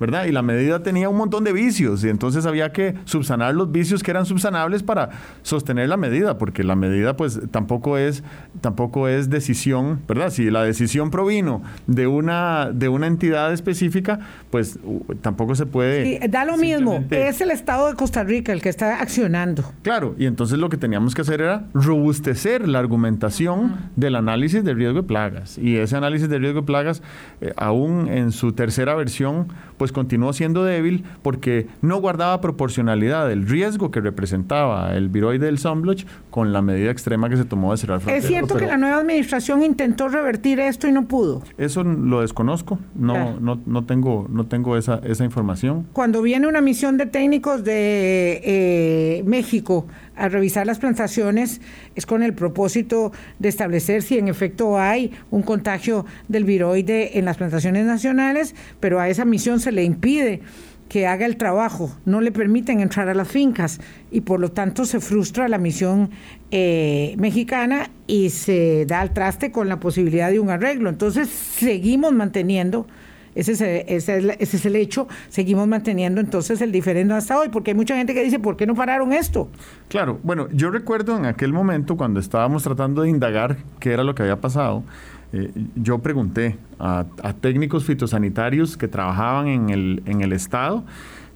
¿Verdad? 0.00 0.26
Y 0.26 0.32
la 0.32 0.42
medida 0.42 0.82
tenía 0.82 1.08
un 1.08 1.16
montón 1.16 1.44
de 1.44 1.52
vicios 1.52 2.04
y 2.04 2.08
entonces 2.08 2.46
había 2.46 2.72
que 2.72 2.94
subsanar 3.04 3.54
los 3.54 3.70
vicios 3.70 4.02
que 4.02 4.10
eran 4.10 4.26
subsanables 4.26 4.82
para 4.82 5.10
sostener 5.42 5.88
la 5.88 5.96
medida, 5.96 6.38
porque 6.38 6.64
la 6.64 6.76
medida 6.76 7.16
pues 7.16 7.40
tampoco 7.50 7.98
es 7.98 8.22
tampoco 8.60 9.08
es 9.08 9.30
decisión, 9.30 10.00
¿verdad? 10.06 10.30
Si 10.30 10.50
la 10.50 10.62
decisión 10.62 11.10
provino 11.10 11.62
de 11.86 12.06
una 12.06 12.70
de 12.72 12.88
una 12.88 13.06
entidad 13.06 13.52
específica, 13.52 14.20
pues 14.50 14.78
tampoco 15.20 15.54
se 15.54 15.66
puede 15.66 16.20
sí, 16.20 16.28
da 16.28 16.44
lo 16.44 16.56
mismo, 16.56 17.04
es 17.10 17.40
el 17.40 17.50
Estado 17.50 17.88
de 17.88 17.94
Costa 17.94 18.24
Rica 18.24 18.52
el 18.52 18.62
que 18.62 18.68
está 18.68 19.00
accionando. 19.00 19.64
Claro, 19.82 20.14
y 20.18 20.26
entonces 20.26 20.58
lo 20.58 20.68
que 20.68 20.76
teníamos 20.76 21.14
que 21.14 21.22
hacer 21.22 21.40
era 21.40 21.64
robustecer 21.74 22.68
la 22.68 22.78
argumentación 22.78 23.76
del 23.96 24.16
análisis 24.16 24.64
del 24.64 24.76
riesgo 24.76 25.02
de 25.02 25.06
plagas 25.06 25.58
y 25.58 25.76
ese 25.76 25.96
análisis 25.96 26.28
del 26.28 26.42
riesgo 26.42 26.60
de 26.60 26.66
plagas 26.66 27.02
eh, 27.40 27.52
aún 27.56 28.08
en 28.08 28.32
su 28.32 28.52
tercera 28.52 28.94
versión 28.94 29.48
pues 29.76 29.83
continuó 29.92 30.32
siendo 30.32 30.64
débil 30.64 31.04
porque 31.22 31.66
no 31.82 31.98
guardaba 31.98 32.40
proporcionalidad 32.40 33.28
del 33.28 33.46
riesgo 33.46 33.90
que 33.90 34.00
representaba 34.00 34.94
el 34.94 35.08
viroide 35.08 35.46
del 35.46 35.58
Sunbloch 35.58 36.04
con 36.30 36.52
la 36.52 36.62
medida 36.62 36.90
extrema 36.90 37.28
que 37.28 37.36
se 37.36 37.44
tomó 37.44 37.72
de 37.72 37.78
cerrar 37.78 38.00
fronteras. 38.00 38.24
Es 38.24 38.28
cierto 38.28 38.56
que 38.56 38.66
la 38.66 38.76
nueva 38.76 38.96
administración 38.96 39.62
intentó 39.62 40.08
revertir 40.08 40.60
esto 40.60 40.88
y 40.88 40.92
no 40.92 41.06
pudo. 41.06 41.42
Eso 41.58 41.84
lo 41.84 42.20
desconozco, 42.20 42.78
no, 42.94 43.38
no, 43.40 43.60
no 43.66 43.84
tengo, 43.84 44.26
no 44.28 44.46
tengo 44.46 44.76
esa, 44.76 45.00
esa 45.04 45.24
información. 45.24 45.86
Cuando 45.92 46.22
viene 46.22 46.46
una 46.46 46.60
misión 46.60 46.96
de 46.96 47.06
técnicos 47.06 47.64
de 47.64 48.40
eh, 48.44 49.22
México 49.26 49.86
a 50.16 50.28
revisar 50.28 50.66
las 50.66 50.78
plantaciones 50.78 51.60
es 51.94 52.06
con 52.06 52.22
el 52.22 52.34
propósito 52.34 53.12
de 53.38 53.48
establecer 53.48 54.02
si 54.02 54.18
en 54.18 54.28
efecto 54.28 54.78
hay 54.78 55.12
un 55.30 55.42
contagio 55.42 56.06
del 56.28 56.44
viroide 56.44 57.18
en 57.18 57.24
las 57.24 57.36
plantaciones 57.36 57.84
nacionales, 57.86 58.54
pero 58.80 59.00
a 59.00 59.08
esa 59.08 59.24
misión 59.24 59.60
se 59.60 59.72
le 59.72 59.84
impide 59.84 60.40
que 60.88 61.06
haga 61.06 61.26
el 61.26 61.36
trabajo, 61.36 61.96
no 62.04 62.20
le 62.20 62.30
permiten 62.30 62.80
entrar 62.80 63.08
a 63.08 63.14
las 63.14 63.28
fincas 63.28 63.80
y 64.10 64.20
por 64.20 64.38
lo 64.38 64.52
tanto 64.52 64.84
se 64.84 65.00
frustra 65.00 65.48
la 65.48 65.58
misión 65.58 66.10
eh, 66.50 67.14
mexicana 67.18 67.90
y 68.06 68.30
se 68.30 68.84
da 68.86 69.00
al 69.00 69.12
traste 69.12 69.50
con 69.50 69.68
la 69.68 69.80
posibilidad 69.80 70.30
de 70.30 70.40
un 70.40 70.50
arreglo. 70.50 70.90
Entonces 70.90 71.28
seguimos 71.28 72.12
manteniendo 72.12 72.86
ese 73.34 73.52
es, 73.52 73.60
ese, 74.08 74.36
es, 74.38 74.66
el 74.66 74.76
hecho. 74.76 75.08
Seguimos 75.28 75.66
manteniendo 75.66 76.20
entonces 76.20 76.60
el 76.60 76.72
diferendo 76.72 77.14
hasta 77.14 77.38
hoy, 77.38 77.48
porque 77.48 77.72
hay 77.72 77.76
mucha 77.76 77.96
gente 77.96 78.14
que 78.14 78.22
dice, 78.22 78.38
¿por 78.38 78.56
qué 78.56 78.66
no 78.66 78.74
pararon 78.74 79.12
esto? 79.12 79.48
Claro, 79.88 80.20
bueno, 80.22 80.48
yo 80.52 80.70
recuerdo 80.70 81.16
en 81.16 81.26
aquel 81.26 81.52
momento 81.52 81.96
cuando 81.96 82.20
estábamos 82.20 82.62
tratando 82.62 83.02
de 83.02 83.10
indagar 83.10 83.58
qué 83.80 83.92
era 83.92 84.04
lo 84.04 84.14
que 84.14 84.22
había 84.22 84.40
pasado, 84.40 84.84
eh, 85.32 85.50
yo 85.74 85.98
pregunté 85.98 86.56
a, 86.78 87.04
técnicos 87.40 87.84
fitosanitarios 87.84 88.76
que 88.76 88.86
trabajaban 88.86 89.48
en 89.48 89.70
el, 89.70 90.02
en 90.06 90.20
el 90.20 90.32
Estado 90.32 90.84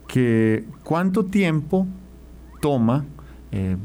que 0.06 0.64
cuánto 0.84 1.24
tiempo 1.26 1.86
toma 2.60 3.04
eh, 3.50 3.76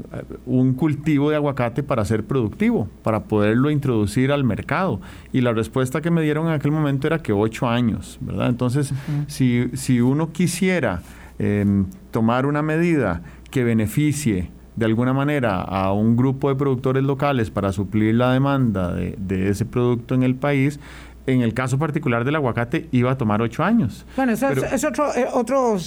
un 0.46 0.74
cultivo 0.74 1.30
de 1.30 1.38
aguacate 1.38 1.84
para 1.84 2.04
ser 2.04 2.26
productivo, 2.26 2.90
para 3.02 3.24
poderlo 3.24 3.72
introducir 3.72 4.32
al 4.32 4.44
mercado. 4.44 5.00
Y 5.32 5.42
la 5.42 5.54
respuesta 5.54 6.02
que 6.02 6.12
me 6.12 6.22
dieron 6.22 6.48
en 6.48 6.54
aquel 6.54 6.72
momento 6.72 7.08
era 7.08 7.20
que 7.20 7.32
ocho 7.32 7.70
años, 7.70 8.18
¿verdad? 8.20 8.50
Entonces, 8.50 8.94
si, 9.28 9.70
si, 9.74 10.02
uno 10.02 10.34
quisiera 10.34 11.02
em, 11.40 11.86
tomar 12.12 12.46
una 12.46 12.62
medida 12.62 13.22
que 13.52 13.64
beneficie 13.64 14.52
de 14.76 14.86
alguna 14.86 15.14
manera 15.14 15.62
a 15.62 15.94
un 15.94 16.18
grupo 16.18 16.50
de 16.50 16.56
productores 16.56 17.04
locales 17.04 17.50
para 17.50 17.72
suplir 17.72 18.16
la 18.16 18.34
demanda 18.34 18.94
de, 18.94 19.16
de 19.18 19.50
ese 19.50 19.66
producto 19.66 20.16
en 20.16 20.24
el 20.24 20.36
país, 20.36 20.80
en 21.28 21.42
el 21.42 21.54
caso 21.54 21.78
particular 21.78 22.26
del 22.26 22.36
aguacate 22.36 22.88
iba 22.92 23.12
a 23.12 23.18
tomar 23.18 23.42
ocho 23.42 23.64
años. 23.64 24.06
Bueno, 24.16 24.34
eso 24.34 24.50
es, 24.50 24.84
otro, 24.84 25.14
eh, 25.16 25.26
otro, 25.32 25.78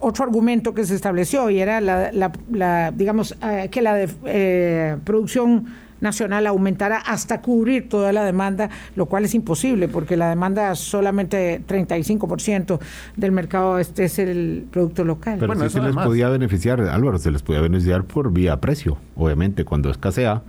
otro, 0.00 0.24
argumento 0.24 0.74
que 0.74 0.84
se 0.84 0.94
estableció 0.94 1.48
y 1.50 1.60
era 1.60 1.80
la, 1.80 2.10
la, 2.50 2.90
digamos, 2.90 3.36
eh, 3.42 3.68
que 3.70 3.82
la 3.82 3.94
de, 3.94 4.08
eh, 4.24 4.96
producción 5.04 5.66
nacional 6.00 6.46
aumentara 6.46 6.96
hasta 6.98 7.42
cubrir 7.42 7.88
toda 7.88 8.12
la 8.12 8.24
demanda, 8.24 8.70
lo 8.96 9.06
cual 9.06 9.24
es 9.24 9.34
imposible 9.34 9.86
porque 9.86 10.16
la 10.16 10.30
demanda 10.30 10.74
solamente 10.74 11.62
35% 11.66 12.80
del 13.16 13.32
mercado 13.32 13.78
este 13.78 14.04
es 14.04 14.18
el 14.18 14.66
producto 14.70 15.04
local. 15.04 15.36
Pero 15.38 15.48
bueno, 15.48 15.68
sí 15.68 15.74
se 15.78 15.82
les 15.82 15.94
podía 15.94 16.28
beneficiar, 16.28 16.80
Álvaro, 16.80 17.18
se 17.18 17.30
les 17.30 17.42
podía 17.42 17.60
beneficiar 17.60 18.04
por 18.04 18.32
vía 18.32 18.60
precio, 18.60 18.96
obviamente, 19.14 19.64
cuando 19.64 19.90
escasea 19.90 20.42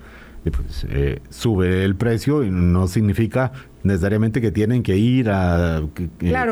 pues, 0.50 0.88
eh, 0.90 1.22
sube 1.30 1.84
el 1.84 1.96
precio 1.96 2.44
y 2.44 2.50
no 2.50 2.88
significa 2.88 3.52
necesariamente 3.84 4.42
que 4.42 4.52
tienen 4.52 4.84
que 4.84 4.98
ir 4.98 5.30
a 5.30 5.82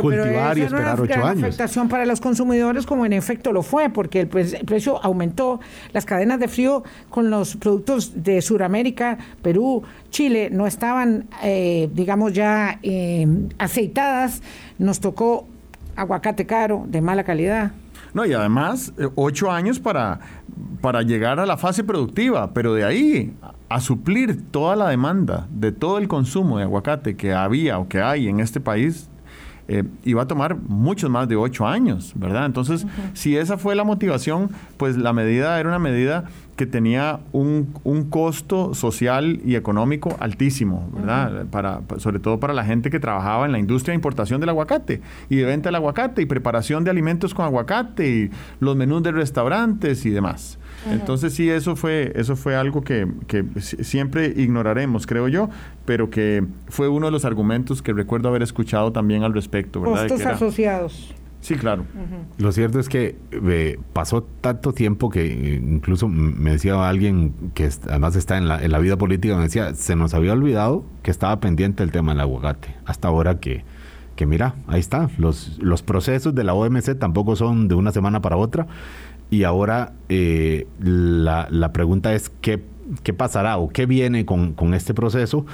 cultivar 0.01 0.57
y 0.57 0.61
esperar 0.61 0.99
ocho 0.99 1.25
años. 1.25 1.43
afectación 1.43 1.89
para 1.89 2.05
los 2.05 2.21
consumidores 2.21 2.85
como 2.85 3.05
en 3.05 3.13
efecto 3.13 3.51
lo 3.51 3.63
fue, 3.63 3.89
porque 3.89 4.21
el, 4.21 4.27
precio 4.27 5.03
aumentó. 5.03 5.59
Las 5.93 6.05
cadenas 6.05 6.39
de 6.39 6.47
frío 6.47 6.83
con 7.09 7.29
los 7.29 7.55
productos 7.55 8.23
de 8.23 8.41
Sudamérica, 8.41 9.17
Perú, 9.41 9.83
Chile, 10.09 10.49
no 10.51 10.67
estaban, 10.67 11.27
eh, 11.43 11.89
digamos, 11.93 12.33
ya 12.33 12.79
eh, 12.83 13.27
aceitadas. 13.57 14.41
Nos 14.77 14.99
tocó 14.99 15.47
aguacate 15.95 16.45
caro, 16.45 16.85
de 16.87 17.01
mala 17.01 17.23
calidad. 17.23 17.71
No, 18.13 18.25
y 18.25 18.33
además, 18.33 18.93
eh, 18.97 19.07
ocho 19.15 19.51
años 19.51 19.79
para, 19.79 20.19
para 20.81 21.01
llegar 21.01 21.39
a 21.39 21.45
la 21.45 21.57
fase 21.57 21.83
productiva, 21.83 22.53
pero 22.53 22.73
de 22.73 22.83
ahí 22.83 23.33
a 23.69 23.79
suplir 23.79 24.49
toda 24.51 24.75
la 24.75 24.89
demanda 24.89 25.47
de 25.51 25.71
todo 25.71 25.99
el 25.99 26.07
consumo 26.07 26.57
de 26.57 26.63
aguacate 26.63 27.15
que 27.15 27.33
había 27.33 27.77
o 27.77 27.87
que 27.87 28.01
hay 28.01 28.27
en 28.27 28.39
este 28.39 28.59
país, 28.59 29.08
eh, 29.71 29.83
iba 30.03 30.23
a 30.23 30.27
tomar 30.27 30.55
muchos 30.55 31.11
más 31.11 31.27
de 31.29 31.35
ocho 31.35 31.67
años, 31.67 32.13
¿verdad? 32.15 32.47
Entonces, 32.47 32.87
si 33.13 33.37
esa 33.37 33.59
fue 33.59 33.75
la 33.75 33.83
motivación, 33.83 34.49
pues 34.77 34.97
la 34.97 35.13
medida 35.13 35.59
era 35.59 35.69
una 35.69 35.77
medida 35.77 36.25
que 36.55 36.65
tenía 36.65 37.21
un, 37.31 37.71
costo 38.09 38.73
social 38.73 39.39
y 39.45 39.55
económico 39.55 40.17
altísimo, 40.19 40.89
¿verdad? 40.91 41.45
para, 41.51 41.81
sobre 41.99 42.19
todo 42.19 42.39
para 42.39 42.53
la 42.53 42.65
gente 42.65 42.89
que 42.89 42.99
trabajaba 42.99 43.45
en 43.45 43.53
la 43.53 43.59
industria 43.59 43.93
de 43.93 43.95
importación 43.95 44.41
del 44.41 44.49
aguacate 44.49 45.01
y 45.29 45.37
de 45.37 45.45
venta 45.45 45.69
del 45.69 45.75
aguacate 45.75 46.21
y 46.21 46.25
preparación 46.25 46.83
de 46.83 46.89
alimentos 46.89 47.33
con 47.33 47.45
aguacate 47.45 48.09
y 48.09 48.31
los 48.59 48.75
menús 48.75 49.03
de 49.03 49.13
restaurantes 49.13 50.05
y 50.05 50.09
demás. 50.09 50.58
Entonces 50.91 51.33
sí, 51.33 51.49
eso 51.49 51.75
fue, 51.75 52.11
eso 52.15 52.35
fue 52.35 52.55
algo 52.55 52.81
que, 52.81 53.07
siempre 53.59 54.33
ignoraremos, 54.35 55.07
creo 55.07 55.27
yo, 55.27 55.49
pero 55.85 56.09
que 56.09 56.45
fue 56.67 56.87
uno 56.87 57.07
de 57.07 57.11
los 57.11 57.25
argumentos 57.25 57.81
que 57.81 57.93
recuerdo 57.93 58.29
haber 58.29 58.43
escuchado 58.43 58.91
también 58.91 59.23
al 59.23 59.33
respecto. 59.33 59.81
¿verdad? 59.81 60.07
Costos 60.07 60.25
asociados. 60.25 61.13
Sí, 61.41 61.55
claro. 61.55 61.85
Lo 62.37 62.51
cierto 62.51 62.79
es 62.79 62.89
que 62.89 63.15
eh, 63.31 63.79
pasó 63.93 64.23
tanto 64.23 64.73
tiempo 64.73 65.09
que 65.09 65.25
incluso 65.25 66.09
me 66.09 66.51
decía 66.51 66.87
alguien 66.87 67.33
que 67.53 67.69
además 67.87 68.15
está 68.17 68.37
en 68.37 68.47
la, 68.47 68.61
en 68.61 68.71
la 68.71 68.79
vida 68.79 68.97
política, 68.97 69.37
me 69.37 69.43
decía, 69.43 69.73
se 69.73 69.95
nos 69.95 70.13
había 70.13 70.33
olvidado 70.33 70.83
que 71.01 71.11
estaba 71.11 71.39
pendiente 71.39 71.81
el 71.83 71.91
tema 71.91 72.11
del 72.11 72.21
aguacate. 72.21 72.75
Hasta 72.85 73.07
ahora 73.07 73.39
que, 73.39 73.63
que 74.17 74.25
mira, 74.25 74.55
ahí 74.67 74.81
está. 74.81 75.09
Los, 75.17 75.57
los 75.59 75.81
procesos 75.81 76.35
de 76.35 76.43
la 76.43 76.53
OMC 76.53 76.99
tampoco 76.99 77.37
son 77.37 77.69
de 77.69 77.75
una 77.75 77.93
semana 77.93 78.21
para 78.21 78.35
otra. 78.35 78.67
Y 79.29 79.43
ahora 79.43 79.93
eh, 80.09 80.67
la, 80.79 81.47
la, 81.51 81.71
pregunta 81.71 82.13
es 82.13 82.29
¿qué, 82.41 82.63
qué 83.03 83.13
pasará 83.13 83.57
o 83.57 83.69
qué 83.69 83.85
viene 83.85 84.25
con, 84.25 84.53
con 84.53 84.73
este 84.73 84.93
proceso. 84.93 85.45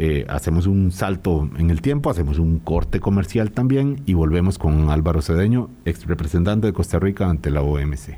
Eh, 0.00 0.24
hacemos 0.28 0.68
un 0.68 0.92
salto 0.92 1.50
en 1.58 1.70
el 1.70 1.82
tiempo, 1.82 2.08
hacemos 2.08 2.38
un 2.38 2.60
corte 2.60 3.00
comercial 3.00 3.50
también 3.50 4.00
y 4.06 4.14
volvemos 4.14 4.56
con 4.56 4.90
Álvaro 4.90 5.22
Cedeño, 5.22 5.70
ex 5.84 6.06
representante 6.06 6.68
de 6.68 6.72
Costa 6.72 7.00
Rica 7.00 7.28
ante 7.28 7.50
la 7.50 7.62
OMC. 7.62 8.16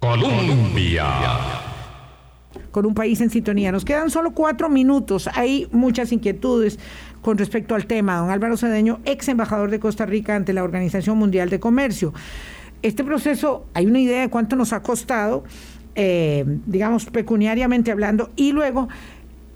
Colombia. 0.00 1.06
Con 2.72 2.86
un 2.86 2.94
país 2.94 3.20
en 3.20 3.30
sintonía. 3.30 3.70
Nos 3.70 3.84
quedan 3.84 4.10
solo 4.10 4.32
cuatro 4.32 4.68
minutos. 4.68 5.28
Hay 5.34 5.68
muchas 5.70 6.10
inquietudes 6.10 6.80
con 7.22 7.38
respecto 7.38 7.76
al 7.76 7.86
tema. 7.86 8.16
Don 8.16 8.30
Álvaro 8.30 8.56
Cedeño, 8.56 8.98
ex 9.04 9.28
embajador 9.28 9.70
de 9.70 9.78
Costa 9.78 10.06
Rica 10.06 10.34
ante 10.34 10.52
la 10.52 10.64
Organización 10.64 11.18
Mundial 11.18 11.50
de 11.50 11.60
Comercio 11.60 12.12
este 12.82 13.04
proceso, 13.04 13.66
hay 13.74 13.86
una 13.86 14.00
idea 14.00 14.20
de 14.22 14.28
cuánto 14.28 14.56
nos 14.56 14.72
ha 14.72 14.82
costado, 14.82 15.44
eh, 15.94 16.44
digamos, 16.66 17.06
pecuniariamente 17.06 17.90
hablando, 17.90 18.30
y 18.36 18.52
luego, 18.52 18.88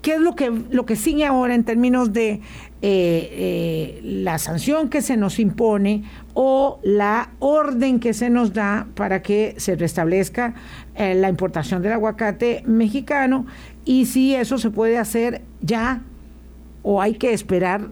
¿qué 0.01 0.15
es 0.15 0.21
lo 0.21 0.35
que, 0.35 0.51
lo 0.69 0.85
que 0.85 0.95
sigue 0.95 1.25
ahora 1.25 1.55
en 1.55 1.63
términos 1.63 2.13
de 2.13 2.29
eh, 2.33 2.41
eh, 2.81 3.99
la 4.03 4.37
sanción 4.37 4.89
que 4.89 5.01
se 5.01 5.17
nos 5.17 5.39
impone 5.39 6.03
o 6.33 6.79
la 6.83 7.31
orden 7.39 7.99
que 7.99 8.13
se 8.13 8.29
nos 8.29 8.53
da 8.53 8.87
para 8.95 9.21
que 9.21 9.55
se 9.57 9.75
restablezca 9.75 10.53
la 10.97 11.27
importación 11.27 11.81
del 11.81 11.93
aguacate 11.93 12.63
mexicano 12.65 13.45
y 13.83 14.05
si 14.05 14.35
eso 14.35 14.57
se 14.57 14.69
puede 14.69 14.97
hacer 14.97 15.41
ya 15.61 16.01
o 16.83 17.01
hay 17.01 17.15
que 17.15 17.33
esperar 17.33 17.89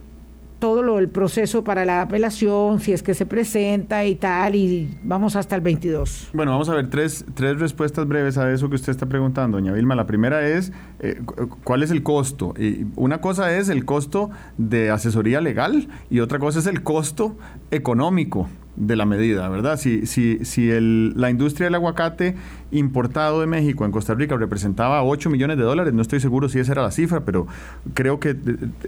todo 0.63 0.81
lo, 0.81 0.97
el 0.97 1.09
proceso 1.09 1.65
para 1.65 1.83
la 1.83 2.03
apelación, 2.03 2.79
si 2.79 2.93
es 2.93 3.03
que 3.03 3.13
se 3.13 3.25
presenta 3.25 4.05
y 4.05 4.15
tal, 4.15 4.55
y 4.55 4.97
vamos 5.03 5.35
hasta 5.35 5.57
el 5.57 5.61
22. 5.61 6.29
Bueno, 6.31 6.53
vamos 6.53 6.69
a 6.69 6.73
ver 6.73 6.89
tres, 6.89 7.25
tres 7.33 7.59
respuestas 7.59 8.07
breves 8.07 8.37
a 8.37 8.49
eso 8.49 8.69
que 8.69 8.75
usted 8.75 8.91
está 8.91 9.05
preguntando, 9.05 9.57
doña 9.57 9.73
Vilma. 9.73 9.93
La 9.93 10.07
primera 10.07 10.47
es, 10.47 10.71
eh, 11.01 11.19
¿cuál 11.65 11.83
es 11.83 11.91
el 11.91 12.01
costo? 12.01 12.53
Y 12.57 12.85
una 12.95 13.19
cosa 13.19 13.53
es 13.57 13.67
el 13.67 13.83
costo 13.83 14.29
de 14.57 14.89
asesoría 14.89 15.41
legal 15.41 15.89
y 16.09 16.21
otra 16.21 16.39
cosa 16.39 16.59
es 16.59 16.67
el 16.67 16.81
costo 16.81 17.35
económico 17.69 18.47
de 18.75 18.95
la 18.95 19.05
medida, 19.05 19.47
¿verdad? 19.49 19.77
Si, 19.77 20.05
si, 20.07 20.43
si 20.45 20.71
el, 20.71 21.13
la 21.15 21.29
industria 21.29 21.65
del 21.65 21.75
aguacate 21.75 22.35
importado 22.71 23.39
de 23.39 23.45
México 23.45 23.85
en 23.85 23.91
Costa 23.91 24.15
Rica 24.15 24.35
representaba 24.35 25.03
8 25.03 25.29
millones 25.29 25.57
de 25.57 25.63
dólares, 25.63 25.93
no 25.93 26.01
estoy 26.01 26.19
seguro 26.19 26.49
si 26.49 26.57
esa 26.57 26.71
era 26.71 26.81
la 26.81 26.89
cifra, 26.89 27.21
pero 27.21 27.45
creo 27.93 28.19
que 28.19 28.31
eh, 28.31 28.35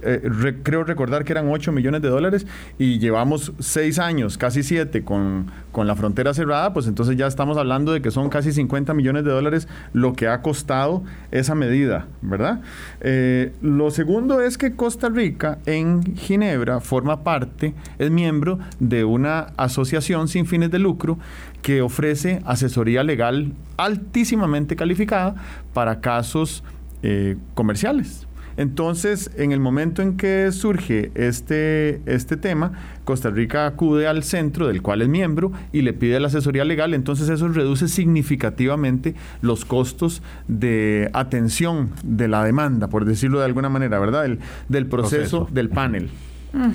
eh, 0.02 0.60
creo 0.64 0.84
recordar 0.84 1.24
que 1.24 1.34
eran 1.34 1.48
8 1.50 1.72
millones 1.72 2.02
de 2.02 2.10
dólares 2.10 2.48
y 2.80 2.98
llevamos 2.98 3.54
6 3.60 4.00
años, 4.00 4.40
casi 4.40 4.64
7 4.64 5.04
con, 5.04 5.52
con 5.72 5.86
la 5.86 5.96
frontera 5.96 6.34
cerrada, 6.34 6.74
pues 6.74 6.88
entonces 6.88 7.16
ya 7.16 7.28
estamos 7.28 7.58
hablando 7.58 7.94
de 7.94 8.02
que 8.02 8.10
son 8.10 8.30
casi 8.30 8.52
50 8.52 8.96
millones 8.96 9.24
de 9.24 9.32
dólares 9.32 9.68
lo 9.94 10.14
que 10.14 10.28
ha 10.28 10.42
costado 10.42 11.04
esa 11.30 11.54
medida, 11.54 12.08
¿verdad? 12.24 12.62
Eh, 13.02 13.54
lo 13.62 13.92
segundo 13.92 14.42
es 14.42 14.58
que 14.58 14.76
Costa 14.76 15.10
Rica 15.10 15.60
en 15.68 16.16
Ginebra 16.16 16.80
forma 16.80 17.24
parte, 17.24 17.76
es 18.00 18.10
miembro 18.10 18.58
de 18.80 19.04
una 19.04 19.48
asociación 19.58 19.75
asociación 19.76 20.30
sin 20.30 20.46
fines 20.46 20.72
de 20.72 20.80
lucro 20.80 21.18
que 21.62 21.82
ofrece 21.82 22.42
asesoría 22.46 23.04
legal 23.04 23.52
altísimamente 23.76 24.76
calificada 24.78 25.36
para 25.74 26.00
casos 26.00 26.64
eh, 27.04 27.36
comerciales. 27.54 28.26
Entonces, 28.58 29.32
en 29.36 29.52
el 29.52 29.60
momento 29.60 30.02
en 30.02 30.16
que 30.16 30.50
surge 30.54 31.12
este, 31.14 32.00
este 32.06 32.38
tema, 32.38 32.72
Costa 33.04 33.30
Rica 33.30 33.68
acude 33.68 34.08
al 34.08 34.24
centro 34.24 34.68
del 34.68 34.82
cual 34.82 35.02
es 35.02 35.10
miembro 35.10 35.52
y 35.74 35.82
le 35.82 35.92
pide 35.92 36.22
la 36.22 36.28
asesoría 36.28 36.64
legal, 36.64 36.94
entonces 36.94 37.28
eso 37.28 37.50
reduce 37.50 37.90
significativamente 37.90 39.14
los 39.42 39.66
costos 39.66 40.24
de 40.48 41.10
atención 41.12 41.90
de 42.02 42.30
la 42.30 42.46
demanda, 42.46 42.88
por 42.88 43.04
decirlo 43.04 43.40
de 43.40 43.46
alguna 43.46 43.68
manera, 43.68 44.00
¿verdad? 44.00 44.38
del 44.70 44.86
proceso, 44.88 45.50
del 45.52 45.68
panel. 45.68 46.10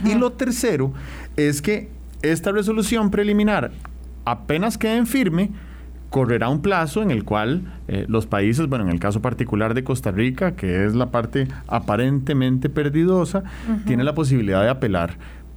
Y 0.04 0.14
lo 0.16 0.32
tercero 0.32 0.92
es 1.36 1.62
que 1.62 1.88
esta 2.22 2.52
resolución 2.52 3.10
preliminar 3.10 3.70
apenas 4.24 4.78
quede 4.78 4.96
en 4.96 5.06
firme, 5.06 5.50
correrá 6.10 6.48
un 6.48 6.60
plazo 6.60 7.02
en 7.02 7.10
el 7.10 7.24
cual 7.24 7.62
eh, 7.88 8.04
los 8.08 8.26
países, 8.26 8.68
bueno, 8.68 8.84
en 8.84 8.90
el 8.90 9.00
caso 9.00 9.22
particular 9.22 9.74
de 9.74 9.84
Costa 9.84 10.10
Rica, 10.10 10.56
que 10.56 10.84
es 10.84 10.94
la 10.94 11.10
parte 11.10 11.48
aparentemente 11.68 12.68
perdidosa, 12.68 13.44
tiene 13.86 14.04
la 14.04 14.14
posibilidad 14.14 14.62
de 14.62 14.68
apelar, 14.68 15.16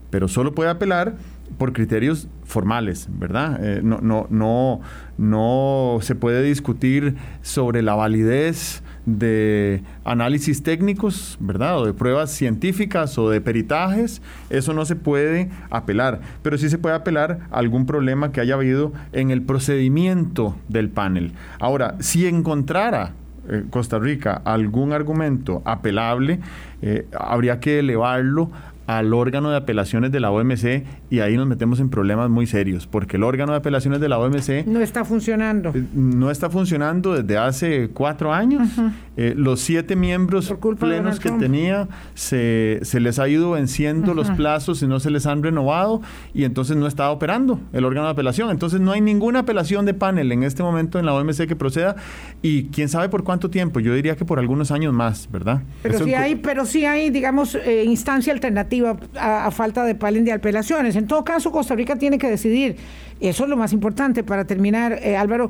pero 0.09 0.27
solo 0.27 0.53
puede 0.53 0.69
apelar 0.69 1.15
por 1.57 1.73
criterios 1.73 2.27
formales, 2.43 3.07
¿verdad? 3.11 3.59
Eh, 3.61 3.81
no, 3.83 3.99
no, 4.01 4.27
no, 4.29 4.81
no 5.17 5.97
se 6.01 6.15
puede 6.15 6.43
discutir 6.43 7.15
sobre 7.41 7.81
la 7.81 7.95
validez 7.95 8.83
de 9.05 9.83
análisis 10.05 10.63
técnicos, 10.63 11.37
¿verdad? 11.39 11.79
O 11.79 11.85
de 11.85 11.93
pruebas 11.93 12.31
científicas 12.31 13.17
o 13.17 13.29
de 13.29 13.41
peritajes, 13.41 14.21
eso 14.49 14.73
no 14.73 14.85
se 14.85 14.95
puede 14.95 15.49
apelar, 15.69 16.21
pero 16.41 16.57
sí 16.57 16.69
se 16.69 16.77
puede 16.77 16.95
apelar 16.95 17.39
a 17.51 17.59
algún 17.59 17.85
problema 17.85 18.31
que 18.31 18.41
haya 18.41 18.55
habido 18.55 18.93
en 19.11 19.31
el 19.31 19.41
procedimiento 19.41 20.55
del 20.69 20.89
panel. 20.89 21.33
Ahora, 21.59 21.95
si 21.99 22.27
encontrara 22.27 23.13
eh, 23.49 23.65
Costa 23.69 23.99
Rica 23.99 24.41
algún 24.45 24.93
argumento 24.93 25.61
apelable, 25.65 26.39
eh, 26.81 27.05
habría 27.17 27.59
que 27.59 27.79
elevarlo 27.79 28.49
al 28.87 29.13
órgano 29.13 29.49
de 29.49 29.57
apelaciones 29.57 30.11
de 30.11 30.19
la 30.19 30.31
OMC 30.31 30.83
y 31.13 31.19
ahí 31.19 31.37
nos 31.37 31.45
metemos 31.45 31.79
en 31.79 31.89
problemas 31.89 32.27
muy 32.31 32.47
serios, 32.47 32.87
porque 32.87 33.17
el 33.17 33.23
órgano 33.23 33.51
de 33.51 33.59
apelaciones 33.59 33.99
de 33.99 34.09
la 34.09 34.17
OMC... 34.17 34.65
No 34.65 34.81
está 34.81 35.05
funcionando. 35.05 35.69
Eh, 35.69 35.85
no 35.93 36.31
está 36.31 36.49
funcionando 36.49 37.13
desde 37.13 37.37
hace 37.37 37.89
cuatro 37.93 38.33
años. 38.33 38.67
Eh, 39.15 39.35
los 39.37 39.59
siete 39.59 39.95
miembros 39.95 40.51
plenos 40.79 41.19
que 41.19 41.29
tenía 41.29 41.87
se, 42.15 42.79
se, 42.81 42.99
les 42.99 43.19
ha 43.19 43.29
ido 43.29 43.51
venciendo 43.51 44.15
los 44.15 44.31
plazos 44.31 44.81
y 44.81 44.87
no 44.87 44.99
se 44.99 45.11
les 45.11 45.27
han 45.27 45.43
renovado 45.43 46.01
y 46.33 46.45
entonces 46.45 46.77
no 46.77 46.87
está 46.87 47.11
operando 47.11 47.59
el 47.73 47.85
órgano 47.85 48.07
de 48.07 48.13
apelación. 48.13 48.49
Entonces 48.49 48.79
no 48.79 48.91
hay 48.91 49.01
ninguna 49.01 49.41
apelación 49.41 49.85
de 49.85 49.93
panel 49.93 50.31
en 50.31 50.41
este 50.41 50.63
momento 50.63 50.97
en 50.97 51.05
la 51.05 51.13
OMC 51.13 51.45
que 51.45 51.55
proceda 51.55 51.95
y 52.41 52.69
quién 52.69 52.89
sabe 52.89 53.09
por 53.09 53.23
cuánto 53.23 53.51
tiempo. 53.51 53.79
Yo 53.79 53.93
diría 53.93 54.15
que 54.15 54.25
por 54.25 54.39
algunos 54.39 54.71
años 54.71 54.91
más, 54.93 55.29
¿verdad? 55.31 55.61
Pero 55.83 56.03
sí 56.03 56.15
hay, 56.15 56.37
pero 56.37 56.65
sí 56.65 56.85
hay, 56.85 57.11
digamos, 57.11 57.53
eh, 57.53 57.83
instancia 57.85 58.33
alternativa 58.33 58.97
a, 59.15 59.51
falta 59.51 59.83
de 59.83 59.93
panel 59.93 60.25
de 60.25 60.31
apelaciones. 60.31 61.02
En 61.03 61.07
todo 61.07 61.23
caso, 61.23 61.51
Costa 61.51 61.75
Rica 61.75 61.97
tiene 61.97 62.17
que 62.17 62.29
decidir. 62.29 62.77
Eso 63.19 63.43
es 63.43 63.49
lo 63.49 63.57
más 63.57 63.73
importante 63.73 64.23
para 64.23 64.45
terminar, 64.45 64.99
eh, 65.01 65.15
Álvaro. 65.15 65.49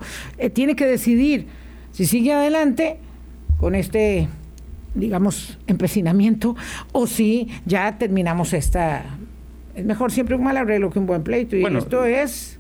tiene 0.53 0.75
que 0.75 0.85
decidir 0.85 1.47
si 1.91 2.05
sigue 2.05 2.33
adelante 2.33 2.97
con 3.59 3.75
este 3.75 4.27
digamos, 4.95 5.57
empecinamiento, 5.67 6.55
o 6.91 7.07
si 7.07 7.49
ya 7.65 7.97
terminamos 7.97 8.53
esta... 8.53 9.03
Es 9.75 9.85
mejor 9.85 10.11
siempre 10.11 10.35
un 10.35 10.43
mal 10.43 10.57
arreglo 10.57 10.91
que 10.91 10.99
un 10.99 11.07
buen 11.07 11.23
pleito. 11.23 11.55
Y 11.55 11.63
esto 11.65 12.05
es... 12.05 12.59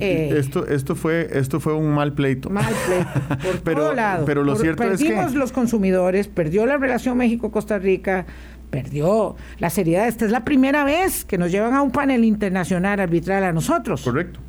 Eh, 0.00 0.34
esto, 0.38 0.66
esto, 0.66 0.94
fue, 0.94 1.28
esto 1.32 1.60
fue 1.60 1.74
un 1.74 1.90
mal 1.90 2.14
pleito. 2.14 2.48
Mal 2.48 2.72
pleito, 2.86 3.44
por 3.44 3.60
pero, 3.64 3.80
todo 3.82 3.92
lado. 3.92 4.24
Pero 4.24 4.42
lo 4.42 4.56
cierto 4.56 4.82
es 4.84 4.98
que... 4.98 5.08
Perdimos 5.08 5.34
los 5.34 5.52
consumidores, 5.52 6.26
perdió 6.26 6.64
la 6.64 6.78
relación 6.78 7.18
México-Costa 7.18 7.78
Rica, 7.78 8.24
perdió 8.70 9.36
la 9.58 9.70
seriedad. 9.70 10.08
Esta 10.08 10.24
es 10.24 10.30
la 10.30 10.44
primera 10.44 10.84
vez 10.84 11.24
que 11.24 11.38
nos 11.38 11.50
llevan 11.50 11.74
a 11.74 11.82
un 11.82 11.90
panel 11.90 12.24
internacional 12.24 13.00
arbitral 13.00 13.44
a 13.44 13.52
nosotros. 13.52 14.02
Correcto. 14.02 14.40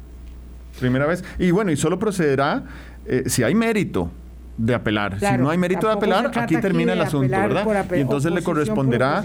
Primera 0.80 1.06
vez. 1.06 1.24
Y 1.38 1.52
bueno, 1.52 1.72
y 1.72 1.78
solo 1.78 2.00
procederá 2.00 2.64
eh, 3.06 3.24
si 3.28 3.44
hay 3.44 3.56
mérito 3.56 4.12
de 4.60 4.76
apelar. 4.76 5.20
si 5.20 5.38
no 5.38 5.50
hay 5.50 5.58
mérito 5.58 5.88
de 5.88 5.94
apelar, 5.94 6.32
aquí 6.36 6.58
termina 6.58 6.94
el 6.94 7.02
asunto, 7.02 7.32
¿verdad? 7.32 7.86
Y 7.96 8.02
entonces 8.02 8.32
le 8.32 8.44
corresponderá 8.44 9.24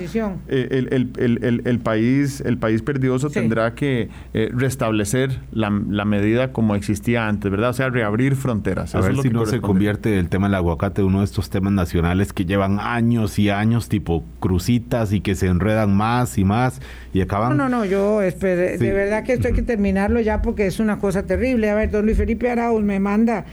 eh, 0.48 0.88
el, 0.90 1.80
país, 1.80 2.40
el 2.40 2.56
país 2.56 2.82
perdioso 2.82 3.30
tendrá 3.30 3.74
que 3.74 4.08
eh, 4.32 4.50
restablecer 4.52 5.40
la, 5.50 5.70
medida 5.70 6.52
como 6.52 6.76
existía 6.76 7.26
antes, 7.26 7.50
¿verdad? 7.50 7.70
O 7.70 7.72
sea, 7.72 7.90
reabrir 7.90 8.36
fronteras. 8.36 8.94
A 8.94 9.00
ver 9.00 9.16
si 9.16 9.30
no 9.30 9.44
se 9.46 9.60
convierte 9.60 10.18
el 10.18 10.28
tema 10.28 10.46
del 10.46 10.54
aguacate 10.54 11.02
uno 11.02 11.18
de 11.18 11.24
estos 11.24 11.50
temas 11.50 11.72
nacionales 11.72 12.32
que 12.32 12.44
llevan 12.44 12.78
años 12.78 13.38
y 13.38 13.50
años, 13.50 13.88
tipo 13.88 14.24
crucitas 14.38 15.12
y 15.12 15.20
que 15.20 15.34
se 15.34 15.48
enredan 15.48 15.96
más 15.96 16.38
y 16.38 16.44
más 16.44 16.80
y 17.12 17.20
acaban. 17.20 17.56
No, 17.56 17.68
no, 17.68 17.78
no, 17.78 17.84
yo 17.84 18.20
de 18.20 18.92
verdad 18.92 19.24
que 19.24 19.32
esto 19.32 19.48
hay 19.48 19.54
que 19.54 19.62
terminarlo 19.62 20.20
ya 20.20 20.42
porque 20.42 20.66
es 20.66 20.78
una 20.78 20.98
cosa 20.98 21.24
terrible. 21.24 21.70
A 21.70 21.74
ver, 21.74 21.90
don 21.90 22.04
Luis 22.04 22.16
Felipe 22.16 22.48
Arauz 22.48 22.82
me 22.82 23.00
manda 23.00 23.44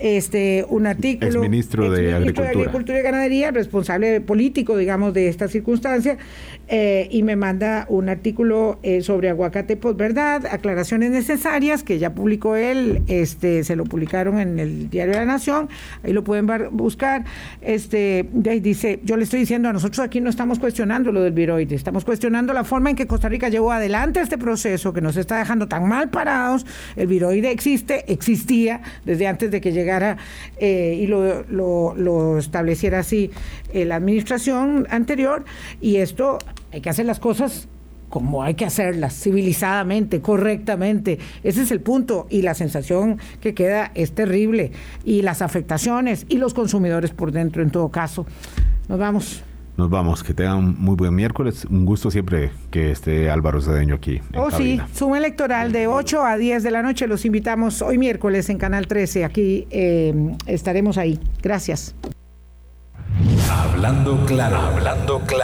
este, 0.00 0.64
un 0.68 0.86
artículo. 0.86 1.30
Ex 1.30 1.40
ministro, 1.40 1.90
de, 1.90 2.14
Agricultura. 2.14 2.98
y 2.98 3.02
Ganadería, 3.02 3.50
responsable 3.50 4.20
político, 4.20 4.76
digamos, 4.76 5.14
de 5.14 5.28
esta 5.28 5.48
circunstancia, 5.48 6.18
eh, 6.68 7.08
y 7.10 7.22
me 7.22 7.36
manda 7.36 7.86
un 7.88 8.08
artículo 8.08 8.78
eh, 8.82 9.02
sobre 9.02 9.28
aguacate 9.28 9.78
verdad 9.94 10.46
aclaraciones 10.46 11.10
necesarias, 11.10 11.82
que 11.82 11.98
ya 11.98 12.14
publicó 12.14 12.56
él, 12.56 13.02
este, 13.08 13.64
se 13.64 13.76
lo 13.76 13.84
publicaron 13.84 14.38
en 14.38 14.58
el 14.58 14.88
Diario 14.88 15.14
de 15.14 15.20
la 15.20 15.26
Nación, 15.26 15.68
ahí 16.02 16.12
lo 16.12 16.24
pueden 16.24 16.46
buscar. 16.72 17.24
Este, 17.60 18.26
dice, 18.32 19.00
yo 19.04 19.16
le 19.16 19.24
estoy 19.24 19.40
diciendo, 19.40 19.68
a 19.68 19.72
nosotros 19.72 20.00
aquí 20.00 20.20
no 20.20 20.30
estamos 20.30 20.58
cuestionando 20.58 21.12
lo 21.12 21.22
del 21.22 21.32
viroide, 21.32 21.74
estamos 21.74 22.04
cuestionando 22.04 22.52
la 22.52 22.64
forma 22.64 22.90
en 22.90 22.96
que 22.96 23.06
Costa 23.06 23.28
Rica 23.28 23.48
llevó 23.48 23.72
adelante 23.72 24.20
este 24.20 24.38
proceso 24.38 24.92
que 24.92 25.00
nos 25.00 25.16
está 25.16 25.38
dejando 25.38 25.68
tan 25.68 25.88
mal 25.88 26.10
parados. 26.10 26.64
El 26.96 27.08
viroide 27.08 27.50
existe, 27.50 28.10
existía 28.12 28.80
desde 29.04 29.26
antes 29.26 29.50
de 29.50 29.60
que 29.60 29.72
llegara 29.72 29.89
eh, 30.58 30.98
y 31.00 31.06
lo, 31.06 31.44
lo, 31.44 32.38
estableciera 32.38 33.00
así 33.00 33.30
eh, 33.72 33.84
la 33.84 33.96
administración 33.96 34.86
anterior 34.90 35.44
y 35.80 35.96
esto 35.96 36.38
hay 36.72 36.80
que 36.80 36.90
hacer 36.90 37.06
las 37.06 37.20
cosas 37.20 37.68
como 38.08 38.42
hay 38.42 38.54
que 38.54 38.64
hacerlas, 38.64 39.14
civilizadamente, 39.14 40.20
correctamente. 40.20 41.20
Ese 41.44 41.62
es 41.62 41.70
el 41.70 41.80
punto. 41.80 42.26
Y 42.28 42.42
la 42.42 42.54
sensación 42.54 43.20
que 43.40 43.54
queda 43.54 43.92
es 43.94 44.12
terrible. 44.12 44.72
Y 45.04 45.22
las 45.22 45.42
afectaciones 45.42 46.26
y 46.28 46.38
los 46.38 46.52
consumidores 46.52 47.12
por 47.12 47.30
dentro, 47.30 47.62
en 47.62 47.70
todo 47.70 47.88
caso. 47.90 48.26
Nos 48.88 48.98
vamos. 48.98 49.44
Nos 49.80 49.88
vamos, 49.88 50.22
que 50.22 50.34
tengan 50.34 50.58
un 50.58 50.76
muy 50.78 50.94
buen 50.94 51.14
miércoles. 51.14 51.64
Un 51.64 51.86
gusto 51.86 52.10
siempre 52.10 52.50
que 52.70 52.90
esté 52.90 53.30
Álvaro 53.30 53.62
Cedeño 53.62 53.94
aquí. 53.94 54.20
oh, 54.36 54.50
sí, 54.50 54.78
suma 54.94 55.16
electoral 55.16 55.72
de 55.72 55.86
8 55.86 56.22
a 56.22 56.36
10 56.36 56.62
de 56.62 56.70
la 56.70 56.82
noche. 56.82 57.06
Los 57.06 57.24
invitamos 57.24 57.80
hoy 57.80 57.96
miércoles 57.96 58.50
en 58.50 58.58
Canal 58.58 58.86
13. 58.86 59.24
Aquí 59.24 59.66
eh, 59.70 60.36
estaremos 60.44 60.98
ahí. 60.98 61.18
Gracias. 61.42 61.94
Hablando 63.50 64.22
claro, 64.26 64.58
hablando 64.58 65.20
claro. 65.20 65.40